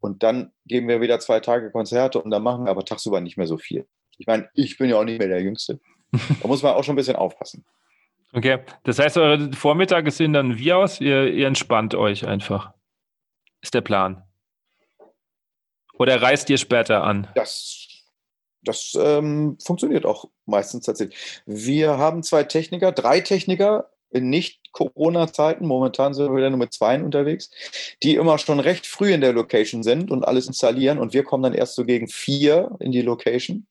Und 0.00 0.22
dann 0.22 0.52
geben 0.66 0.88
wir 0.88 1.00
wieder 1.00 1.20
zwei 1.20 1.40
Tage 1.40 1.70
Konzerte 1.70 2.20
und 2.20 2.30
dann 2.30 2.42
machen 2.42 2.64
wir 2.64 2.70
aber 2.70 2.84
tagsüber 2.84 3.20
nicht 3.20 3.36
mehr 3.36 3.46
so 3.46 3.56
viel. 3.56 3.86
Ich 4.18 4.26
meine, 4.26 4.48
ich 4.54 4.76
bin 4.76 4.90
ja 4.90 4.96
auch 4.96 5.04
nicht 5.04 5.18
mehr 5.18 5.28
der 5.28 5.40
Jüngste. 5.40 5.80
Da 6.12 6.48
muss 6.48 6.62
man 6.62 6.74
auch 6.74 6.84
schon 6.84 6.94
ein 6.94 6.96
bisschen 6.96 7.16
aufpassen. 7.16 7.64
Okay, 8.32 8.58
das 8.84 8.98
heißt, 8.98 9.16
eure 9.16 9.52
Vormittage 9.52 10.10
sehen 10.10 10.32
dann 10.32 10.58
wie 10.58 10.72
aus? 10.72 11.00
Ihr, 11.00 11.32
ihr 11.32 11.46
entspannt 11.46 11.94
euch 11.94 12.26
einfach. 12.26 12.72
Ist 13.62 13.74
der 13.74 13.80
Plan. 13.80 14.22
Oder 15.98 16.20
reist 16.20 16.50
ihr 16.50 16.58
später 16.58 17.02
an? 17.04 17.28
Das, 17.34 17.88
das 18.62 18.96
ähm, 19.00 19.56
funktioniert 19.64 20.04
auch 20.04 20.26
meistens 20.46 20.84
tatsächlich. 20.84 21.42
Wir 21.46 21.98
haben 21.98 22.22
zwei 22.22 22.44
Techniker, 22.44 22.92
drei 22.92 23.20
Techniker 23.20 23.90
in 24.10 24.30
Nicht-Corona-Zeiten. 24.30 25.66
Momentan 25.66 26.14
sind 26.14 26.30
wir 26.30 26.36
wieder 26.36 26.50
nur 26.50 26.58
mit 26.58 26.72
zwei 26.72 27.02
unterwegs, 27.02 27.50
die 28.02 28.14
immer 28.14 28.38
schon 28.38 28.60
recht 28.60 28.86
früh 28.86 29.12
in 29.12 29.20
der 29.20 29.32
Location 29.32 29.82
sind 29.82 30.10
und 30.10 30.24
alles 30.24 30.46
installieren. 30.46 30.98
Und 30.98 31.14
wir 31.14 31.24
kommen 31.24 31.42
dann 31.42 31.54
erst 31.54 31.74
so 31.74 31.84
gegen 31.84 32.08
vier 32.08 32.76
in 32.78 32.92
die 32.92 33.02
Location. 33.02 33.66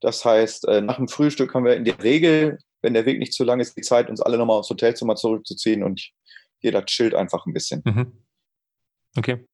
Das 0.00 0.24
heißt, 0.24 0.68
äh, 0.68 0.80
nach 0.80 0.96
dem 0.96 1.08
Frühstück 1.08 1.54
haben 1.54 1.64
wir 1.64 1.76
in 1.76 1.84
der 1.84 2.02
Regel 2.02 2.58
wenn 2.84 2.94
der 2.94 3.06
Weg 3.06 3.18
nicht 3.18 3.32
zu 3.32 3.44
lang 3.44 3.58
ist, 3.58 3.76
die 3.76 3.80
Zeit, 3.80 4.10
uns 4.10 4.20
alle 4.20 4.36
nochmal 4.36 4.58
aufs 4.58 4.68
Hotelzimmer 4.68 5.16
zurückzuziehen 5.16 5.82
und 5.82 6.10
jeder 6.60 6.84
chillt 6.84 7.14
einfach 7.14 7.46
ein 7.46 7.54
bisschen. 7.54 7.82
Mhm. 7.84 8.12
Okay. 9.16 9.48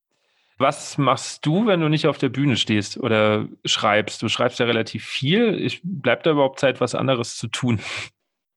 Was 0.58 0.98
machst 0.98 1.46
du, 1.46 1.66
wenn 1.66 1.80
du 1.80 1.88
nicht 1.88 2.06
auf 2.06 2.18
der 2.18 2.28
Bühne 2.28 2.56
stehst 2.56 2.98
oder 2.98 3.48
schreibst? 3.64 4.20
Du 4.20 4.28
schreibst 4.28 4.58
ja 4.58 4.66
relativ 4.66 5.06
viel. 5.06 5.54
Ich, 5.64 5.80
bleibt 5.82 6.26
da 6.26 6.32
überhaupt 6.32 6.60
Zeit, 6.60 6.80
was 6.80 6.94
anderes 6.94 7.36
zu 7.36 7.46
tun? 7.46 7.80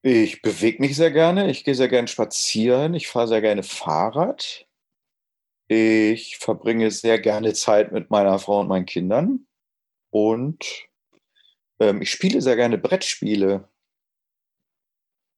Ich 0.01 0.41
bewege 0.41 0.81
mich 0.81 0.97
sehr 0.97 1.11
gerne. 1.11 1.49
Ich 1.49 1.63
gehe 1.63 1.75
sehr 1.75 1.87
gerne 1.87 2.09
spazieren. 2.09 2.93
Ich 2.93 3.07
fahre 3.07 3.27
sehr 3.27 3.41
gerne 3.41 3.63
Fahrrad. 3.63 4.65
Ich 5.67 6.37
verbringe 6.37 6.91
sehr 6.91 7.19
gerne 7.19 7.53
Zeit 7.53 7.93
mit 7.93 8.09
meiner 8.09 8.37
Frau 8.39 8.59
und 8.59 8.67
meinen 8.67 8.85
Kindern. 8.85 9.45
Und 10.09 10.89
ähm, 11.79 12.01
ich 12.01 12.09
spiele 12.09 12.41
sehr 12.41 12.55
gerne 12.55 12.77
Brettspiele 12.77 13.67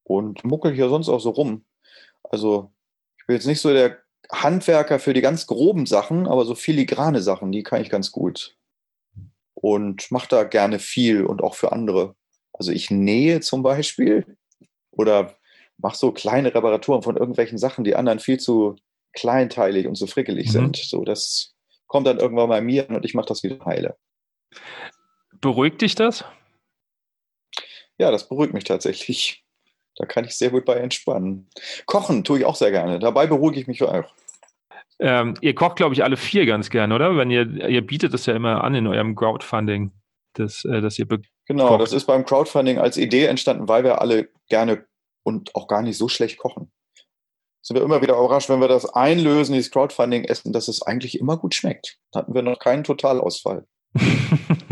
und 0.04 0.44
muckel 0.44 0.74
hier 0.74 0.90
sonst 0.90 1.10
auch 1.10 1.20
so 1.20 1.32
rum. 1.32 1.66
Also 2.24 2.72
ich 3.18 3.26
bin 3.26 3.36
jetzt 3.36 3.48
nicht 3.48 3.62
so 3.62 3.74
der 3.74 4.00
Handwerker 4.32 5.00
für 5.00 5.14
die 5.14 5.22
ganz 5.22 5.48
groben 5.48 5.86
Sachen, 5.86 6.28
aber 6.28 6.46
so 6.46 6.56
filigrane 6.56 7.22
Sachen, 7.22 7.52
die 7.52 7.64
kann 7.64 7.82
ich 7.82 7.90
ganz 7.90 8.12
gut. 8.12 8.58
Und 9.54 10.12
mache 10.12 10.28
da 10.30 10.44
gerne 10.44 10.80
viel 10.80 11.26
und 11.26 11.42
auch 11.42 11.56
für 11.56 11.72
andere. 11.72 12.16
Also 12.54 12.72
ich 12.72 12.92
nähe 12.92 13.40
zum 13.40 13.64
Beispiel 13.64 14.38
oder 14.92 15.36
mache 15.78 15.98
so 15.98 16.12
kleine 16.12 16.54
Reparaturen 16.54 17.02
von 17.02 17.18
irgendwelchen 17.18 17.58
Sachen, 17.58 17.84
die 17.84 17.96
anderen 17.96 18.20
viel 18.20 18.40
zu 18.40 18.76
kleinteilig 19.14 19.88
und 19.88 19.96
zu 19.96 20.08
frickelig 20.08 20.48
mhm. 20.48 20.52
sind. 20.52 20.78
So, 20.78 21.04
das 21.04 21.56
kommt 21.88 22.08
dann 22.08 22.20
irgendwann 22.20 22.50
bei 22.50 22.62
mir 22.62 22.90
und 22.90 23.06
ich 23.06 23.14
mache 23.14 23.28
das 23.28 23.44
wieder 23.44 23.64
heile. 23.66 23.98
Beruhigt 25.46 25.80
dich 25.84 25.94
das? 25.94 26.26
Ja, 28.00 28.10
das 28.10 28.28
beruhigt 28.28 28.56
mich 28.56 28.64
tatsächlich. 28.64 29.46
Da 29.96 30.08
kann 30.08 30.26
ich 30.26 30.36
sehr 30.36 30.50
gut 30.50 30.66
bei 30.66 30.74
entspannen. 30.74 31.52
Kochen 31.86 32.24
tue 32.24 32.40
ich 32.40 32.46
auch 32.46 32.56
sehr 32.56 32.72
gerne. 32.72 32.98
Dabei 32.98 33.28
beruhige 33.28 33.60
ich 33.60 33.68
mich 33.68 33.84
auch. 33.84 34.12
Ähm, 34.98 35.36
ihr 35.42 35.54
kocht, 35.54 35.76
glaube 35.76 35.94
ich, 35.94 36.04
alle 36.04 36.18
vier 36.18 36.48
ganz 36.48 36.72
gerne, 36.72 36.96
oder? 36.96 37.16
Wenn 37.16 37.30
ihr, 37.30 37.46
ihr 37.70 37.86
bietet 37.86 38.12
das 38.16 38.26
ja 38.26 38.36
immer 38.36 38.64
an 38.64 38.74
in 38.74 38.88
eurem 38.88 39.16
Crowdfunding, 39.16 39.92
dass, 40.34 40.66
äh, 40.66 40.82
dass 40.82 40.98
ihr 40.98 41.06
Genau, 41.46 41.68
kocht. 41.68 41.82
das 41.82 41.94
ist 41.94 42.06
beim 42.06 42.26
Crowdfunding 42.26 42.80
als 42.80 42.98
Idee 42.98 43.26
entstanden, 43.26 43.68
weil 43.68 43.84
wir 43.84 44.02
alle 44.02 44.30
gerne 44.50 44.88
und 45.22 45.54
auch 45.54 45.68
gar 45.68 45.84
nicht 45.84 46.00
so 46.00 46.08
schlecht 46.08 46.40
kochen. 46.40 46.72
Sind 47.62 47.78
wir 47.78 47.84
immer 47.84 48.02
wieder 48.02 48.16
überrascht, 48.16 48.50
wenn 48.50 48.62
wir 48.62 48.68
das 48.68 48.86
einlösen, 48.92 49.54
dieses 49.54 49.70
Crowdfunding 49.70 50.24
essen, 50.24 50.54
dass 50.54 50.68
es 50.68 50.82
eigentlich 50.82 51.20
immer 51.20 51.38
gut 51.38 51.54
schmeckt. 51.54 52.00
Da 52.12 52.22
hatten 52.22 52.34
wir 52.34 52.42
noch 52.42 52.58
keinen 52.58 52.84
Totalausfall. 52.84 53.68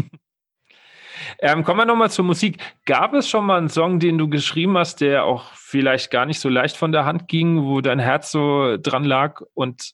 Ähm, 1.43 1.65
kommen 1.65 1.79
wir 1.79 1.85
nochmal 1.85 2.09
zur 2.09 2.23
Musik. 2.23 2.57
Gab 2.85 3.13
es 3.13 3.27
schon 3.27 3.45
mal 3.45 3.57
einen 3.57 3.67
Song, 3.67 3.99
den 3.99 4.17
du 4.17 4.29
geschrieben 4.29 4.77
hast, 4.77 5.01
der 5.01 5.25
auch 5.25 5.51
vielleicht 5.55 6.09
gar 6.09 6.25
nicht 6.25 6.39
so 6.39 6.47
leicht 6.47 6.77
von 6.77 6.93
der 6.93 7.03
Hand 7.03 7.27
ging, 7.27 7.65
wo 7.65 7.81
dein 7.81 7.99
Herz 7.99 8.31
so 8.31 8.77
dran 8.77 9.03
lag 9.03 9.41
und 9.53 9.91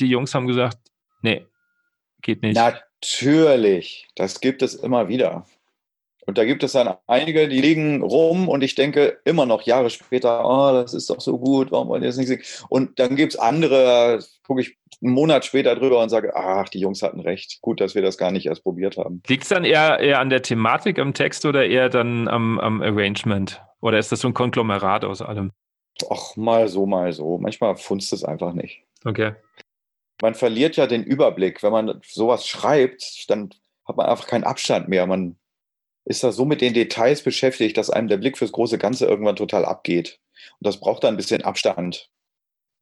die 0.00 0.06
Jungs 0.06 0.34
haben 0.34 0.48
gesagt, 0.48 0.78
nee, 1.22 1.46
geht 2.20 2.42
nicht? 2.42 2.56
Natürlich, 2.56 4.08
das 4.16 4.40
gibt 4.40 4.60
es 4.60 4.74
immer 4.74 5.06
wieder. 5.06 5.46
Und 6.28 6.36
da 6.36 6.44
gibt 6.44 6.62
es 6.62 6.72
dann 6.72 6.94
einige, 7.06 7.48
die 7.48 7.62
liegen 7.62 8.02
rum 8.02 8.50
und 8.50 8.62
ich 8.62 8.74
denke 8.74 9.18
immer 9.24 9.46
noch 9.46 9.62
Jahre 9.62 9.88
später, 9.88 10.44
oh, 10.44 10.72
das 10.72 10.92
ist 10.92 11.08
doch 11.08 11.22
so 11.22 11.38
gut, 11.38 11.72
warum 11.72 11.88
wollen 11.88 12.02
die 12.02 12.06
das 12.06 12.18
nicht 12.18 12.26
singen? 12.26 12.42
Und 12.68 12.98
dann 12.98 13.16
gibt 13.16 13.32
es 13.32 13.38
andere, 13.38 14.22
gucke 14.46 14.60
ich 14.60 14.76
einen 15.02 15.14
Monat 15.14 15.46
später 15.46 15.74
drüber 15.74 16.02
und 16.02 16.10
sage, 16.10 16.36
ach, 16.36 16.68
die 16.68 16.80
Jungs 16.80 17.00
hatten 17.00 17.20
recht. 17.20 17.62
Gut, 17.62 17.80
dass 17.80 17.94
wir 17.94 18.02
das 18.02 18.18
gar 18.18 18.30
nicht 18.30 18.44
erst 18.44 18.62
probiert 18.62 18.98
haben. 18.98 19.22
Liegt 19.26 19.44
es 19.44 19.48
dann 19.48 19.64
eher, 19.64 20.00
eher 20.00 20.20
an 20.20 20.28
der 20.28 20.42
Thematik 20.42 20.98
am 20.98 21.14
Text 21.14 21.46
oder 21.46 21.64
eher 21.64 21.88
dann 21.88 22.28
am, 22.28 22.60
am 22.60 22.82
Arrangement? 22.82 23.62
Oder 23.80 23.98
ist 23.98 24.12
das 24.12 24.20
so 24.20 24.28
ein 24.28 24.34
Konglomerat 24.34 25.06
aus 25.06 25.22
allem? 25.22 25.52
Ach, 26.10 26.36
mal 26.36 26.68
so, 26.68 26.84
mal 26.84 27.10
so. 27.14 27.38
Manchmal 27.38 27.74
funzt 27.76 28.12
es 28.12 28.22
einfach 28.22 28.52
nicht. 28.52 28.82
Okay. 29.06 29.32
Man 30.20 30.34
verliert 30.34 30.76
ja 30.76 30.86
den 30.86 31.04
Überblick. 31.04 31.62
Wenn 31.62 31.72
man 31.72 32.02
sowas 32.04 32.46
schreibt, 32.46 33.30
dann 33.30 33.48
hat 33.86 33.96
man 33.96 34.04
einfach 34.04 34.26
keinen 34.26 34.44
Abstand 34.44 34.90
mehr. 34.90 35.06
Man 35.06 35.38
ist 36.08 36.24
da 36.24 36.32
so 36.32 36.46
mit 36.46 36.62
den 36.62 36.72
Details 36.72 37.22
beschäftigt, 37.22 37.76
dass 37.76 37.90
einem 37.90 38.08
der 38.08 38.16
Blick 38.16 38.38
fürs 38.38 38.52
große 38.52 38.78
Ganze 38.78 39.06
irgendwann 39.06 39.36
total 39.36 39.66
abgeht. 39.66 40.18
Und 40.58 40.66
das 40.66 40.80
braucht 40.80 41.04
dann 41.04 41.14
ein 41.14 41.18
bisschen 41.18 41.42
Abstand, 41.42 42.08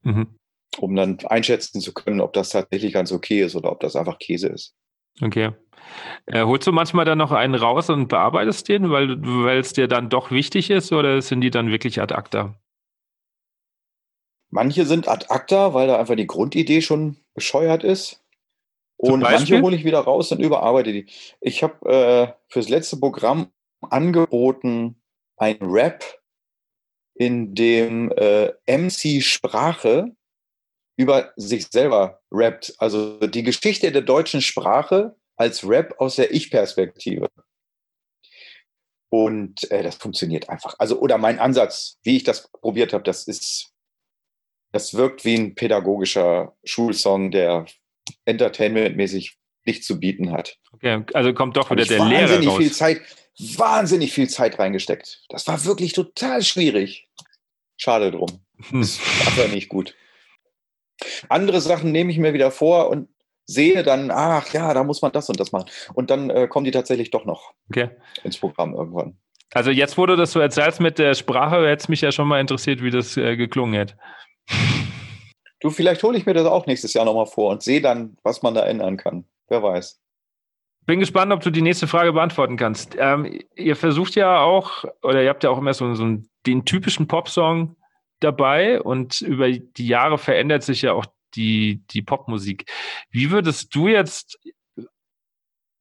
mhm. 0.03 0.39
um 0.79 0.95
dann 0.95 1.19
einschätzen 1.25 1.81
zu 1.81 1.93
können, 1.93 2.21
ob 2.21 2.31
das 2.31 2.49
tatsächlich 2.49 2.93
ganz 2.93 3.11
okay 3.11 3.41
ist 3.41 3.55
oder 3.55 3.71
ob 3.71 3.81
das 3.81 3.97
einfach 3.97 4.17
Käse 4.17 4.47
ist. 4.47 4.75
Okay. 5.21 5.51
Äh, 6.25 6.43
holst 6.43 6.67
du 6.67 6.71
manchmal 6.71 7.03
dann 7.03 7.17
noch 7.17 7.31
einen 7.33 7.55
raus 7.55 7.89
und 7.89 8.07
bearbeitest 8.07 8.69
den, 8.69 8.91
weil, 8.91 9.21
weil 9.21 9.59
es 9.59 9.73
dir 9.73 9.89
dann 9.89 10.09
doch 10.09 10.31
wichtig 10.31 10.69
ist 10.69 10.93
oder 10.93 11.21
sind 11.21 11.41
die 11.41 11.51
dann 11.51 11.69
wirklich 11.69 12.01
ad 12.01 12.15
acta? 12.15 12.55
Manche 14.49 14.85
sind 14.85 15.09
ad 15.09 15.25
acta, 15.27 15.73
weil 15.73 15.87
da 15.87 15.99
einfach 15.99 16.15
die 16.15 16.27
Grundidee 16.27 16.81
schon 16.81 17.17
bescheuert 17.33 17.83
ist. 17.83 18.23
Und 18.97 19.19
manche 19.21 19.61
hole 19.61 19.75
ich 19.75 19.85
wieder 19.85 19.99
raus 19.99 20.31
und 20.31 20.39
überarbeite 20.39 20.91
die. 20.91 21.05
Ich 21.39 21.61
habe 21.61 21.89
äh, 21.89 22.33
fürs 22.49 22.67
letzte 22.67 22.97
Programm 22.97 23.51
angeboten 23.81 25.01
ein 25.37 25.57
Rap, 25.61 26.03
in 27.13 27.53
dem 27.53 28.11
äh, 28.11 28.53
MC 28.65 29.21
Sprache 29.23 30.15
über 30.97 31.31
sich 31.35 31.67
selber 31.67 32.21
rappt. 32.31 32.73
Also 32.79 33.19
die 33.19 33.43
Geschichte 33.43 33.91
der 33.91 34.01
deutschen 34.01 34.41
Sprache 34.41 35.15
als 35.35 35.67
Rap 35.67 35.95
aus 35.99 36.15
der 36.15 36.33
Ich-Perspektive. 36.33 37.27
Und 39.09 39.69
äh, 39.71 39.83
das 39.83 39.95
funktioniert 39.95 40.49
einfach. 40.49 40.75
Also, 40.79 40.99
oder 40.99 41.17
mein 41.17 41.39
Ansatz, 41.39 41.97
wie 42.03 42.17
ich 42.17 42.23
das 42.23 42.49
probiert 42.51 42.93
habe, 42.93 43.03
das 43.03 43.27
ist, 43.27 43.71
das 44.71 44.95
wirkt 44.95 45.23
wie 45.23 45.35
ein 45.35 45.55
pädagogischer 45.55 46.57
Schulsong, 46.63 47.31
der 47.31 47.65
entertainmentmäßig 48.25 49.37
nichts 49.65 49.85
zu 49.85 49.99
bieten 49.99 50.31
hat. 50.31 50.57
Okay, 50.71 51.03
also 51.13 51.33
kommt 51.33 51.57
doch 51.57 51.69
wieder 51.69 51.85
der 51.85 52.05
Lehrer 52.05 52.29
wahnsinnig. 52.31 52.57
Viel 52.57 52.71
Zeit, 52.71 53.01
wahnsinnig 53.37 54.13
viel 54.13 54.29
Zeit 54.29 54.57
reingesteckt. 54.59 55.23
Das 55.29 55.47
war 55.47 55.63
wirklich 55.65 55.93
total 55.93 56.41
schwierig. 56.41 57.07
Schade 57.77 58.11
drum. 58.11 58.45
Hm. 58.69 58.81
Das 58.81 58.99
war 59.37 59.47
nicht 59.49 59.69
gut. 59.69 59.95
Andere 61.29 61.61
Sachen 61.61 61.91
nehme 61.91 62.11
ich 62.11 62.17
mir 62.17 62.33
wieder 62.33 62.49
vor 62.49 62.89
und 62.89 63.09
sehe 63.45 63.83
dann, 63.83 64.11
ach 64.11 64.51
ja, 64.53 64.73
da 64.73 64.83
muss 64.83 65.01
man 65.01 65.11
das 65.11 65.29
und 65.29 65.39
das 65.39 65.51
machen. 65.51 65.69
Und 65.93 66.09
dann 66.09 66.29
äh, 66.29 66.47
kommen 66.47 66.65
die 66.65 66.71
tatsächlich 66.71 67.11
doch 67.11 67.25
noch 67.25 67.53
Okay. 67.69 67.89
ins 68.23 68.37
Programm 68.37 68.73
irgendwann. 68.73 69.17
Also 69.53 69.71
jetzt, 69.71 69.97
wo 69.97 70.05
du 70.05 70.15
das 70.15 70.31
so 70.31 70.39
erzählst 70.39 70.81
mit 70.81 70.99
der 70.99 71.13
Sprache, 71.13 71.57
hätte 71.67 71.83
es 71.83 71.87
mich 71.87 72.01
ja 72.01 72.11
schon 72.11 72.27
mal 72.27 72.41
interessiert, 72.41 72.81
wie 72.83 72.91
das 72.91 73.15
äh, 73.15 73.37
geklungen 73.37 73.75
hätte. 73.75 73.97
Du, 75.59 75.69
vielleicht 75.69 76.03
hole 76.03 76.17
ich 76.17 76.25
mir 76.25 76.33
das 76.33 76.45
auch 76.45 76.67
nächstes 76.67 76.93
Jahr 76.93 77.05
nochmal 77.05 77.25
vor 77.25 77.51
und 77.51 77.63
sehe 77.63 77.81
dann, 77.81 78.17
was 78.23 78.43
man 78.43 78.53
da 78.53 78.65
ändern 78.65 78.97
kann. 78.97 79.25
Wer 79.47 79.63
weiß. 79.63 79.99
Bin 80.85 80.99
gespannt, 80.99 81.33
ob 81.33 81.41
du 81.41 81.49
die 81.49 81.61
nächste 81.61 81.87
Frage 81.87 82.13
beantworten 82.13 82.55
kannst. 82.55 82.95
Ähm, 82.97 83.41
ihr 83.55 83.75
versucht 83.75 84.15
ja 84.15 84.39
auch, 84.39 84.85
oder 85.01 85.21
ihr 85.21 85.29
habt 85.29 85.43
ja 85.43 85.49
auch 85.49 85.57
immer 85.57 85.73
so, 85.73 85.93
so 85.95 86.03
einen, 86.03 86.29
den 86.45 86.63
typischen 86.63 87.07
Popsong 87.07 87.75
dabei 88.19 88.81
und 88.81 89.21
über 89.21 89.51
die 89.51 89.87
Jahre 89.87 90.17
verändert 90.17 90.63
sich 90.63 90.83
ja 90.83 90.93
auch 90.93 91.05
die, 91.35 91.83
die 91.91 92.01
Popmusik. 92.01 92.65
Wie 93.09 93.31
würdest 93.31 93.75
du 93.75 93.87
jetzt 93.87 94.39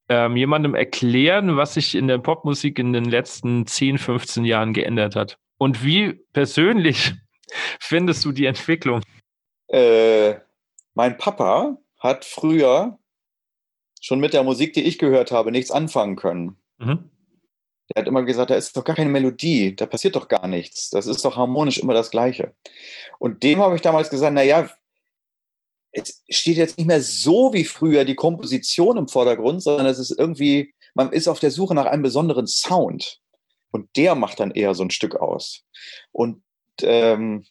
ähm, 0.09 0.37
jemandem 0.37 0.75
erklären, 0.75 1.57
was 1.57 1.75
sich 1.75 1.95
in 1.95 2.09
der 2.09 2.19
Popmusik 2.19 2.79
in 2.79 2.93
den 2.93 3.05
letzten 3.05 3.67
10, 3.67 3.99
15 3.99 4.45
Jahren 4.45 4.73
geändert 4.73 5.17
hat? 5.17 5.39
Und 5.59 5.85
wie 5.85 6.15
persönlich 6.33 7.15
findest 7.81 8.25
du 8.25 8.33
die 8.33 8.47
Entwicklung? 8.47 9.03
Äh, 9.69 10.35
mein 10.95 11.17
Papa 11.19 11.79
hat 11.99 12.25
früher 12.25 12.99
schon 14.01 14.21
mit 14.21 14.33
der 14.33 14.45
Musik, 14.45 14.73
die 14.75 14.83
ich 14.83 14.99
gehört 14.99 15.33
habe, 15.33 15.51
nichts 15.51 15.71
anfangen 15.71 16.17
können. 16.17 16.57
Mhm. 16.79 17.11
Er 17.95 18.03
hat 18.03 18.09
immer 18.09 18.25
gesagt, 18.25 18.51
da 18.51 18.57
ist 18.57 18.77
doch 18.77 18.85
gar 18.85 18.97
keine 18.97 19.11
Melodie, 19.11 19.75
da 19.77 19.87
passiert 19.87 20.17
doch 20.17 20.29
gar 20.29 20.49
nichts. 20.49 20.91
Das 20.91 21.07
ist 21.07 21.25
doch 21.25 21.37
harmonisch 21.37 21.79
immer 21.79 21.95
das 21.95 22.11
Gleiche. 22.11 22.55
Und 23.19 23.43
dem 23.43 23.61
habe 23.61 23.77
ich 23.77 23.83
damals 23.83 24.11
gesagt, 24.11 24.35
na 24.35 24.43
ja, 24.43 24.69
es 25.93 26.23
steht 26.29 26.57
jetzt 26.57 26.79
nicht 26.79 26.87
mehr 26.87 27.01
so 27.01 27.53
wie 27.53 27.65
früher 27.65 28.05
die 28.05 28.17
Komposition 28.17 28.97
im 28.97 29.09
Vordergrund, 29.09 29.63
sondern 29.63 29.87
es 29.87 29.99
ist 29.99 30.11
irgendwie, 30.11 30.75
man 30.95 31.13
ist 31.13 31.29
auf 31.29 31.41
der 31.41 31.51
Suche 31.51 31.75
nach 31.75 31.87
einem 31.87 32.03
besonderen 32.03 32.47
Sound. 32.47 33.21
Und 33.71 33.89
der 33.97 34.15
macht 34.15 34.41
dann 34.41 34.51
eher 34.51 34.75
so 34.75 34.83
ein 34.83 34.91
Stück 34.91 35.17
aus. 35.17 35.65
Und 36.13 36.43
ähm, 36.83 37.45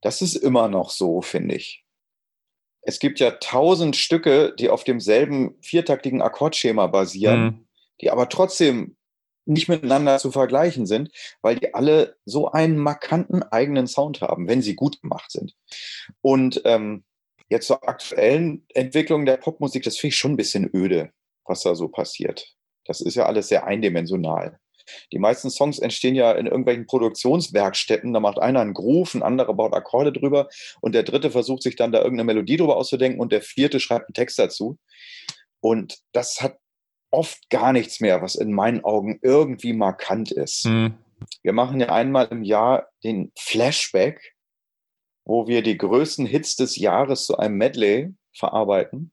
das 0.00 0.22
ist 0.22 0.36
immer 0.36 0.68
noch 0.68 0.90
so, 0.90 1.20
finde 1.22 1.56
ich. 1.56 1.84
Es 2.82 2.98
gibt 2.98 3.20
ja 3.20 3.32
tausend 3.32 3.96
Stücke, 3.96 4.54
die 4.58 4.70
auf 4.70 4.84
demselben 4.84 5.56
viertaktigen 5.60 6.22
Akkordschema 6.22 6.86
basieren, 6.86 7.42
Mhm. 7.44 7.68
die 8.00 8.10
aber 8.10 8.28
trotzdem 8.28 8.96
nicht 9.46 9.68
miteinander 9.68 10.18
zu 10.18 10.30
vergleichen 10.30 10.86
sind, 10.86 11.10
weil 11.42 11.56
die 11.56 11.74
alle 11.74 12.16
so 12.24 12.50
einen 12.52 12.78
markanten 12.78 13.42
eigenen 13.42 13.86
Sound 13.86 14.20
haben, 14.20 14.48
wenn 14.48 14.62
sie 14.62 14.74
gut 14.76 15.00
gemacht 15.02 15.30
sind. 15.30 15.56
Und 16.20 16.62
ähm, 16.64 17.04
jetzt 17.48 17.66
zur 17.66 17.86
aktuellen 17.88 18.64
Entwicklung 18.74 19.26
der 19.26 19.38
Popmusik, 19.38 19.82
das 19.82 19.98
finde 19.98 20.12
ich 20.14 20.16
schon 20.16 20.32
ein 20.32 20.36
bisschen 20.36 20.70
öde, 20.74 21.12
was 21.44 21.62
da 21.62 21.74
so 21.74 21.88
passiert. 21.88 22.54
Das 22.86 23.00
ist 23.00 23.14
ja 23.16 23.26
alles 23.26 23.48
sehr 23.48 23.66
eindimensional. 23.66 24.58
Die 25.12 25.18
meisten 25.18 25.50
Songs 25.50 25.78
entstehen 25.78 26.14
ja 26.14 26.32
in 26.32 26.46
irgendwelchen 26.46 26.86
Produktionswerkstätten. 26.86 28.12
Da 28.12 28.20
macht 28.20 28.38
einer 28.38 28.60
einen 28.60 28.74
Groove, 28.74 29.14
ein 29.14 29.22
anderer 29.22 29.54
baut 29.54 29.74
Akkorde 29.74 30.12
drüber 30.12 30.48
und 30.80 30.94
der 30.94 31.02
dritte 31.02 31.30
versucht 31.30 31.62
sich 31.62 31.76
dann 31.76 31.92
da 31.92 31.98
irgendeine 31.98 32.24
Melodie 32.24 32.56
drüber 32.56 32.76
auszudenken 32.76 33.20
und 33.20 33.32
der 33.32 33.42
vierte 33.42 33.80
schreibt 33.80 34.08
einen 34.08 34.14
Text 34.14 34.38
dazu. 34.38 34.78
Und 35.60 35.98
das 36.12 36.40
hat 36.40 36.58
oft 37.10 37.50
gar 37.50 37.72
nichts 37.72 38.00
mehr, 38.00 38.22
was 38.22 38.34
in 38.34 38.52
meinen 38.52 38.84
Augen 38.84 39.18
irgendwie 39.22 39.72
markant 39.72 40.30
ist. 40.32 40.66
Mhm. 40.66 40.94
Wir 41.42 41.52
machen 41.52 41.80
ja 41.80 41.88
einmal 41.88 42.28
im 42.30 42.42
Jahr 42.42 42.88
den 43.04 43.32
Flashback, 43.38 44.34
wo 45.24 45.46
wir 45.46 45.62
die 45.62 45.76
größten 45.76 46.26
Hits 46.26 46.56
des 46.56 46.76
Jahres 46.76 47.26
zu 47.26 47.36
einem 47.36 47.56
Medley 47.56 48.14
verarbeiten. 48.32 49.12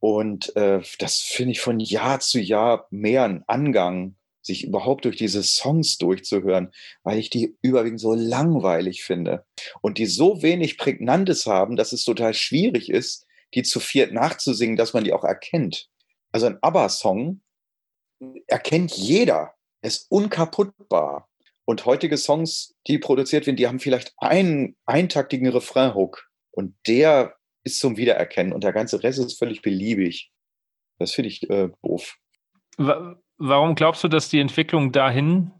Und 0.00 0.54
äh, 0.56 0.82
das 0.98 1.18
finde 1.18 1.52
ich 1.52 1.60
von 1.60 1.80
Jahr 1.80 2.20
zu 2.20 2.38
Jahr 2.40 2.86
mehr 2.90 3.24
ein 3.24 3.44
Angang, 3.46 4.16
sich 4.44 4.64
überhaupt 4.64 5.04
durch 5.04 5.16
diese 5.16 5.42
Songs 5.42 5.98
durchzuhören, 5.98 6.70
weil 7.02 7.18
ich 7.18 7.30
die 7.30 7.56
überwiegend 7.62 8.00
so 8.00 8.14
langweilig 8.14 9.02
finde. 9.02 9.44
Und 9.80 9.98
die 9.98 10.06
so 10.06 10.42
wenig 10.42 10.78
Prägnantes 10.78 11.46
haben, 11.46 11.76
dass 11.76 11.92
es 11.92 12.04
total 12.04 12.34
schwierig 12.34 12.90
ist, 12.90 13.26
die 13.54 13.62
zu 13.62 13.80
viert 13.80 14.12
nachzusingen, 14.12 14.76
dass 14.76 14.92
man 14.92 15.04
die 15.04 15.12
auch 15.12 15.24
erkennt. 15.24 15.88
Also 16.32 16.46
ein 16.46 16.58
ABBA-Song 16.60 17.40
erkennt 18.46 18.92
jeder. 18.92 19.54
Er 19.80 19.88
ist 19.88 20.06
unkaputtbar. 20.10 21.28
Und 21.66 21.86
heutige 21.86 22.18
Songs, 22.18 22.74
die 22.86 22.98
produziert 22.98 23.46
werden, 23.46 23.56
die 23.56 23.66
haben 23.66 23.80
vielleicht 23.80 24.12
einen 24.18 24.76
eintaktigen 24.84 25.48
Refrain-Hook. 25.48 26.28
Und 26.50 26.74
der 26.86 27.36
ist 27.62 27.78
zum 27.78 27.96
Wiedererkennen. 27.96 28.52
Und 28.52 28.64
der 28.64 28.72
ganze 28.72 29.02
Rest 29.02 29.18
ist 29.18 29.38
völlig 29.38 29.62
beliebig. 29.62 30.30
Das 30.98 31.12
finde 31.12 31.28
ich 31.28 31.48
äh, 31.48 31.70
doof. 31.82 32.18
Wa- 33.38 33.48
Warum 33.48 33.74
glaubst 33.74 34.02
du, 34.04 34.08
dass 34.08 34.28
die 34.28 34.40
Entwicklung 34.40 34.92
dahin 34.92 35.50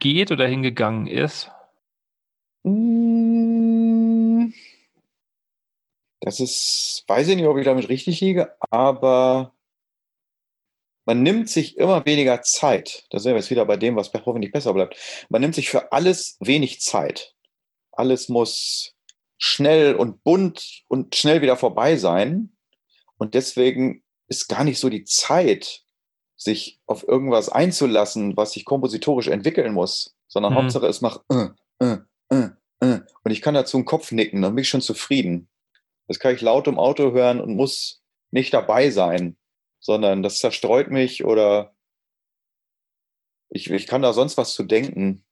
geht 0.00 0.30
oder 0.30 0.46
hingegangen 0.46 1.06
ist? 1.06 1.50
Mm. 2.64 4.52
Das 6.20 6.40
ist, 6.40 7.04
weiß 7.06 7.28
ich 7.28 7.36
nicht, 7.36 7.46
ob 7.46 7.56
ich 7.58 7.64
damit 7.64 7.88
richtig 7.88 8.20
liege, 8.20 8.54
aber 8.70 9.54
man 11.06 11.22
nimmt 11.22 11.48
sich 11.48 11.78
immer 11.78 12.04
weniger 12.04 12.42
Zeit. 12.42 13.06
Da 13.10 13.18
sind 13.18 13.32
wir 13.32 13.38
jetzt 13.38 13.50
wieder 13.50 13.64
bei 13.64 13.76
dem, 13.76 13.96
was 13.96 14.12
hoffentlich 14.12 14.52
besser 14.52 14.74
bleibt. 14.74 14.96
Man 15.30 15.40
nimmt 15.40 15.54
sich 15.54 15.70
für 15.70 15.92
alles 15.92 16.36
wenig 16.40 16.80
Zeit. 16.80 17.34
Alles 17.92 18.28
muss 18.28 18.94
schnell 19.38 19.94
und 19.94 20.22
bunt 20.24 20.82
und 20.88 21.14
schnell 21.14 21.40
wieder 21.40 21.56
vorbei 21.56 21.96
sein. 21.96 22.56
Und 23.16 23.34
deswegen 23.34 24.02
ist 24.26 24.48
gar 24.48 24.64
nicht 24.64 24.78
so 24.78 24.90
die 24.90 25.04
Zeit, 25.04 25.82
sich 26.38 26.80
auf 26.86 27.06
irgendwas 27.06 27.48
einzulassen, 27.48 28.36
was 28.36 28.52
sich 28.52 28.64
kompositorisch 28.64 29.28
entwickeln 29.28 29.74
muss, 29.74 30.16
sondern 30.28 30.52
Mhm. 30.52 30.58
Hauptsache 30.58 30.86
es 30.86 31.00
macht 31.00 31.20
äh, 31.30 31.48
äh, 31.80 31.98
äh, 32.30 32.50
äh. 32.80 33.00
und 33.24 33.30
ich 33.30 33.42
kann 33.42 33.54
dazu 33.54 33.76
einen 33.76 33.84
Kopf 33.84 34.12
nicken, 34.12 34.40
dann 34.40 34.54
bin 34.54 34.62
ich 34.62 34.68
schon 34.68 34.80
zufrieden. 34.80 35.48
Das 36.06 36.20
kann 36.20 36.34
ich 36.34 36.40
laut 36.40 36.68
im 36.68 36.78
Auto 36.78 37.12
hören 37.12 37.40
und 37.40 37.56
muss 37.56 38.02
nicht 38.30 38.54
dabei 38.54 38.90
sein, 38.90 39.36
sondern 39.80 40.22
das 40.22 40.38
zerstreut 40.38 40.90
mich 40.90 41.24
oder 41.24 41.74
ich, 43.50 43.70
ich 43.70 43.86
kann 43.86 44.02
da 44.02 44.12
sonst 44.12 44.36
was 44.36 44.54
zu 44.54 44.62
denken. 44.62 45.24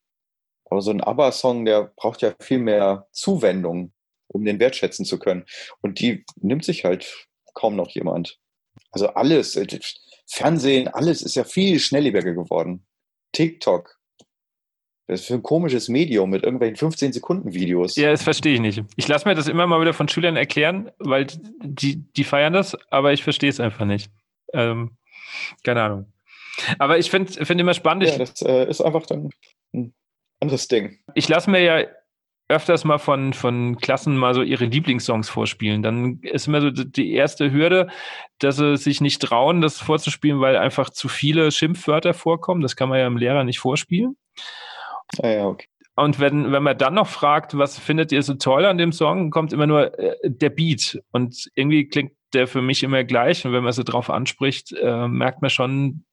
Aber 0.69 0.83
so 0.83 0.91
ein 0.91 1.01
ABBA-Song, 1.01 1.65
der 1.65 1.93
braucht 1.97 2.23
ja 2.23 2.35
viel 2.41 2.59
mehr 2.59 3.07
Zuwendung, 3.13 3.93
um 4.27 4.45
den 4.45 4.59
wertschätzen 4.59 5.05
zu 5.05 5.19
können. 5.19 5.45
Und 5.81 6.01
die 6.01 6.25
nimmt 6.41 6.65
sich 6.65 6.85
halt 6.85 7.29
kaum 7.55 7.77
noch 7.77 7.91
jemand. 7.91 8.41
Also 8.91 9.09
alles, 9.09 9.55
äh, 9.57 9.67
Fernsehen, 10.27 10.89
alles 10.89 11.23
ist 11.23 11.37
ja 11.37 11.45
viel 11.45 11.79
schnelllebiger 11.79 12.33
geworden. 12.33 12.85
TikTok. 13.33 13.97
Das 15.09 15.21
ist 15.21 15.27
für 15.29 15.35
ein 15.35 15.43
komisches 15.43 15.89
Medium 15.89 16.31
mit 16.31 16.43
irgendwelchen 16.43 16.91
15-Sekunden-Videos. 16.91 17.95
Ja, 17.95 18.11
das 18.11 18.25
verstehe 18.25 18.55
ich 18.55 18.61
nicht. 18.61 18.83
Ich 18.97 19.07
lasse 19.07 19.29
mir 19.29 19.37
das 19.37 19.47
immer 19.47 19.67
mal 19.69 19.81
wieder 19.81 19.95
von 19.95 20.09
Schülern 20.09 20.37
erklären, 20.37 20.91
weil 20.99 21.27
die, 21.63 22.03
die 22.13 22.25
feiern 22.25 22.53
das, 22.53 22.77
aber 22.91 23.13
ich 23.13 23.23
verstehe 23.23 23.51
es 23.51 23.61
einfach 23.61 23.85
nicht. 23.85 24.11
Ähm, 24.53 24.97
keine 25.63 25.83
Ahnung. 25.83 26.13
Aber 26.79 26.99
ich 26.99 27.11
finde 27.11 27.45
find 27.45 27.61
immer 27.61 27.75
spannend, 27.75 28.05
Ja, 28.09 28.19
das 28.19 28.43
äh, 28.43 28.69
ist 28.69 28.81
einfach 28.81 29.07
dann 29.07 29.31
ein 29.73 29.95
anderes 30.41 30.67
Ding. 30.67 30.99
ich 31.15 31.29
lasse 31.29 31.51
mir 31.51 31.61
ja 31.63 31.87
öfters 32.49 32.85
mal 32.85 32.99
von, 32.99 33.33
von 33.33 33.77
Klassen 33.79 34.17
mal 34.17 34.35
so 34.35 34.43
ihre 34.43 34.67
Lieblingssongs 34.67 35.29
vorspielen. 35.29 35.83
Dann 35.83 36.21
ist 36.23 36.47
immer 36.47 36.61
so 36.61 36.71
die- 36.71 37.13
erste 37.13 37.51
Hürde, 37.53 37.89
dass 38.39 38.57
sie 38.57 38.77
sich 38.77 39.01
nicht 39.01 39.21
trauen, 39.21 39.61
das 39.61 39.81
vorzuspielen, 39.81 40.41
weil 40.41 40.57
einfach 40.57 40.91
zu 40.91 41.09
viele 41.09 41.51
Schimpfwörter 41.51 42.15
vorkommen. 42.15 42.61
Das 42.61 42.77
kann 42.77 42.89
man 42.89 42.99
ja 43.01 43.07
im 43.07 43.17
Lehrer 43.17 43.43
nicht 43.45 43.59
vorspielen. 43.59 44.17
Ah, 45.23 45.29
ja, 45.29 45.47
okay. 45.47 45.67
Und 45.97 46.21
wenn, 46.21 46.53
wenn 46.53 46.63
man 46.63 46.77
dann 46.77 46.95
noch 46.95 47.07
fragt, 47.09 47.57
was 47.57 47.79
findet 47.79 48.13
ihr 48.13 48.23
so 48.23 48.35
toll 48.35 48.67
an 48.67 48.77
dem 48.77 48.93
Song, 48.93 49.31
kommt 49.31 49.53
immer 49.53 49.67
nur 49.67 49.99
äh, 49.99 50.15
der 50.25 50.51
Beat. 50.51 51.01
Und 51.11 51.51
irgendwie 51.55 51.89
klingt 51.89 52.13
der 52.35 52.47
für 52.47 52.61
mich 52.61 52.83
immer 52.83 53.03
gleich. 53.03 53.45
Und 53.47 53.53
wenn 53.53 53.65
man 53.65 53.73
so 53.73 53.83
drauf 53.83 54.11
anspricht, 54.11 54.73
äh, 54.73 55.09
merkt 55.09 55.41
man 55.41 55.51
schon, 55.51 56.05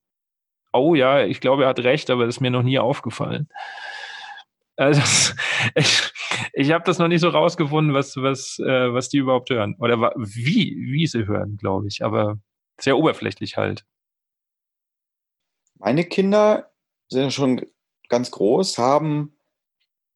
oh 0.72 0.96
ja, 0.96 1.26
ich 1.26 1.42
glaube, 1.42 1.64
er 1.64 1.70
hat 1.70 1.80
recht, 1.80 2.10
aber 2.10 2.26
das 2.26 2.38
ist 2.38 2.42
mir 2.42 2.50
noch 2.50 2.64
nie 2.64 2.80
aufgefallen. 2.80 3.50
Also, 4.76 5.02
ich, 5.76 6.14
Ich 6.54 6.72
habe 6.72 6.84
das 6.86 7.00
noch 7.00 7.08
nicht 7.08 7.22
so 7.22 7.30
rausgefunden, 7.30 7.94
was, 7.94 8.16
was, 8.18 8.60
äh, 8.60 8.94
was 8.94 9.10
die 9.10 9.18
überhaupt 9.18 9.50
hören. 9.50 9.76
Oder 9.80 10.14
wie, 10.16 10.76
wie 10.78 11.08
sie 11.08 11.26
hören, 11.26 11.58
glaube 11.58 11.88
ich. 11.88 12.04
Aber 12.04 12.38
sehr 12.80 12.98
oberflächlich 12.98 13.58
halt. 13.58 13.86
Meine 15.80 16.04
Kinder 16.04 16.72
sind 17.10 17.34
schon 17.34 17.66
ganz 18.08 18.32
groß, 18.32 18.78
haben 18.78 19.36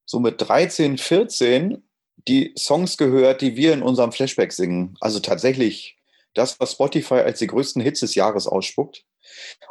so 0.05 0.19
mit 0.19 0.35
13, 0.39 0.97
14 0.97 1.83
die 2.27 2.53
Songs 2.57 2.97
gehört, 2.97 3.41
die 3.41 3.55
wir 3.55 3.73
in 3.73 3.81
unserem 3.81 4.11
Flashback 4.11 4.53
singen. 4.53 4.95
Also 5.01 5.19
tatsächlich 5.19 5.97
das, 6.33 6.59
was 6.59 6.73
Spotify 6.73 7.15
als 7.15 7.39
die 7.39 7.47
größten 7.47 7.81
Hits 7.81 8.01
des 8.01 8.15
Jahres 8.15 8.47
ausspuckt. 8.47 9.05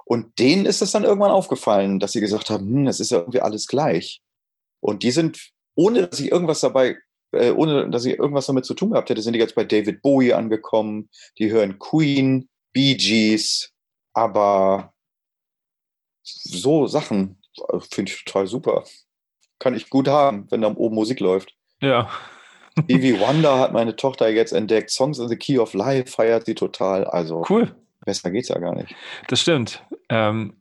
Und 0.05 0.39
denen 0.39 0.67
ist 0.67 0.83
es 0.83 0.93
dann 0.93 1.05
irgendwann 1.05 1.31
aufgefallen, 1.31 2.01
dass 2.01 2.13
sie 2.13 2.21
gesagt 2.21 2.51
haben, 2.51 2.67
hm, 2.67 2.85
das 2.87 3.01
ist 3.01 3.11
ja 3.11 3.19
irgendwie 3.19 3.41
alles 3.41 3.67
gleich. 3.67 4.23
Und 4.81 5.03
die 5.03 5.11
sind, 5.11 5.51
ohne 5.75 6.07
dass 6.07 6.21
ich 6.21 6.31
irgendwas 6.31 6.61
dabei, 6.61 6.97
äh, 7.33 7.51
ohne 7.51 7.91
dass 7.91 8.05
ich 8.05 8.19
irgendwas 8.19 8.47
damit 8.47 8.65
zu 8.65 8.75
tun 8.75 8.91
gehabt 8.91 9.11
hätte, 9.11 9.23
sind 9.23 9.33
die 9.33 9.39
jetzt 9.39 9.55
bei 9.55 9.65
David 9.65 10.03
Bowie 10.03 10.33
angekommen. 10.33 11.09
Die 11.39 11.51
hören 11.51 11.79
Queen, 11.79 12.49
Bee 12.73 12.95
Gees, 12.95 13.73
aber 14.13 14.93
so 16.23 16.87
Sachen 16.87 17.39
äh, 17.69 17.81
finde 17.81 18.13
ich 18.13 18.25
total 18.25 18.47
super. 18.47 18.85
Kann 19.59 19.75
ich 19.75 19.91
gut 19.91 20.09
haben, 20.09 20.47
wenn 20.51 20.61
da 20.61 20.75
oben 20.75 20.95
Musik 20.95 21.21
läuft. 21.21 21.55
Ja. 21.81 22.11
Stevie 22.85 23.19
Wonder 23.19 23.59
hat 23.59 23.73
meine 23.73 23.97
Tochter 23.97 24.29
jetzt 24.29 24.53
entdeckt. 24.53 24.91
Songs 24.91 25.19
in 25.19 25.29
the 25.29 25.37
Key 25.37 25.59
of 25.59 25.73
Life 25.73 26.09
feiert 26.09 26.45
sie 26.45 26.55
total. 26.55 27.05
Also 27.05 27.45
cool. 27.49 27.75
Besser 28.05 28.31
geht's 28.31 28.49
ja 28.49 28.59
gar 28.59 28.75
nicht. 28.75 28.95
Das 29.29 29.41
stimmt. 29.41 29.85
Ähm, 30.11 30.61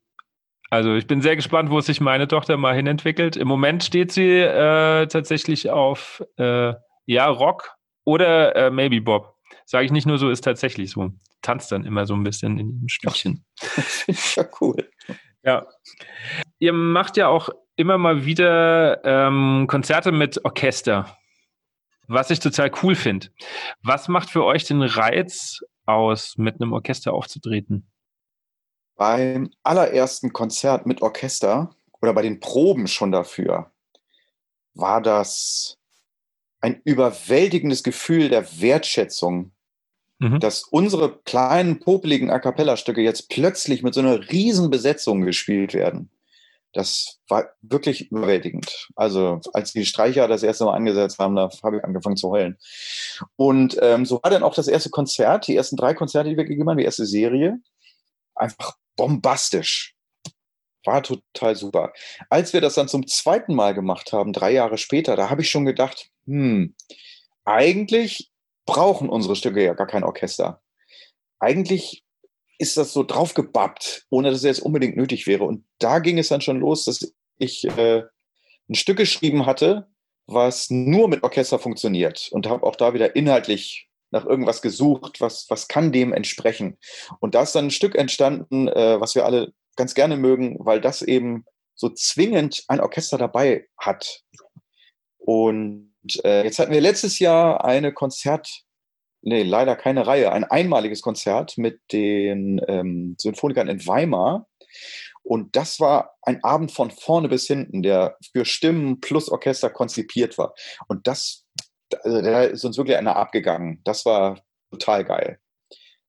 also 0.69 0.95
ich 0.95 1.07
bin 1.07 1.21
sehr 1.21 1.35
gespannt, 1.35 1.69
wo 1.69 1.79
sich 1.81 2.01
meine 2.01 2.27
Tochter 2.27 2.57
mal 2.57 2.75
hinentwickelt. 2.75 3.35
Im 3.35 3.47
Moment 3.47 3.83
steht 3.83 4.11
sie 4.11 4.39
äh, 4.39 5.07
tatsächlich 5.07 5.69
auf 5.69 6.23
äh, 6.37 6.73
ja 7.05 7.27
Rock 7.27 7.75
oder 8.03 8.55
äh, 8.55 8.71
Maybe 8.71 9.01
Bob. 9.01 9.35
Sage 9.65 9.85
ich 9.85 9.91
nicht 9.91 10.07
nur 10.07 10.17
so, 10.17 10.29
ist 10.29 10.41
tatsächlich 10.41 10.91
so. 10.91 11.11
Tanzt 11.41 11.71
dann 11.71 11.85
immer 11.85 12.05
so 12.05 12.15
ein 12.15 12.23
bisschen 12.23 12.57
in 12.59 12.79
dem 12.79 12.87
Stückchen. 12.87 13.45
ja 14.07 14.45
cool. 14.59 14.89
Ja. 15.43 15.67
Ihr 16.59 16.73
macht 16.73 17.17
ja 17.17 17.27
auch 17.27 17.49
immer 17.75 17.97
mal 17.97 18.25
wieder 18.25 19.03
ähm, 19.03 19.67
Konzerte 19.67 20.11
mit 20.11 20.43
Orchester, 20.43 21.17
was 22.07 22.31
ich 22.31 22.39
total 22.39 22.71
cool 22.81 22.95
finde. 22.95 23.27
Was 23.83 24.07
macht 24.07 24.29
für 24.29 24.43
euch 24.43 24.63
den 24.65 24.81
Reiz 24.81 25.59
aus, 25.85 26.37
mit 26.37 26.61
einem 26.61 26.73
Orchester 26.73 27.13
aufzutreten? 27.13 27.91
Beim 28.95 29.51
allerersten 29.63 30.31
Konzert 30.31 30.85
mit 30.85 31.01
Orchester 31.01 31.75
oder 32.01 32.13
bei 32.13 32.21
den 32.21 32.39
Proben 32.39 32.87
schon 32.87 33.11
dafür 33.11 33.71
war 34.73 35.01
das 35.01 35.77
ein 36.61 36.81
überwältigendes 36.83 37.83
Gefühl 37.83 38.29
der 38.29 38.59
Wertschätzung, 38.61 39.51
mhm. 40.19 40.39
dass 40.39 40.63
unsere 40.63 41.19
kleinen, 41.19 41.79
popeligen 41.79 42.29
A 42.29 42.39
Cappella-Stücke 42.39 43.01
jetzt 43.01 43.29
plötzlich 43.29 43.83
mit 43.83 43.93
so 43.93 44.01
einer 44.01 44.31
riesen 44.31 44.69
Besetzung 44.69 45.21
gespielt 45.21 45.73
werden. 45.73 46.09
Das 46.73 47.19
war 47.29 47.45
wirklich 47.61 48.11
überwältigend. 48.11 48.89
Also 48.95 49.39
als 49.53 49.71
die 49.71 49.85
Streicher 49.85 50.27
das 50.27 50.43
erste 50.43 50.65
Mal 50.65 50.73
angesetzt 50.73 51.19
haben, 51.19 51.35
da 51.35 51.49
habe 51.63 51.77
ich 51.77 51.83
angefangen 51.85 52.17
zu 52.17 52.29
heulen. 52.29 52.57
Und 53.37 53.77
ähm, 53.81 54.05
so 54.05 54.19
war 54.21 54.29
dann 54.29 54.43
auch 54.43 54.53
das 54.53 54.67
erste 54.67 54.89
Konzert, 54.89 55.47
die 55.47 55.55
ersten 55.55 55.77
drei 55.77 55.93
Konzerte, 55.93 56.29
die 56.29 56.37
wir 56.37 56.43
gegeben 56.43 56.69
haben, 56.69 56.77
die 56.77 56.83
erste 56.83 57.05
Serie. 57.05 57.59
Einfach 58.35 58.75
bombastisch. 58.95 59.95
War 60.85 61.01
total 61.01 61.55
super. 61.55 61.93
Als 62.29 62.53
wir 62.53 62.61
das 62.61 62.75
dann 62.75 62.87
zum 62.87 63.07
zweiten 63.07 63.55
Mal 63.55 63.73
gemacht 63.73 64.13
haben, 64.13 64.33
drei 64.33 64.51
Jahre 64.51 64.77
später, 64.77 65.15
da 65.15 65.29
habe 65.29 65.41
ich 65.41 65.49
schon 65.49 65.65
gedacht, 65.65 66.09
hm, 66.25 66.75
eigentlich 67.43 68.29
brauchen 68.65 69.09
unsere 69.09 69.35
Stücke 69.35 69.63
ja 69.63 69.73
gar 69.73 69.87
kein 69.87 70.03
Orchester. 70.03 70.61
Eigentlich 71.39 72.03
ist 72.57 72.77
das 72.77 72.93
so 72.93 73.03
draufgebappt, 73.03 74.05
ohne 74.09 74.29
dass 74.29 74.39
es 74.39 74.43
jetzt 74.43 74.59
unbedingt 74.59 74.95
nötig 74.95 75.27
wäre. 75.27 75.43
Und 75.43 75.65
da 75.79 75.99
ging 75.99 76.17
es 76.17 76.29
dann 76.29 76.41
schon 76.41 76.59
los, 76.59 76.85
dass 76.85 77.13
ich 77.37 77.65
äh, 77.77 78.03
ein 78.69 78.75
Stück 78.75 78.97
geschrieben 78.97 79.45
hatte, 79.45 79.87
was 80.27 80.69
nur 80.69 81.07
mit 81.07 81.23
Orchester 81.23 81.59
funktioniert 81.59 82.29
und 82.31 82.47
habe 82.47 82.65
auch 82.65 82.75
da 82.75 82.93
wieder 82.93 83.15
inhaltlich 83.15 83.89
nach 84.15 84.25
irgendwas 84.25 84.61
gesucht, 84.61 85.21
was, 85.21 85.45
was 85.49 85.67
kann 85.67 85.91
dem 85.91 86.13
entsprechen. 86.13 86.77
Und 87.19 87.35
da 87.35 87.43
ist 87.43 87.53
dann 87.53 87.67
ein 87.67 87.71
Stück 87.71 87.95
entstanden, 87.95 88.67
äh, 88.67 88.99
was 88.99 89.13
wir 89.13 89.25
alle 89.25 89.53
ganz 89.75 89.93
gerne 89.93 90.17
mögen, 90.17 90.57
weil 90.59 90.81
das 90.81 91.01
eben 91.01 91.45
so 91.75 91.89
zwingend 91.89 92.63
ein 92.67 92.79
Orchester 92.79 93.17
dabei 93.17 93.67
hat. 93.77 94.21
Und 95.17 95.91
äh, 96.23 96.43
jetzt 96.43 96.59
hatten 96.59 96.71
wir 96.71 96.81
letztes 96.81 97.19
Jahr 97.19 97.65
eine 97.65 97.91
Konzert, 97.91 98.63
nee, 99.21 99.43
leider 99.43 99.75
keine 99.75 100.07
Reihe, 100.07 100.31
ein 100.31 100.45
einmaliges 100.45 101.01
Konzert 101.01 101.57
mit 101.57 101.81
den 101.91 102.61
ähm, 102.67 103.15
Symphonikern 103.19 103.67
in 103.67 103.85
Weimar. 103.85 104.47
Und 105.23 105.55
das 105.55 105.79
war 105.79 106.15
ein 106.21 106.43
Abend 106.43 106.71
von 106.71 106.91
vorne 106.91 107.27
bis 107.27 107.47
hinten, 107.47 107.81
der 107.81 108.17
für 108.31 108.45
Stimmen 108.45 109.01
plus 109.01 109.29
Orchester 109.29 109.71
konzipiert 109.71 110.37
war. 110.37 110.53
Und 110.87 111.07
das, 111.07 111.44
also 112.03 112.21
da 112.21 112.43
ist 112.43 112.65
uns 112.65 112.77
wirklich 112.77 112.97
einer 112.97 113.15
abgegangen. 113.15 113.81
Das 113.83 114.05
war 114.05 114.41
total 114.71 115.03
geil. 115.05 115.39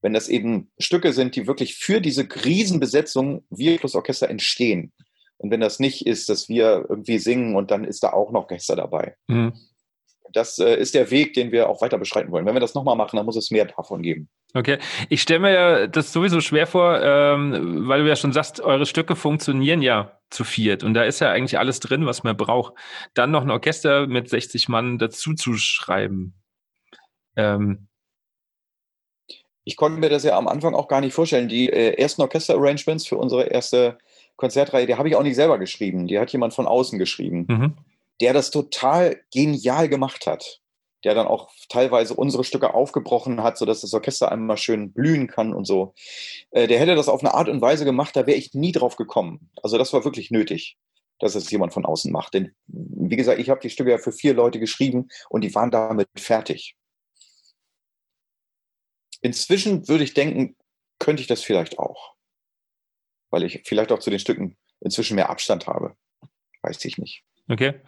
Wenn 0.02 0.12
das 0.12 0.28
eben 0.28 0.70
Stücke 0.78 1.12
sind, 1.12 1.36
die 1.36 1.46
wirklich 1.46 1.76
für 1.76 2.00
diese 2.00 2.28
Riesenbesetzung 2.44 3.44
wir 3.50 3.78
plus 3.78 3.94
Orchester 3.94 4.28
entstehen. 4.28 4.92
Und 5.38 5.50
wenn 5.50 5.60
das 5.60 5.80
nicht 5.80 6.06
ist, 6.06 6.28
dass 6.28 6.48
wir 6.48 6.86
irgendwie 6.88 7.18
singen 7.18 7.56
und 7.56 7.70
dann 7.70 7.84
ist 7.84 8.02
da 8.02 8.12
auch 8.12 8.30
noch 8.30 8.42
Orchester 8.42 8.76
dabei. 8.76 9.16
Mhm 9.28 9.52
das 10.36 10.58
äh, 10.58 10.76
ist 10.76 10.94
der 10.94 11.10
Weg, 11.10 11.32
den 11.32 11.50
wir 11.50 11.68
auch 11.68 11.80
weiter 11.80 11.98
beschreiten 11.98 12.30
wollen. 12.30 12.44
Wenn 12.44 12.54
wir 12.54 12.60
das 12.60 12.74
nochmal 12.74 12.96
machen, 12.96 13.16
dann 13.16 13.24
muss 13.24 13.36
es 13.36 13.50
mehr 13.50 13.64
davon 13.64 14.02
geben. 14.02 14.28
Okay, 14.54 14.78
ich 15.08 15.22
stelle 15.22 15.40
mir 15.40 15.52
ja 15.52 15.86
das 15.86 16.12
sowieso 16.12 16.40
schwer 16.40 16.66
vor, 16.66 17.00
ähm, 17.02 17.88
weil 17.88 18.02
du 18.02 18.08
ja 18.08 18.16
schon 18.16 18.32
sagst, 18.32 18.60
eure 18.60 18.86
Stücke 18.86 19.16
funktionieren 19.16 19.82
ja 19.82 20.18
zu 20.30 20.44
viert 20.44 20.84
und 20.84 20.94
da 20.94 21.04
ist 21.04 21.20
ja 21.20 21.30
eigentlich 21.30 21.58
alles 21.58 21.80
drin, 21.80 22.06
was 22.06 22.22
man 22.22 22.36
braucht. 22.36 22.74
Dann 23.14 23.30
noch 23.30 23.42
ein 23.42 23.50
Orchester 23.50 24.06
mit 24.06 24.28
60 24.28 24.68
Mann 24.68 24.98
dazu 24.98 25.34
zu 25.34 25.54
schreiben. 25.54 26.34
Ähm. 27.36 27.88
Ich 29.64 29.76
konnte 29.76 29.98
mir 29.98 30.10
das 30.10 30.22
ja 30.22 30.36
am 30.36 30.48
Anfang 30.48 30.74
auch 30.74 30.88
gar 30.88 31.00
nicht 31.00 31.14
vorstellen. 31.14 31.48
Die 31.48 31.68
äh, 31.70 31.94
ersten 32.00 32.22
Orchester-Arrangements 32.22 33.06
für 33.06 33.16
unsere 33.16 33.44
erste 33.44 33.98
Konzertreihe, 34.36 34.86
die 34.86 34.94
habe 34.96 35.08
ich 35.08 35.16
auch 35.16 35.22
nicht 35.22 35.34
selber 35.34 35.58
geschrieben. 35.58 36.06
Die 36.06 36.18
hat 36.18 36.30
jemand 36.32 36.54
von 36.54 36.66
außen 36.66 36.98
geschrieben. 36.98 37.46
Mhm 37.48 37.76
der 38.20 38.32
das 38.32 38.50
total 38.50 39.20
genial 39.32 39.88
gemacht 39.88 40.26
hat. 40.26 40.60
Der 41.04 41.14
dann 41.14 41.26
auch 41.26 41.50
teilweise 41.68 42.14
unsere 42.14 42.42
Stücke 42.42 42.74
aufgebrochen 42.74 43.42
hat, 43.42 43.58
sodass 43.58 43.82
das 43.82 43.94
Orchester 43.94 44.32
einmal 44.32 44.56
schön 44.56 44.92
blühen 44.92 45.28
kann 45.28 45.52
und 45.52 45.64
so. 45.64 45.94
Äh, 46.50 46.66
der 46.66 46.80
hätte 46.80 46.94
das 46.94 47.08
auf 47.08 47.20
eine 47.20 47.34
Art 47.34 47.48
und 47.48 47.60
Weise 47.60 47.84
gemacht, 47.84 48.16
da 48.16 48.26
wäre 48.26 48.38
ich 48.38 48.54
nie 48.54 48.72
drauf 48.72 48.96
gekommen. 48.96 49.50
Also 49.62 49.78
das 49.78 49.92
war 49.92 50.04
wirklich 50.04 50.30
nötig, 50.30 50.78
dass 51.18 51.34
es 51.34 51.50
jemand 51.50 51.74
von 51.74 51.84
außen 51.84 52.10
macht. 52.10 52.34
Denn 52.34 52.54
wie 52.66 53.16
gesagt, 53.16 53.38
ich 53.38 53.50
habe 53.50 53.60
die 53.60 53.70
Stücke 53.70 53.90
ja 53.90 53.98
für 53.98 54.12
vier 54.12 54.34
Leute 54.34 54.58
geschrieben 54.58 55.08
und 55.28 55.42
die 55.42 55.54
waren 55.54 55.70
damit 55.70 56.08
fertig. 56.16 56.76
Inzwischen 59.20 59.86
würde 59.88 60.04
ich 60.04 60.14
denken, 60.14 60.56
könnte 60.98 61.20
ich 61.20 61.26
das 61.26 61.42
vielleicht 61.42 61.78
auch. 61.78 62.14
Weil 63.30 63.42
ich 63.42 63.62
vielleicht 63.64 63.92
auch 63.92 63.98
zu 63.98 64.10
den 64.10 64.18
Stücken 64.18 64.56
inzwischen 64.80 65.14
mehr 65.14 65.30
Abstand 65.30 65.66
habe. 65.66 65.96
Weiß 66.62 66.84
ich 66.84 66.98
nicht. 66.98 67.24
Okay. 67.48 67.80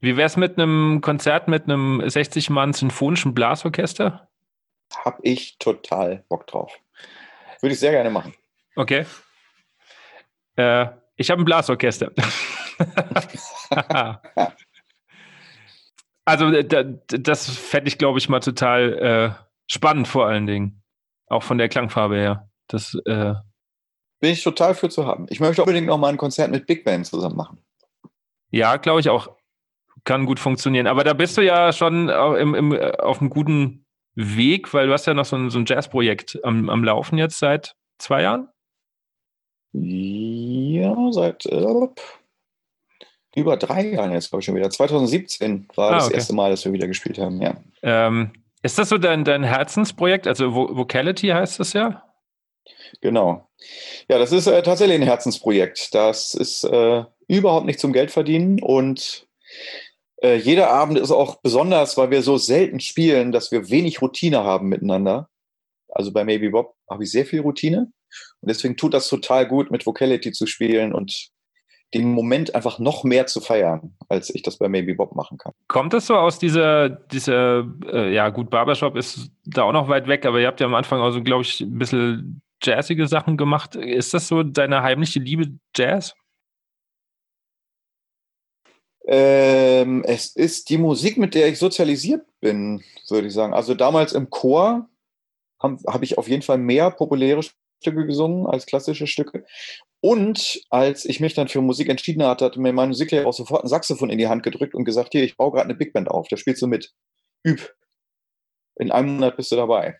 Wie 0.00 0.16
wäre 0.16 0.26
es 0.26 0.36
mit 0.36 0.58
einem 0.58 1.00
Konzert 1.00 1.48
mit 1.48 1.64
einem 1.64 2.00
60-Mann 2.00 2.72
symphonischen 2.72 3.34
Blasorchester? 3.34 4.28
Hab 5.04 5.18
ich 5.22 5.58
total 5.58 6.24
Bock 6.28 6.46
drauf. 6.46 6.78
Würde 7.60 7.72
ich 7.72 7.80
sehr 7.80 7.92
gerne 7.92 8.10
machen. 8.10 8.34
Okay. 8.76 9.06
Äh, 10.56 10.86
ich 11.16 11.30
habe 11.30 11.42
ein 11.42 11.44
Blasorchester. 11.44 12.12
also 16.24 16.50
das 17.08 17.50
fände 17.50 17.88
ich, 17.88 17.98
glaube 17.98 18.18
ich, 18.18 18.28
mal 18.28 18.40
total 18.40 18.98
äh, 18.98 19.30
spannend 19.66 20.08
vor 20.08 20.26
allen 20.26 20.46
Dingen. 20.46 20.82
Auch 21.28 21.42
von 21.42 21.58
der 21.58 21.68
Klangfarbe 21.68 22.16
her. 22.16 22.48
Das 22.68 22.94
äh, 23.06 23.34
bin 24.20 24.30
ich 24.30 24.42
total 24.42 24.74
für 24.74 24.88
zu 24.88 25.06
haben. 25.06 25.26
Ich 25.30 25.40
möchte 25.40 25.62
unbedingt 25.62 25.86
noch 25.86 25.98
mal 25.98 26.08
ein 26.08 26.16
Konzert 26.16 26.50
mit 26.50 26.66
Big 26.66 26.84
Band 26.84 27.06
zusammen 27.06 27.36
machen. 27.36 27.65
Ja, 28.50 28.76
glaube 28.76 29.00
ich 29.00 29.08
auch. 29.08 29.28
Kann 30.04 30.26
gut 30.26 30.38
funktionieren. 30.38 30.86
Aber 30.86 31.04
da 31.04 31.14
bist 31.14 31.36
du 31.36 31.42
ja 31.42 31.72
schon 31.72 32.08
im, 32.08 32.54
im, 32.54 32.72
auf 32.98 33.20
einem 33.20 33.30
guten 33.30 33.86
Weg, 34.14 34.72
weil 34.72 34.86
du 34.86 34.92
hast 34.92 35.06
ja 35.06 35.14
noch 35.14 35.24
so 35.24 35.36
ein, 35.36 35.50
so 35.50 35.58
ein 35.58 35.66
Jazzprojekt 35.66 36.38
am, 36.42 36.70
am 36.70 36.84
Laufen 36.84 37.18
jetzt 37.18 37.38
seit 37.38 37.74
zwei 37.98 38.22
Jahren? 38.22 38.48
Ja, 39.72 40.96
seit 41.10 41.44
äh, 41.46 41.66
über 43.36 43.56
drei 43.58 43.90
Jahren 43.90 44.12
jetzt, 44.12 44.30
glaube 44.30 44.40
ich 44.40 44.46
schon 44.46 44.54
wieder. 44.54 44.70
2017 44.70 45.68
war 45.74 45.90
ah, 45.90 45.94
das 45.96 46.06
okay. 46.06 46.14
erste 46.14 46.34
Mal, 46.34 46.50
dass 46.50 46.64
wir 46.64 46.72
wieder 46.72 46.88
gespielt 46.88 47.18
haben, 47.18 47.42
ja. 47.42 47.56
Ähm, 47.82 48.32
ist 48.62 48.78
das 48.78 48.88
so 48.88 48.96
dein, 48.96 49.24
dein 49.24 49.44
Herzensprojekt? 49.44 50.26
Also 50.26 50.54
Vocality 50.54 51.28
heißt 51.28 51.60
das 51.60 51.74
ja? 51.74 52.02
Genau. 53.02 53.48
Ja, 54.08 54.18
das 54.18 54.32
ist 54.32 54.46
äh, 54.46 54.62
tatsächlich 54.62 54.96
ein 54.96 55.02
Herzensprojekt. 55.02 55.94
Das 55.94 56.34
ist 56.34 56.64
äh, 56.64 57.04
überhaupt 57.28 57.66
nicht 57.66 57.80
zum 57.80 57.92
Geld 57.92 58.10
verdienen 58.10 58.62
und 58.62 59.26
Äh, 60.22 60.36
jeder 60.36 60.70
Abend 60.70 60.98
ist 60.98 61.10
auch 61.10 61.42
besonders, 61.42 61.98
weil 61.98 62.10
wir 62.10 62.22
so 62.22 62.38
selten 62.38 62.80
spielen, 62.80 63.32
dass 63.32 63.52
wir 63.52 63.68
wenig 63.68 64.00
Routine 64.00 64.44
haben 64.44 64.68
miteinander. 64.68 65.28
Also 65.90 66.10
bei 66.10 66.24
Maybe 66.24 66.50
Bob 66.50 66.74
habe 66.90 67.04
ich 67.04 67.10
sehr 67.10 67.26
viel 67.26 67.42
Routine. 67.42 67.92
Und 68.40 68.50
deswegen 68.50 68.78
tut 68.78 68.94
das 68.94 69.08
total 69.08 69.46
gut, 69.46 69.70
mit 69.70 69.84
Vocality 69.84 70.32
zu 70.32 70.46
spielen 70.46 70.94
und 70.94 71.28
den 71.92 72.12
Moment 72.12 72.54
einfach 72.54 72.78
noch 72.78 73.04
mehr 73.04 73.26
zu 73.26 73.42
feiern, 73.42 73.94
als 74.08 74.34
ich 74.34 74.42
das 74.42 74.56
bei 74.56 74.68
Maybe 74.68 74.94
Bob 74.94 75.14
machen 75.14 75.36
kann. 75.36 75.52
Kommt 75.68 75.92
das 75.92 76.06
so 76.06 76.16
aus 76.16 76.38
dieser, 76.38 76.88
dieser 76.88 77.66
äh, 77.92 78.12
ja 78.12 78.30
gut, 78.30 78.48
Barbershop 78.48 78.96
ist 78.96 79.30
da 79.44 79.64
auch 79.64 79.72
noch 79.72 79.88
weit 79.88 80.08
weg, 80.08 80.24
aber 80.24 80.40
ihr 80.40 80.46
habt 80.46 80.60
ja 80.60 80.66
am 80.66 80.74
Anfang 80.74 81.00
auch 81.00 81.10
so, 81.10 81.22
glaube 81.22 81.42
ich, 81.42 81.60
ein 81.60 81.78
bisschen 81.78 82.40
jazzige 82.62 83.06
Sachen 83.06 83.36
gemacht. 83.36 83.76
Ist 83.76 84.14
das 84.14 84.28
so 84.28 84.42
deine 84.42 84.82
heimliche 84.82 85.20
Liebe 85.20 85.58
Jazz? 85.76 86.14
Ähm, 89.06 90.02
es 90.04 90.34
ist 90.34 90.68
die 90.68 90.78
Musik, 90.78 91.16
mit 91.16 91.34
der 91.34 91.48
ich 91.48 91.58
sozialisiert 91.58 92.26
bin, 92.40 92.82
würde 93.08 93.28
ich 93.28 93.34
sagen. 93.34 93.54
Also 93.54 93.74
damals 93.74 94.12
im 94.12 94.30
Chor 94.30 94.88
habe 95.60 95.78
hab 95.86 96.02
ich 96.02 96.18
auf 96.18 96.28
jeden 96.28 96.42
Fall 96.42 96.58
mehr 96.58 96.90
populäre 96.90 97.42
Stücke 97.80 98.06
gesungen 98.06 98.46
als 98.46 98.66
klassische 98.66 99.06
Stücke. 99.06 99.44
Und 100.00 100.60
als 100.70 101.04
ich 101.04 101.20
mich 101.20 101.34
dann 101.34 101.48
für 101.48 101.60
Musiker 101.60 101.90
entschieden 101.90 102.24
hatte, 102.24 102.44
hat 102.44 102.56
mir 102.56 102.72
mein 102.72 102.88
Musiklehrer 102.88 103.26
auch 103.26 103.32
sofort 103.32 103.64
ein 103.64 103.68
Saxophon 103.68 104.10
in 104.10 104.18
die 104.18 104.28
Hand 104.28 104.42
gedrückt 104.42 104.74
und 104.74 104.84
gesagt, 104.84 105.12
hier, 105.12 105.24
ich 105.24 105.36
baue 105.36 105.52
gerade 105.52 105.64
eine 105.64 105.74
Big 105.74 105.92
Band 105.92 106.08
auf, 106.08 106.28
da 106.28 106.36
spielst 106.36 106.62
du 106.62 106.66
mit. 106.66 106.92
Üb. 107.44 107.74
In 108.76 108.90
einem 108.90 109.14
Monat 109.14 109.36
bist 109.36 109.52
du 109.52 109.56
dabei. 109.56 109.98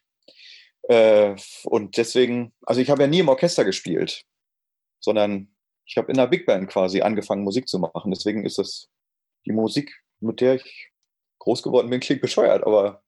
Äh, 0.82 1.36
und 1.64 1.96
deswegen, 1.96 2.52
also 2.62 2.80
ich 2.80 2.90
habe 2.90 3.02
ja 3.02 3.08
nie 3.08 3.20
im 3.20 3.28
Orchester 3.28 3.64
gespielt, 3.64 4.24
sondern 5.00 5.48
ich 5.86 5.96
habe 5.96 6.10
in 6.10 6.18
der 6.18 6.26
Big 6.26 6.46
Band 6.46 6.68
quasi 6.68 7.00
angefangen, 7.02 7.44
Musik 7.44 7.68
zu 7.68 7.78
machen. 7.78 8.10
Deswegen 8.10 8.44
ist 8.44 8.58
das 8.58 8.88
die 9.46 9.52
Musik, 9.52 10.02
mit 10.20 10.40
der 10.40 10.56
ich 10.56 10.90
groß 11.38 11.62
geworden 11.62 11.88
bin, 11.88 12.00
klingt 12.00 12.20
bescheuert, 12.20 12.64
aber 12.64 13.02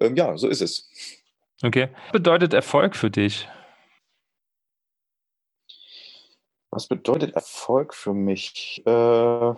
ähm, 0.00 0.16
ja, 0.16 0.36
so 0.36 0.48
ist 0.48 0.62
es. 0.62 0.88
Okay. 1.62 1.88
Was 2.04 2.12
bedeutet 2.12 2.54
Erfolg 2.54 2.96
für 2.96 3.10
dich? 3.10 3.48
Was 6.70 6.86
bedeutet 6.86 7.34
Erfolg 7.34 7.94
für 7.94 8.14
mich? 8.14 8.82
Äh, 8.86 9.54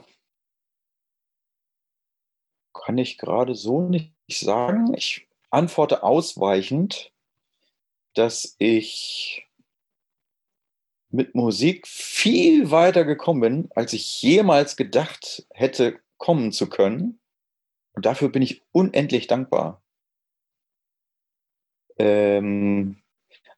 kann 2.73 2.99
ich 2.99 3.19
gerade 3.19 3.55
so 3.55 3.83
nicht 3.83 4.15
sagen. 4.29 4.95
Ich 4.95 5.29
antworte 5.51 6.03
ausweichend, 6.03 7.13
dass 8.15 8.57
ich 8.59 9.50
mit 11.11 11.35
Musik 11.35 11.87
viel 11.87 12.71
weiter 12.71 13.05
gekommen 13.05 13.41
bin, 13.41 13.71
als 13.75 13.93
ich 13.93 14.23
jemals 14.23 14.77
gedacht 14.77 15.47
hätte, 15.51 15.99
kommen 16.19 16.53
zu 16.53 16.69
können. 16.69 17.21
Und 17.93 18.07
dafür 18.07 18.29
bin 18.29 18.43
ich 18.43 18.63
unendlich 18.73 19.27
dankbar. 19.27 19.83
Ähm, 21.99 22.97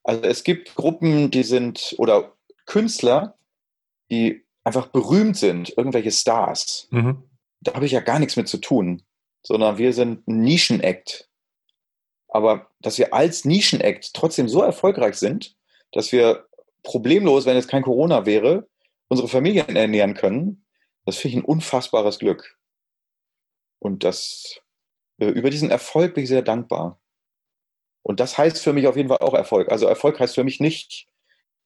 also 0.02 0.22
es 0.22 0.44
gibt 0.44 0.74
Gruppen, 0.74 1.30
die 1.30 1.42
sind, 1.42 1.94
oder 1.98 2.32
Künstler, 2.66 3.36
die 4.10 4.44
einfach 4.64 4.88
berühmt 4.88 5.36
sind, 5.36 5.76
irgendwelche 5.76 6.10
Stars. 6.10 6.88
Mhm. 6.90 7.22
Da 7.60 7.74
habe 7.74 7.86
ich 7.86 7.92
ja 7.92 8.00
gar 8.00 8.18
nichts 8.18 8.36
mit 8.36 8.48
zu 8.48 8.58
tun, 8.58 9.02
sondern 9.42 9.78
wir 9.78 9.92
sind 9.92 10.26
ein 10.26 10.40
Nischen-Act. 10.40 11.28
Aber 12.28 12.70
dass 12.80 12.98
wir 12.98 13.12
als 13.12 13.44
Nischen-Act 13.44 14.14
trotzdem 14.14 14.48
so 14.48 14.62
erfolgreich 14.62 15.16
sind, 15.16 15.54
dass 15.92 16.12
wir 16.12 16.48
problemlos, 16.82 17.46
wenn 17.46 17.56
es 17.56 17.68
kein 17.68 17.82
Corona 17.82 18.26
wäre, 18.26 18.68
unsere 19.08 19.28
Familien 19.28 19.76
ernähren 19.76 20.14
können, 20.14 20.64
das 21.04 21.16
finde 21.16 21.36
ich 21.36 21.42
ein 21.42 21.46
unfassbares 21.46 22.18
Glück. 22.18 22.58
Und 23.78 24.04
das, 24.04 24.60
äh, 25.18 25.26
über 25.26 25.50
diesen 25.50 25.70
Erfolg 25.70 26.14
bin 26.14 26.24
ich 26.24 26.28
sehr 26.28 26.42
dankbar. 26.42 27.00
Und 28.02 28.20
das 28.20 28.38
heißt 28.38 28.62
für 28.62 28.72
mich 28.72 28.86
auf 28.86 28.96
jeden 28.96 29.08
Fall 29.08 29.18
auch 29.18 29.34
Erfolg. 29.34 29.70
Also 29.70 29.86
Erfolg 29.86 30.18
heißt 30.18 30.34
für 30.34 30.44
mich 30.44 30.60
nicht, 30.60 31.08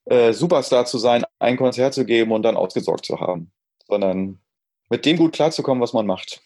äh, 0.06 0.32
Superstar 0.32 0.86
zu 0.86 0.98
sein, 0.98 1.24
ein 1.38 1.56
Konzert 1.56 1.94
zu 1.94 2.04
geben 2.04 2.32
und 2.32 2.42
dann 2.42 2.56
ausgesorgt 2.56 3.04
zu 3.04 3.20
haben, 3.20 3.52
sondern 3.86 4.40
mit 4.88 5.04
dem 5.04 5.16
gut 5.16 5.34
klarzukommen, 5.34 5.82
was 5.82 5.92
man 5.92 6.06
macht. 6.06 6.42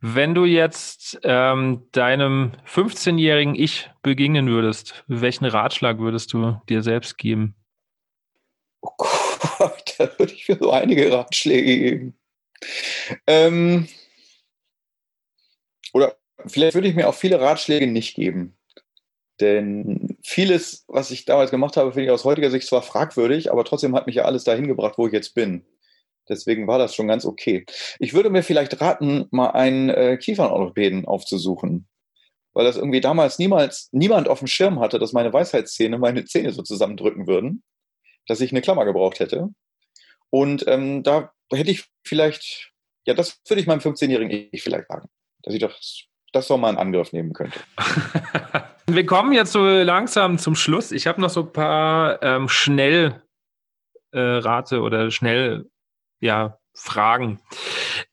Wenn 0.00 0.34
du 0.34 0.44
jetzt 0.44 1.18
ähm, 1.22 1.86
deinem 1.92 2.52
15-jährigen 2.66 3.54
Ich 3.54 3.90
begegnen 4.02 4.48
würdest, 4.48 5.04
welchen 5.06 5.46
Ratschlag 5.46 5.98
würdest 5.98 6.32
du 6.32 6.60
dir 6.68 6.82
selbst 6.82 7.16
geben? 7.18 7.54
Oh 8.82 8.90
Gott, 8.98 9.94
da 9.98 10.10
würde 10.18 10.32
ich 10.32 10.48
mir 10.48 10.58
so 10.58 10.70
einige 10.70 11.10
Ratschläge 11.10 11.78
geben. 11.78 12.18
Ähm, 13.26 13.88
oder 15.92 16.16
vielleicht 16.46 16.74
würde 16.74 16.88
ich 16.88 16.94
mir 16.94 17.08
auch 17.08 17.14
viele 17.14 17.40
Ratschläge 17.40 17.86
nicht 17.86 18.14
geben. 18.14 18.56
Denn 19.40 20.16
vieles, 20.22 20.84
was 20.86 21.10
ich 21.10 21.24
damals 21.24 21.50
gemacht 21.50 21.76
habe, 21.76 21.92
finde 21.92 22.04
ich 22.04 22.10
aus 22.10 22.24
heutiger 22.24 22.50
Sicht 22.50 22.68
zwar 22.68 22.82
fragwürdig, 22.82 23.50
aber 23.50 23.64
trotzdem 23.64 23.94
hat 23.96 24.06
mich 24.06 24.16
ja 24.16 24.24
alles 24.24 24.44
dahin 24.44 24.68
gebracht, 24.68 24.94
wo 24.96 25.06
ich 25.06 25.12
jetzt 25.12 25.34
bin. 25.34 25.64
Deswegen 26.28 26.66
war 26.66 26.78
das 26.78 26.94
schon 26.94 27.08
ganz 27.08 27.24
okay. 27.24 27.64
Ich 27.98 28.14
würde 28.14 28.30
mir 28.30 28.42
vielleicht 28.42 28.80
raten, 28.80 29.26
mal 29.30 29.50
einen 29.50 29.90
äh, 29.90 30.16
Kiefernorthopäden 30.16 31.04
aufzusuchen. 31.04 31.86
Weil 32.54 32.64
das 32.64 32.76
irgendwie 32.76 33.00
damals 33.00 33.38
niemals 33.38 33.88
niemand 33.92 34.28
auf 34.28 34.38
dem 34.38 34.48
Schirm 34.48 34.80
hatte, 34.80 34.98
dass 34.98 35.12
meine 35.12 35.32
Weisheitszähne 35.32 35.98
meine 35.98 36.24
Zähne 36.24 36.52
so 36.52 36.62
zusammendrücken 36.62 37.26
würden, 37.26 37.62
dass 38.26 38.40
ich 38.40 38.52
eine 38.52 38.62
Klammer 38.62 38.84
gebraucht 38.84 39.20
hätte. 39.20 39.48
Und 40.30 40.66
ähm, 40.68 41.02
da 41.02 41.32
hätte 41.52 41.70
ich 41.70 41.84
vielleicht, 42.06 42.72
ja, 43.06 43.14
das 43.14 43.40
würde 43.48 43.60
ich 43.60 43.66
meinem 43.66 43.80
15-jährigen 43.80 44.48
Ich 44.52 44.62
vielleicht 44.62 44.88
sagen, 44.88 45.08
dass 45.42 45.54
ich 45.54 45.60
doch 45.60 45.78
das 46.32 46.48
doch 46.48 46.58
mal 46.58 46.70
in 46.70 46.78
Angriff 46.78 47.12
nehmen 47.12 47.32
könnte. 47.32 47.58
Wir 48.86 49.06
kommen 49.06 49.32
jetzt 49.32 49.52
so 49.52 49.64
langsam 49.64 50.38
zum 50.38 50.54
Schluss. 50.54 50.92
Ich 50.92 51.06
habe 51.06 51.20
noch 51.20 51.30
so 51.30 51.42
ein 51.42 51.52
paar 51.52 52.22
ähm, 52.22 52.48
Schnellrate 52.48 53.22
äh, 54.12 54.78
oder 54.78 55.10
schnell 55.10 55.70
ja, 56.20 56.58
Fragen. 56.72 57.40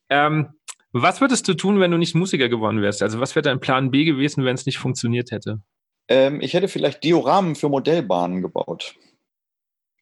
Ähm, 0.10 0.54
was 0.92 1.22
würdest 1.22 1.48
du 1.48 1.54
tun, 1.54 1.80
wenn 1.80 1.92
du 1.92 1.98
nicht 1.98 2.16
Musiker 2.16 2.50
geworden 2.50 2.82
wärst? 2.82 3.02
Also 3.02 3.20
was 3.20 3.36
wäre 3.36 3.44
dein 3.44 3.60
Plan 3.60 3.92
B 3.92 4.04
gewesen, 4.04 4.44
wenn 4.44 4.56
es 4.56 4.66
nicht 4.66 4.78
funktioniert 4.78 5.32
hätte? 5.32 5.62
Ähm, 6.08 6.42
ich 6.42 6.54
hätte 6.54 6.68
vielleicht 6.68 7.04
Dioramen 7.04 7.56
für 7.56 7.70
Modellbahnen 7.70 8.42
gebaut. 8.42 8.96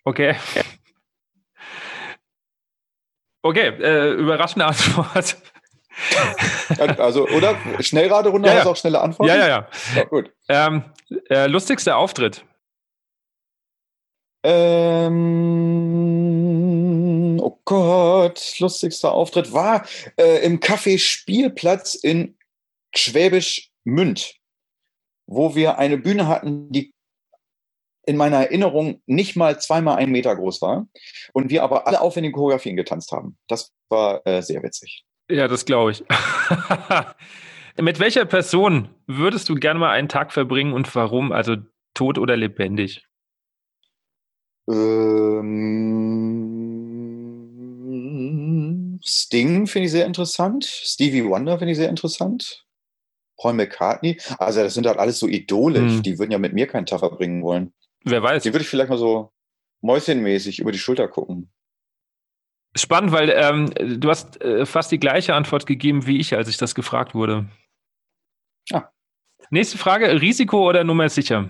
Okay. 0.04 0.36
Okay, 3.42 3.68
äh, 3.68 4.14
überraschende 4.14 4.66
Antwort. 4.66 5.38
Also, 6.98 7.28
oder? 7.30 7.56
Schnellraderunde 7.80 8.48
ja, 8.48 8.54
ja. 8.54 8.60
hast 8.62 8.68
auch 8.68 8.76
schnelle 8.76 9.02
Antworten? 9.02 9.30
Ja, 9.30 9.38
ja, 9.38 9.48
ja. 9.48 9.68
ja 9.96 10.04
gut. 10.06 10.32
Ähm, 10.48 10.84
äh, 11.30 11.48
lustigster 11.48 11.98
Auftritt? 11.98 12.46
Ähm, 14.44 16.09
oh 17.50 17.60
Gott, 17.66 18.60
lustigster 18.60 19.12
Auftritt 19.12 19.54
war 19.54 19.86
äh, 20.18 20.44
im 20.46 20.60
Café 20.60 21.00
Spielplatz 21.00 21.96
in 21.96 22.38
Schwäbisch 22.96 23.70
Münd, 23.84 24.36
wo 25.28 25.56
wir 25.56 25.78
eine 25.78 25.98
Bühne 25.98 26.28
hatten, 26.28 26.72
die 26.72 26.94
in 28.06 28.18
meiner 28.18 28.38
Erinnerung 28.38 29.02
nicht 29.06 29.36
mal 29.36 29.60
zweimal 29.60 29.98
einen 29.98 30.12
Meter 30.12 30.36
groß 30.36 30.62
war 30.62 30.88
und 31.34 31.50
wir 31.50 31.64
aber 31.64 31.88
alle 31.88 32.02
aufwendige 32.02 32.34
Choreografien 32.34 32.76
getanzt 32.76 33.12
haben. 33.12 33.38
Das 33.48 33.72
war 33.90 34.26
äh, 34.26 34.42
sehr 34.42 34.64
witzig. 34.64 35.06
Ja, 35.30 35.48
das 35.48 35.66
glaube 35.66 35.92
ich. 35.92 36.04
Mit 37.82 38.00
welcher 38.00 38.26
Person 38.26 38.90
würdest 39.06 39.48
du 39.48 39.56
gerne 39.56 39.80
mal 39.80 39.92
einen 39.92 40.10
Tag 40.10 40.34
verbringen 40.34 40.74
und 40.74 40.94
warum? 40.96 41.32
Also 41.32 41.58
tot 41.94 42.18
oder 42.18 42.36
lebendig? 42.36 43.06
Ähm, 44.68 46.59
Sting 49.04 49.68
finde 49.68 49.86
ich 49.86 49.92
sehr 49.92 50.06
interessant. 50.06 50.66
Stevie 50.66 51.26
Wonder 51.26 51.58
finde 51.58 51.72
ich 51.72 51.78
sehr 51.78 51.90
interessant. 51.90 52.66
Paul 53.38 53.54
McCartney. 53.54 54.20
Also 54.38 54.62
das 54.62 54.74
sind 54.74 54.86
halt 54.86 54.98
alles 54.98 55.20
so 55.20 55.28
Idole. 55.28 55.80
Hm. 55.80 56.04
Die 56.04 56.20
würden 56.20 56.32
ja 56.32 56.38
mit 56.38 56.54
mir 56.54 56.68
keinen 56.68 56.86
Tag 56.86 57.00
verbringen 57.00 57.44
wollen. 57.44 57.74
Wer 58.04 58.22
weiß. 58.22 58.44
Die 58.44 58.54
würde 58.54 58.64
ich 58.64 58.70
vielleicht 58.70 58.90
mal 58.90 58.98
so 58.98 59.32
mäuschenmäßig 59.82 60.60
über 60.60 60.72
die 60.72 60.80
Schulter 60.80 61.08
gucken. 61.08 61.52
Spannend, 62.76 63.12
weil 63.12 63.30
ähm, 63.32 64.00
du 64.00 64.10
hast 64.10 64.42
äh, 64.42 64.66
fast 64.66 64.92
die 64.92 65.00
gleiche 65.00 65.34
Antwort 65.34 65.66
gegeben 65.66 66.06
wie 66.06 66.20
ich, 66.20 66.36
als 66.36 66.48
ich 66.50 66.58
das 66.58 66.76
gefragt 66.76 67.16
wurde. 67.16 67.50
Ah. 68.72 68.90
Nächste 69.50 69.78
Frage: 69.78 70.22
Risiko 70.22 70.70
oder 70.70 70.84
Nummer 70.84 71.10
sicher? 71.10 71.50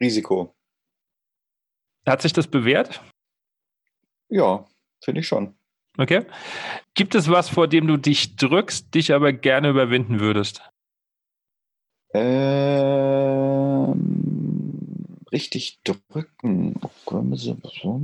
Risiko. 0.00 0.54
Hat 2.06 2.22
sich 2.22 2.32
das 2.32 2.46
bewährt? 2.46 3.02
Ja, 4.28 4.66
finde 5.02 5.20
ich 5.20 5.26
schon. 5.26 5.58
Okay. 5.98 6.24
Gibt 6.94 7.14
es 7.16 7.28
was, 7.28 7.48
vor 7.48 7.66
dem 7.66 7.86
du 7.88 7.96
dich 7.96 8.36
drückst, 8.36 8.94
dich 8.94 9.12
aber 9.12 9.32
gerne 9.32 9.70
überwinden 9.70 10.20
würdest? 10.20 10.62
Ähm, 12.14 12.78
richtig 15.32 15.80
drücken. 15.82 16.80
Oh, 17.04 18.00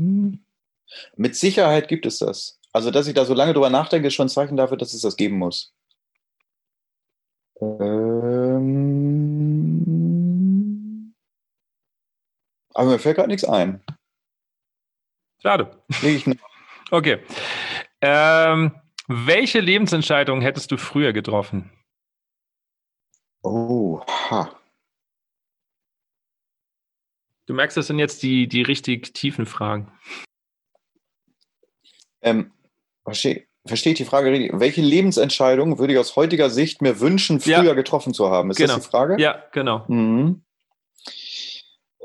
mit 1.17 1.37
Sicherheit 1.37 1.87
gibt 1.89 2.05
es 2.05 2.19
das. 2.19 2.59
Also, 2.73 2.91
dass 2.91 3.07
ich 3.07 3.15
da 3.15 3.25
so 3.25 3.33
lange 3.35 3.53
drüber 3.55 3.71
nachdenke, 3.71 4.09
ist 4.09 4.15
schon 4.15 4.27
ein 4.27 4.31
Zeichen 4.31 4.57
dafür, 4.57 4.77
dass 4.77 4.93
es 4.93 5.03
das 5.03 5.17
geben 5.17 5.39
muss. 5.39 5.73
Ähm, 7.61 8.65
aber 12.75 12.91
mir 12.91 12.99
fällt 12.99 13.17
gerade 13.17 13.29
nichts 13.29 13.45
ein. 13.45 13.81
Schade. 15.41 15.71
Okay. 16.91 17.21
Ähm, 18.07 18.73
welche 19.09 19.61
Lebensentscheidung 19.61 20.43
hättest 20.43 20.71
du 20.71 20.77
früher 20.77 21.15
getroffen? 21.15 21.71
Oh, 23.43 24.03
ha. 24.29 24.55
Du 27.47 27.55
merkst, 27.55 27.79
das 27.79 27.87
sind 27.87 27.99
jetzt 27.99 28.23
die, 28.23 28.47
die 28.47 28.61
richtig 28.61 29.15
tiefen 29.15 29.47
Fragen. 29.47 29.91
Ähm, 32.21 32.53
verstehe 33.05 33.47
versteh 33.67 33.93
ich 33.93 33.97
die 33.97 34.05
Frage 34.05 34.31
richtig? 34.31 34.53
Welche 34.61 34.83
Lebensentscheidung 34.83 35.79
würde 35.79 35.95
ich 35.95 35.99
aus 35.99 36.15
heutiger 36.15 36.51
Sicht 36.51 36.83
mir 36.83 37.01
wünschen, 37.01 37.41
früher 37.41 37.63
ja. 37.63 37.73
getroffen 37.73 38.13
zu 38.13 38.29
haben? 38.29 38.51
Ist 38.51 38.59
genau. 38.59 38.75
das 38.75 38.85
die 38.85 38.91
Frage? 38.91 39.17
Ja, 39.19 39.43
genau. 39.53 39.87
Mhm. 39.89 40.43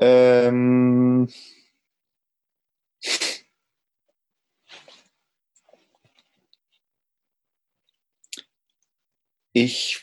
Ähm, 0.00 0.79
ich 9.52 10.02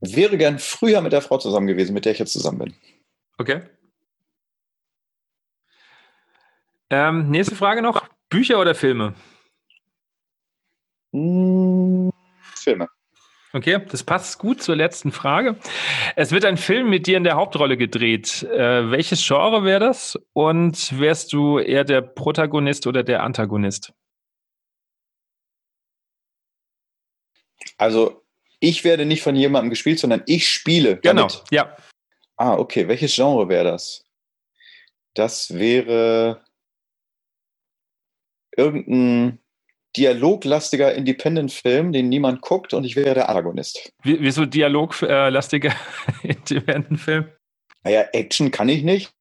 wäre 0.00 0.36
gern 0.36 0.58
früher 0.58 1.00
mit 1.00 1.12
der 1.12 1.22
Frau 1.22 1.38
zusammen 1.38 1.66
gewesen, 1.66 1.94
mit 1.94 2.04
der 2.04 2.12
ich 2.12 2.18
jetzt 2.18 2.32
zusammen 2.32 2.58
bin. 2.58 2.74
Okay. 3.38 3.62
Ähm, 6.90 7.30
nächste 7.30 7.56
Frage 7.56 7.82
noch. 7.82 8.06
Bücher 8.28 8.60
oder 8.60 8.74
Filme? 8.74 9.14
Hm, 11.12 12.10
Filme. 12.56 12.88
Okay, 13.52 13.80
das 13.88 14.02
passt 14.02 14.40
gut 14.40 14.62
zur 14.62 14.74
letzten 14.74 15.12
Frage. 15.12 15.56
Es 16.16 16.32
wird 16.32 16.44
ein 16.44 16.56
Film 16.56 16.90
mit 16.90 17.06
dir 17.06 17.16
in 17.16 17.22
der 17.22 17.36
Hauptrolle 17.36 17.76
gedreht. 17.76 18.42
Äh, 18.42 18.90
welches 18.90 19.24
Genre 19.24 19.62
wäre 19.62 19.78
das? 19.78 20.18
Und 20.32 20.98
wärst 20.98 21.32
du 21.32 21.60
eher 21.60 21.84
der 21.84 22.00
Protagonist 22.00 22.88
oder 22.88 23.04
der 23.04 23.22
Antagonist? 23.22 23.92
Also, 27.76 28.22
ich 28.60 28.84
werde 28.84 29.04
nicht 29.04 29.22
von 29.22 29.36
jemandem 29.36 29.70
gespielt, 29.70 29.98
sondern 29.98 30.22
ich 30.26 30.48
spiele. 30.48 30.96
Genau, 30.98 31.28
damit. 31.28 31.44
ja. 31.50 31.76
Ah, 32.36 32.54
okay. 32.54 32.88
Welches 32.88 33.14
Genre 33.14 33.48
wäre 33.48 33.64
das? 33.64 34.04
Das 35.14 35.54
wäre 35.54 36.44
irgendein 38.56 39.38
dialoglastiger 39.96 40.92
Independent-Film, 40.94 41.92
den 41.92 42.08
niemand 42.08 42.40
guckt 42.40 42.74
und 42.74 42.84
ich 42.84 42.96
wäre 42.96 43.14
der 43.14 43.28
Antagonist. 43.28 43.92
Wie, 44.02 44.20
wieso 44.20 44.44
dialoglastiger 44.44 45.74
Independent-Film? 46.22 47.30
Naja, 47.84 48.02
Action 48.12 48.50
kann 48.50 48.68
ich 48.68 48.82
nicht. 48.82 49.12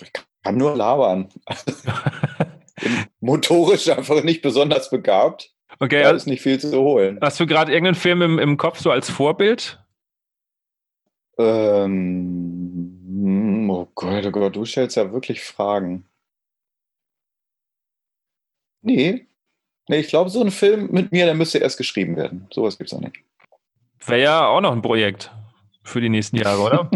Ich 0.00 0.12
kann 0.42 0.56
nur 0.56 0.76
labern. 0.76 1.28
Motorisch 3.20 3.88
einfach 3.90 4.22
nicht 4.22 4.40
besonders 4.40 4.88
begabt. 4.88 5.52
Okay, 5.78 6.02
da 6.02 6.08
also 6.08 6.16
ist 6.16 6.26
nicht 6.26 6.42
viel 6.42 6.58
zu 6.58 6.78
holen. 6.80 7.18
Hast 7.20 7.38
du 7.40 7.46
gerade 7.46 7.72
irgendeinen 7.72 7.94
Film 7.94 8.22
im, 8.22 8.38
im 8.38 8.56
Kopf 8.56 8.80
so 8.80 8.90
als 8.90 9.08
Vorbild? 9.08 9.78
Ähm, 11.38 12.90
oh 13.70 13.86
Gott, 13.94 14.26
oh 14.26 14.30
Gott, 14.30 14.56
du 14.56 14.64
stellst 14.64 14.96
ja 14.96 15.12
wirklich 15.12 15.42
Fragen. 15.42 16.04
Nee. 18.82 19.26
Nee, 19.88 19.98
ich 19.98 20.08
glaube, 20.08 20.30
so 20.30 20.42
ein 20.42 20.50
Film 20.50 20.88
mit 20.90 21.12
mir, 21.12 21.24
der 21.24 21.34
müsste 21.34 21.58
erst 21.58 21.78
geschrieben 21.78 22.16
werden. 22.16 22.46
Sowas 22.52 22.78
gibt 22.78 22.92
es 22.92 22.96
auch 22.96 23.00
nicht. 23.00 23.16
Wäre 24.06 24.22
ja 24.22 24.46
auch 24.46 24.60
noch 24.60 24.72
ein 24.72 24.82
Projekt 24.82 25.30
für 25.82 26.00
die 26.00 26.08
nächsten 26.08 26.36
Jahre, 26.36 26.60
oder? 26.60 26.90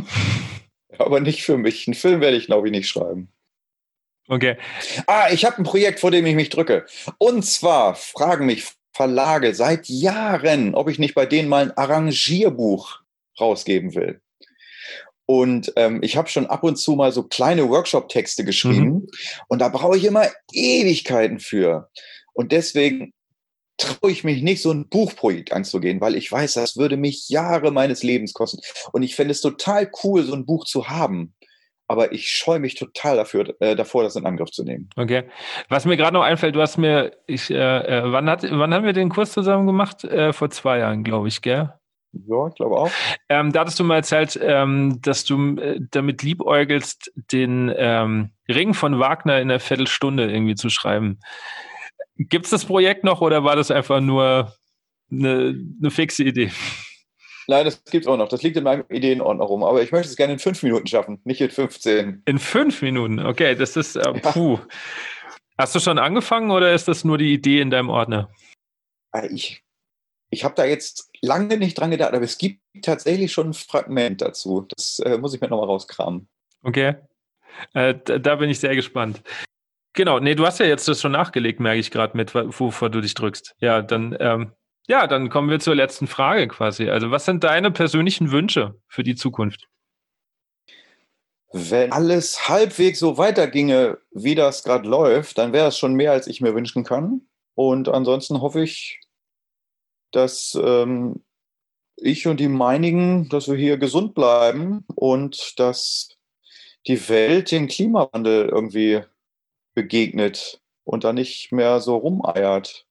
Aber 0.98 1.20
nicht 1.20 1.42
für 1.42 1.58
mich. 1.58 1.86
Einen 1.86 1.94
Film 1.94 2.20
werde 2.20 2.36
ich, 2.36 2.46
glaube 2.46 2.68
ich, 2.68 2.72
nicht 2.72 2.88
schreiben. 2.88 3.28
Okay. 4.28 4.56
Ah, 5.06 5.28
ich 5.30 5.44
habe 5.44 5.58
ein 5.58 5.64
Projekt, 5.64 6.00
vor 6.00 6.10
dem 6.10 6.24
ich 6.26 6.34
mich 6.34 6.48
drücke. 6.48 6.86
Und 7.18 7.44
zwar 7.44 7.94
fragen 7.94 8.46
mich 8.46 8.64
Verlage 8.92 9.54
seit 9.54 9.88
Jahren, 9.88 10.74
ob 10.74 10.88
ich 10.88 10.98
nicht 10.98 11.14
bei 11.14 11.26
denen 11.26 11.48
mal 11.48 11.64
ein 11.64 11.76
Arrangierbuch 11.76 13.00
rausgeben 13.38 13.94
will. 13.94 14.20
Und 15.26 15.72
ähm, 15.76 16.00
ich 16.02 16.16
habe 16.16 16.28
schon 16.28 16.46
ab 16.46 16.62
und 16.62 16.76
zu 16.76 16.92
mal 16.92 17.10
so 17.10 17.22
kleine 17.22 17.68
Workshop-Texte 17.68 18.44
geschrieben 18.44 18.92
mhm. 18.92 19.08
und 19.48 19.58
da 19.60 19.68
brauche 19.68 19.96
ich 19.96 20.04
immer 20.04 20.26
Ewigkeiten 20.52 21.40
für. 21.40 21.90
Und 22.34 22.52
deswegen 22.52 23.14
traue 23.78 24.12
ich 24.12 24.22
mich 24.22 24.42
nicht, 24.42 24.62
so 24.62 24.70
ein 24.70 24.88
Buchprojekt 24.88 25.52
anzugehen, 25.52 26.00
weil 26.00 26.14
ich 26.14 26.30
weiß, 26.30 26.54
das 26.54 26.76
würde 26.76 26.96
mich 26.96 27.28
Jahre 27.28 27.72
meines 27.72 28.02
Lebens 28.02 28.34
kosten. 28.34 28.60
Und 28.92 29.02
ich 29.02 29.16
fände 29.16 29.32
es 29.32 29.40
total 29.40 29.90
cool, 30.04 30.22
so 30.24 30.34
ein 30.34 30.46
Buch 30.46 30.64
zu 30.64 30.88
haben. 30.88 31.34
Aber 31.86 32.12
ich 32.12 32.30
scheue 32.30 32.60
mich 32.60 32.76
total 32.76 33.16
dafür, 33.16 33.54
äh, 33.60 33.76
davor, 33.76 34.02
das 34.02 34.16
in 34.16 34.24
Angriff 34.24 34.50
zu 34.50 34.64
nehmen. 34.64 34.88
Okay. 34.96 35.24
Was 35.68 35.84
mir 35.84 35.96
gerade 35.96 36.14
noch 36.14 36.22
einfällt, 36.22 36.54
du 36.54 36.62
hast 36.62 36.78
mir, 36.78 37.12
ich, 37.26 37.50
äh, 37.50 37.56
äh 37.56 38.12
wann, 38.12 38.28
hat, 38.30 38.42
wann 38.50 38.72
haben 38.72 38.86
wir 38.86 38.94
den 38.94 39.10
Kurs 39.10 39.32
zusammen 39.32 39.66
gemacht? 39.66 40.04
Äh, 40.04 40.32
vor 40.32 40.50
zwei 40.50 40.78
Jahren, 40.78 41.04
glaube 41.04 41.28
ich, 41.28 41.42
gell? 41.42 41.72
Ja, 42.26 42.46
ich 42.46 42.54
glaube 42.54 42.76
auch. 42.76 42.90
Ähm, 43.28 43.52
da 43.52 43.60
hattest 43.60 43.80
du 43.80 43.84
mal 43.84 43.96
erzählt, 43.96 44.38
ähm, 44.40 45.00
dass 45.02 45.24
du 45.24 45.56
äh, 45.56 45.80
damit 45.90 46.22
liebäugelst, 46.22 47.12
den 47.32 47.72
ähm, 47.76 48.30
Ring 48.48 48.72
von 48.74 48.98
Wagner 48.98 49.40
in 49.40 49.50
einer 49.50 49.60
Viertelstunde 49.60 50.30
irgendwie 50.30 50.54
zu 50.54 50.70
schreiben. 50.70 51.18
Gibt 52.16 52.44
es 52.44 52.50
das 52.50 52.64
Projekt 52.64 53.04
noch 53.04 53.20
oder 53.20 53.42
war 53.42 53.56
das 53.56 53.70
einfach 53.70 54.00
nur 54.00 54.52
eine, 55.10 55.54
eine 55.80 55.90
fixe 55.90 56.22
Idee? 56.22 56.50
Nein, 57.46 57.64
das 57.64 57.84
gibt 57.84 58.04
es 58.04 58.08
auch 58.08 58.16
noch. 58.16 58.28
Das 58.28 58.42
liegt 58.42 58.56
in 58.56 58.64
meinem 58.64 58.84
Ideenordner 58.88 59.44
rum. 59.44 59.62
Aber 59.62 59.82
ich 59.82 59.92
möchte 59.92 60.08
es 60.08 60.16
gerne 60.16 60.34
in 60.34 60.38
fünf 60.38 60.62
Minuten 60.62 60.86
schaffen, 60.86 61.20
nicht 61.24 61.40
in 61.40 61.50
15. 61.50 62.22
In 62.24 62.38
fünf 62.38 62.82
Minuten? 62.82 63.20
Okay, 63.20 63.54
das 63.54 63.76
ist 63.76 63.96
äh, 63.96 64.12
puh. 64.20 64.54
Ja. 64.54 64.66
Hast 65.58 65.74
du 65.74 65.80
schon 65.80 65.98
angefangen 65.98 66.50
oder 66.50 66.72
ist 66.72 66.88
das 66.88 67.04
nur 67.04 67.18
die 67.18 67.32
Idee 67.32 67.60
in 67.60 67.70
deinem 67.70 67.90
Ordner? 67.90 68.30
Äh, 69.12 69.28
ich 69.28 69.64
ich 70.34 70.44
habe 70.44 70.54
da 70.56 70.64
jetzt 70.64 71.10
lange 71.22 71.56
nicht 71.56 71.78
dran 71.78 71.92
gedacht, 71.92 72.12
aber 72.12 72.24
es 72.24 72.38
gibt 72.38 72.60
tatsächlich 72.82 73.32
schon 73.32 73.50
ein 73.50 73.54
Fragment 73.54 74.20
dazu. 74.20 74.66
Das 74.68 74.98
äh, 74.98 75.16
muss 75.16 75.32
ich 75.32 75.40
mir 75.40 75.48
nochmal 75.48 75.66
rauskramen. 75.66 76.28
Okay. 76.62 76.96
Äh, 77.72 77.94
da, 78.04 78.18
da, 78.18 78.34
bin 78.36 78.50
ich 78.50 78.58
sehr 78.58 78.74
gespannt. 78.74 79.22
Genau, 79.92 80.18
nee, 80.18 80.34
du 80.34 80.44
hast 80.44 80.58
ja 80.58 80.66
jetzt 80.66 80.88
das 80.88 81.00
schon 81.00 81.12
nachgelegt, 81.12 81.60
merke 81.60 81.78
ich 81.78 81.92
gerade 81.92 82.16
mit, 82.16 82.34
wovor 82.34 82.90
du 82.90 83.00
dich 83.00 83.14
drückst. 83.14 83.54
Ja, 83.60 83.80
dann, 83.80 84.16
ähm, 84.18 84.52
ja, 84.86 85.06
dann 85.06 85.30
kommen 85.30 85.50
wir 85.50 85.60
zur 85.60 85.74
letzten 85.74 86.06
Frage 86.06 86.48
quasi. 86.48 86.88
Also, 86.88 87.10
was 87.10 87.24
sind 87.24 87.44
deine 87.44 87.70
persönlichen 87.70 88.30
Wünsche 88.30 88.74
für 88.86 89.02
die 89.02 89.14
Zukunft? 89.14 89.68
Wenn 91.52 91.92
alles 91.92 92.48
halbwegs 92.48 92.98
so 92.98 93.16
weiterginge, 93.16 93.98
wie 94.10 94.34
das 94.34 94.64
gerade 94.64 94.88
läuft, 94.88 95.38
dann 95.38 95.52
wäre 95.52 95.68
es 95.68 95.78
schon 95.78 95.94
mehr, 95.94 96.12
als 96.12 96.26
ich 96.26 96.40
mir 96.40 96.54
wünschen 96.54 96.84
kann. 96.84 97.22
Und 97.54 97.88
ansonsten 97.88 98.40
hoffe 98.40 98.62
ich, 98.62 99.00
dass 100.10 100.58
ähm, 100.60 101.22
ich 101.96 102.26
und 102.26 102.40
die 102.40 102.48
meinigen, 102.48 103.28
dass 103.28 103.48
wir 103.48 103.56
hier 103.56 103.78
gesund 103.78 104.14
bleiben 104.14 104.84
und 104.94 105.58
dass 105.58 106.16
die 106.86 107.08
Welt 107.08 107.50
den 107.50 107.68
Klimawandel 107.68 108.48
irgendwie 108.48 109.02
begegnet 109.74 110.60
und 110.84 111.04
da 111.04 111.12
nicht 111.12 111.52
mehr 111.52 111.80
so 111.80 111.96
rumeiert, 111.96 112.86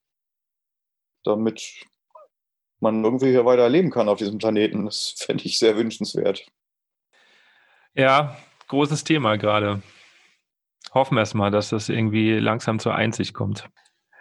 damit 1.23 1.85
man 2.79 3.03
irgendwie 3.03 3.31
hier 3.31 3.45
weiter 3.45 3.69
leben 3.69 3.89
kann 3.89 4.09
auf 4.09 4.19
diesem 4.19 4.37
Planeten. 4.37 4.85
Das 4.85 5.15
fände 5.17 5.45
ich 5.45 5.57
sehr 5.57 5.77
wünschenswert. 5.77 6.45
Ja, 7.95 8.37
großes 8.67 9.03
Thema 9.03 9.37
gerade. 9.37 9.81
Hoffen 10.93 11.15
wir 11.15 11.21
es 11.21 11.33
mal, 11.33 11.49
dass 11.49 11.69
das 11.69 11.89
irgendwie 11.89 12.37
langsam 12.37 12.79
zur 12.79 12.93
Einsicht 12.93 13.33
kommt. 13.33 13.67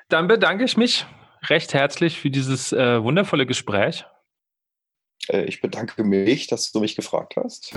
Dann 0.08 0.28
bedanke 0.28 0.64
ich 0.64 0.76
mich 0.76 1.06
recht 1.44 1.74
herzlich 1.74 2.18
für 2.18 2.30
dieses 2.30 2.72
äh, 2.72 3.02
wundervolle 3.02 3.46
Gespräch. 3.46 4.06
Äh, 5.28 5.44
ich 5.44 5.60
bedanke 5.60 6.04
mich, 6.04 6.46
dass 6.46 6.72
du 6.72 6.80
mich 6.80 6.96
gefragt 6.96 7.34
hast. 7.36 7.74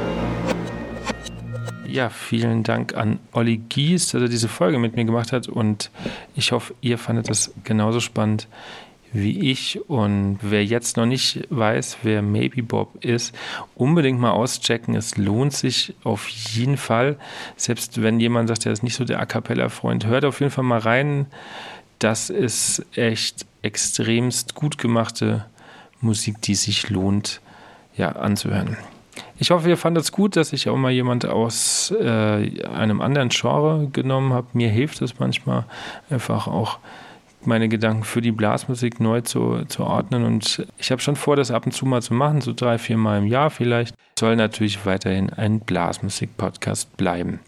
Ja, 1.88 2.09
vielen 2.09 2.63
Dank 2.63 2.95
an 2.95 3.19
Olli 3.32 3.57
Gies, 3.57 4.09
dass 4.09 4.21
er 4.21 4.28
diese 4.28 4.49
Folge 4.49 4.80
mit 4.80 4.95
mir 4.95 5.05
gemacht 5.05 5.32
hat 5.32 5.47
und 5.47 5.91
ich 6.36 6.51
hoffe, 6.51 6.76
ihr 6.82 6.97
fandet 6.97 7.30
das 7.30 7.53
genauso 7.63 8.01
spannend 8.01 8.47
wie 9.16 9.51
ich. 9.51 9.89
Und 9.89 10.39
wer 10.41 10.63
jetzt 10.63 10.97
noch 10.97 11.05
nicht 11.05 11.47
weiß, 11.49 11.99
wer 12.03 12.22
Maybe 12.22 12.61
Bob 12.61 13.03
ist, 13.03 13.36
unbedingt 13.76 14.20
mal 14.20 14.32
auschecken. 14.32 14.95
Es 14.95 15.18
lohnt 15.18 15.53
sich 15.53 15.95
auf 16.03 16.28
jeden 16.28 16.78
Fall. 16.78 17.18
Selbst 17.55 18.01
wenn 18.01 18.20
jemand 18.20 18.49
sagt, 18.49 18.66
er 18.66 18.74
ist 18.74 18.84
nicht 18.84 18.95
so 18.95 19.05
der 19.05 19.20
A 19.20 19.26
Cappella-Freund, 19.26 20.05
hört 20.05 20.26
auf 20.26 20.39
jeden 20.41 20.51
Fall 20.51 20.66
mal 20.66 20.80
rein. 20.80 21.28
Das 21.99 22.30
ist 22.30 22.86
echt 22.95 23.45
extremst 23.61 24.53
gut 24.53 24.78
gemachte 24.78 25.45
Musik, 26.01 26.41
die 26.41 26.55
sich 26.55 26.89
lohnt, 26.89 27.41
ja, 27.95 28.11
anzuhören. 28.11 28.78
Ich 29.38 29.51
hoffe, 29.51 29.70
ihr 29.70 29.78
fandet 29.78 30.03
es 30.03 30.11
gut, 30.11 30.36
dass 30.36 30.53
ich 30.53 30.70
auch 30.70 30.76
mal 30.76 30.91
jemand 30.91 31.26
aus 31.26 31.91
äh, 31.91 32.61
einem 32.68 33.01
anderen 33.01 33.30
Genre 33.30 33.88
genommen 33.91 34.34
habe. 34.34 34.47
Mir 34.53 34.70
hilft 34.70 35.01
es 35.01 35.20
manchmal 35.20 35.66
einfach 36.09 36.47
auch 36.47 36.80
meine 37.46 37.70
Gedanken 37.70 38.04
für 38.04 38.22
die 38.22 38.32
Blasmusik 38.32 39.00
neu 39.00 39.22
zu, 39.22 39.66
zu 39.66 39.84
ordnen. 39.84 40.24
Und 40.24 40.66
ich 40.78 40.91
habe 40.91 41.02
schon 41.02 41.16
vor, 41.16 41.36
das 41.36 41.52
ab 41.52 41.66
und 41.66 41.72
zu 41.72 41.86
mal 41.86 42.02
zu 42.02 42.14
machen, 42.14 42.41
so 42.41 42.54
drei, 42.54 42.78
vier 42.78 42.98
Mal 42.98 43.20
im 43.20 43.28
Jahr 43.28 43.50
vielleicht. 43.50 43.96
Soll 44.18 44.36
natürlich 44.36 44.86
weiterhin 44.86 45.30
ein 45.30 45.60
Blasmusik-Podcast 45.60 46.96
bleiben. 46.98 47.39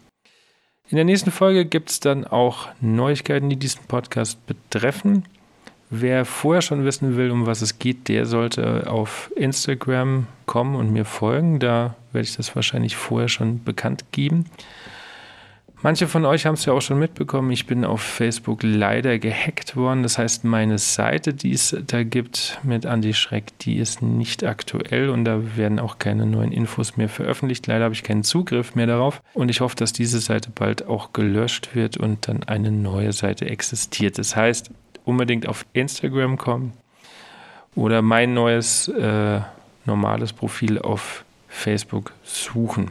In 0.90 0.96
der 0.96 1.04
nächsten 1.04 1.30
Folge 1.30 1.66
gibt 1.66 1.90
es 1.90 2.00
dann 2.00 2.26
auch 2.26 2.68
Neuigkeiten, 2.80 3.50
die 3.50 3.56
diesen 3.56 3.84
Podcast 3.88 4.46
betreffen. 4.46 5.24
Wer 5.90 6.24
vorher 6.24 6.62
schon 6.62 6.84
wissen 6.84 7.16
will, 7.16 7.30
um 7.30 7.46
was 7.46 7.62
es 7.62 7.78
geht, 7.78 8.08
der 8.08 8.26
sollte 8.26 8.90
auf 8.90 9.30
Instagram 9.36 10.26
kommen 10.46 10.76
und 10.76 10.92
mir 10.92 11.04
folgen. 11.04 11.60
Da 11.60 11.94
werde 12.12 12.28
ich 12.28 12.36
das 12.36 12.54
wahrscheinlich 12.54 12.96
vorher 12.96 13.28
schon 13.28 13.64
bekannt 13.64 14.04
geben. 14.12 14.46
Manche 15.80 16.08
von 16.08 16.24
euch 16.24 16.44
haben 16.44 16.54
es 16.54 16.64
ja 16.64 16.72
auch 16.72 16.82
schon 16.82 16.98
mitbekommen. 16.98 17.52
Ich 17.52 17.66
bin 17.66 17.84
auf 17.84 18.02
Facebook 18.02 18.64
leider 18.64 19.20
gehackt 19.20 19.76
worden. 19.76 20.02
Das 20.02 20.18
heißt, 20.18 20.42
meine 20.42 20.76
Seite, 20.78 21.32
die 21.32 21.52
es 21.52 21.76
da 21.86 22.02
gibt 22.02 22.58
mit 22.64 22.84
Andy 22.84 23.14
Schreck, 23.14 23.56
die 23.60 23.76
ist 23.76 24.02
nicht 24.02 24.42
aktuell 24.42 25.08
und 25.08 25.24
da 25.24 25.56
werden 25.56 25.78
auch 25.78 25.98
keine 25.98 26.26
neuen 26.26 26.50
Infos 26.50 26.96
mehr 26.96 27.08
veröffentlicht. 27.08 27.68
Leider 27.68 27.84
habe 27.84 27.94
ich 27.94 28.02
keinen 28.02 28.24
Zugriff 28.24 28.74
mehr 28.74 28.88
darauf 28.88 29.22
und 29.34 29.50
ich 29.50 29.60
hoffe, 29.60 29.76
dass 29.76 29.92
diese 29.92 30.18
Seite 30.18 30.50
bald 30.52 30.88
auch 30.88 31.12
gelöscht 31.12 31.76
wird 31.76 31.96
und 31.96 32.26
dann 32.26 32.42
eine 32.42 32.72
neue 32.72 33.12
Seite 33.12 33.48
existiert. 33.48 34.18
Das 34.18 34.34
heißt, 34.34 34.72
unbedingt 35.04 35.46
auf 35.46 35.64
Instagram 35.74 36.38
kommen 36.38 36.72
oder 37.76 38.02
mein 38.02 38.34
neues 38.34 38.88
äh, 38.88 39.40
normales 39.84 40.32
Profil 40.32 40.80
auf 40.80 41.24
Facebook 41.46 42.12
suchen. 42.24 42.90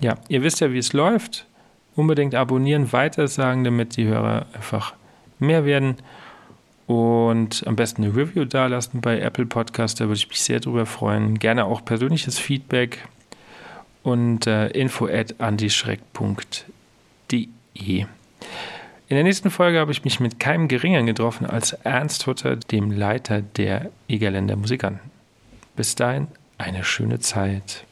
Ja, 0.00 0.14
ihr 0.28 0.44
wisst 0.44 0.60
ja, 0.60 0.72
wie 0.72 0.78
es 0.78 0.92
läuft 0.92 1.47
unbedingt 1.98 2.34
abonnieren, 2.36 2.92
weitersagen, 2.92 3.64
damit 3.64 3.96
die 3.96 4.06
Hörer 4.06 4.46
einfach 4.54 4.94
mehr 5.40 5.64
werden. 5.64 5.96
Und 6.86 7.64
am 7.66 7.76
besten 7.76 8.04
eine 8.04 8.16
Review 8.16 8.44
dalassen 8.44 9.00
bei 9.00 9.20
Apple 9.20 9.46
Podcast, 9.46 10.00
da 10.00 10.04
würde 10.04 10.16
ich 10.16 10.28
mich 10.28 10.40
sehr 10.40 10.60
drüber 10.60 10.86
freuen. 10.86 11.38
Gerne 11.38 11.64
auch 11.64 11.84
persönliches 11.84 12.38
Feedback 12.38 13.06
und 14.04 14.46
äh, 14.46 14.68
info 14.68 15.06
at 15.06 15.38
andischreck.de. 15.38 16.68
In 19.10 19.14
der 19.14 19.24
nächsten 19.24 19.50
Folge 19.50 19.80
habe 19.80 19.92
ich 19.92 20.04
mich 20.04 20.20
mit 20.20 20.38
keinem 20.38 20.68
Geringeren 20.68 21.06
getroffen 21.06 21.46
als 21.46 21.72
Ernst 21.72 22.26
Hutter, 22.26 22.56
dem 22.56 22.92
Leiter 22.92 23.42
der 23.42 23.90
Egerländer 24.08 24.56
Musikanten. 24.56 25.10
Bis 25.76 25.94
dahin 25.94 26.28
eine 26.58 26.84
schöne 26.84 27.18
Zeit. 27.18 27.84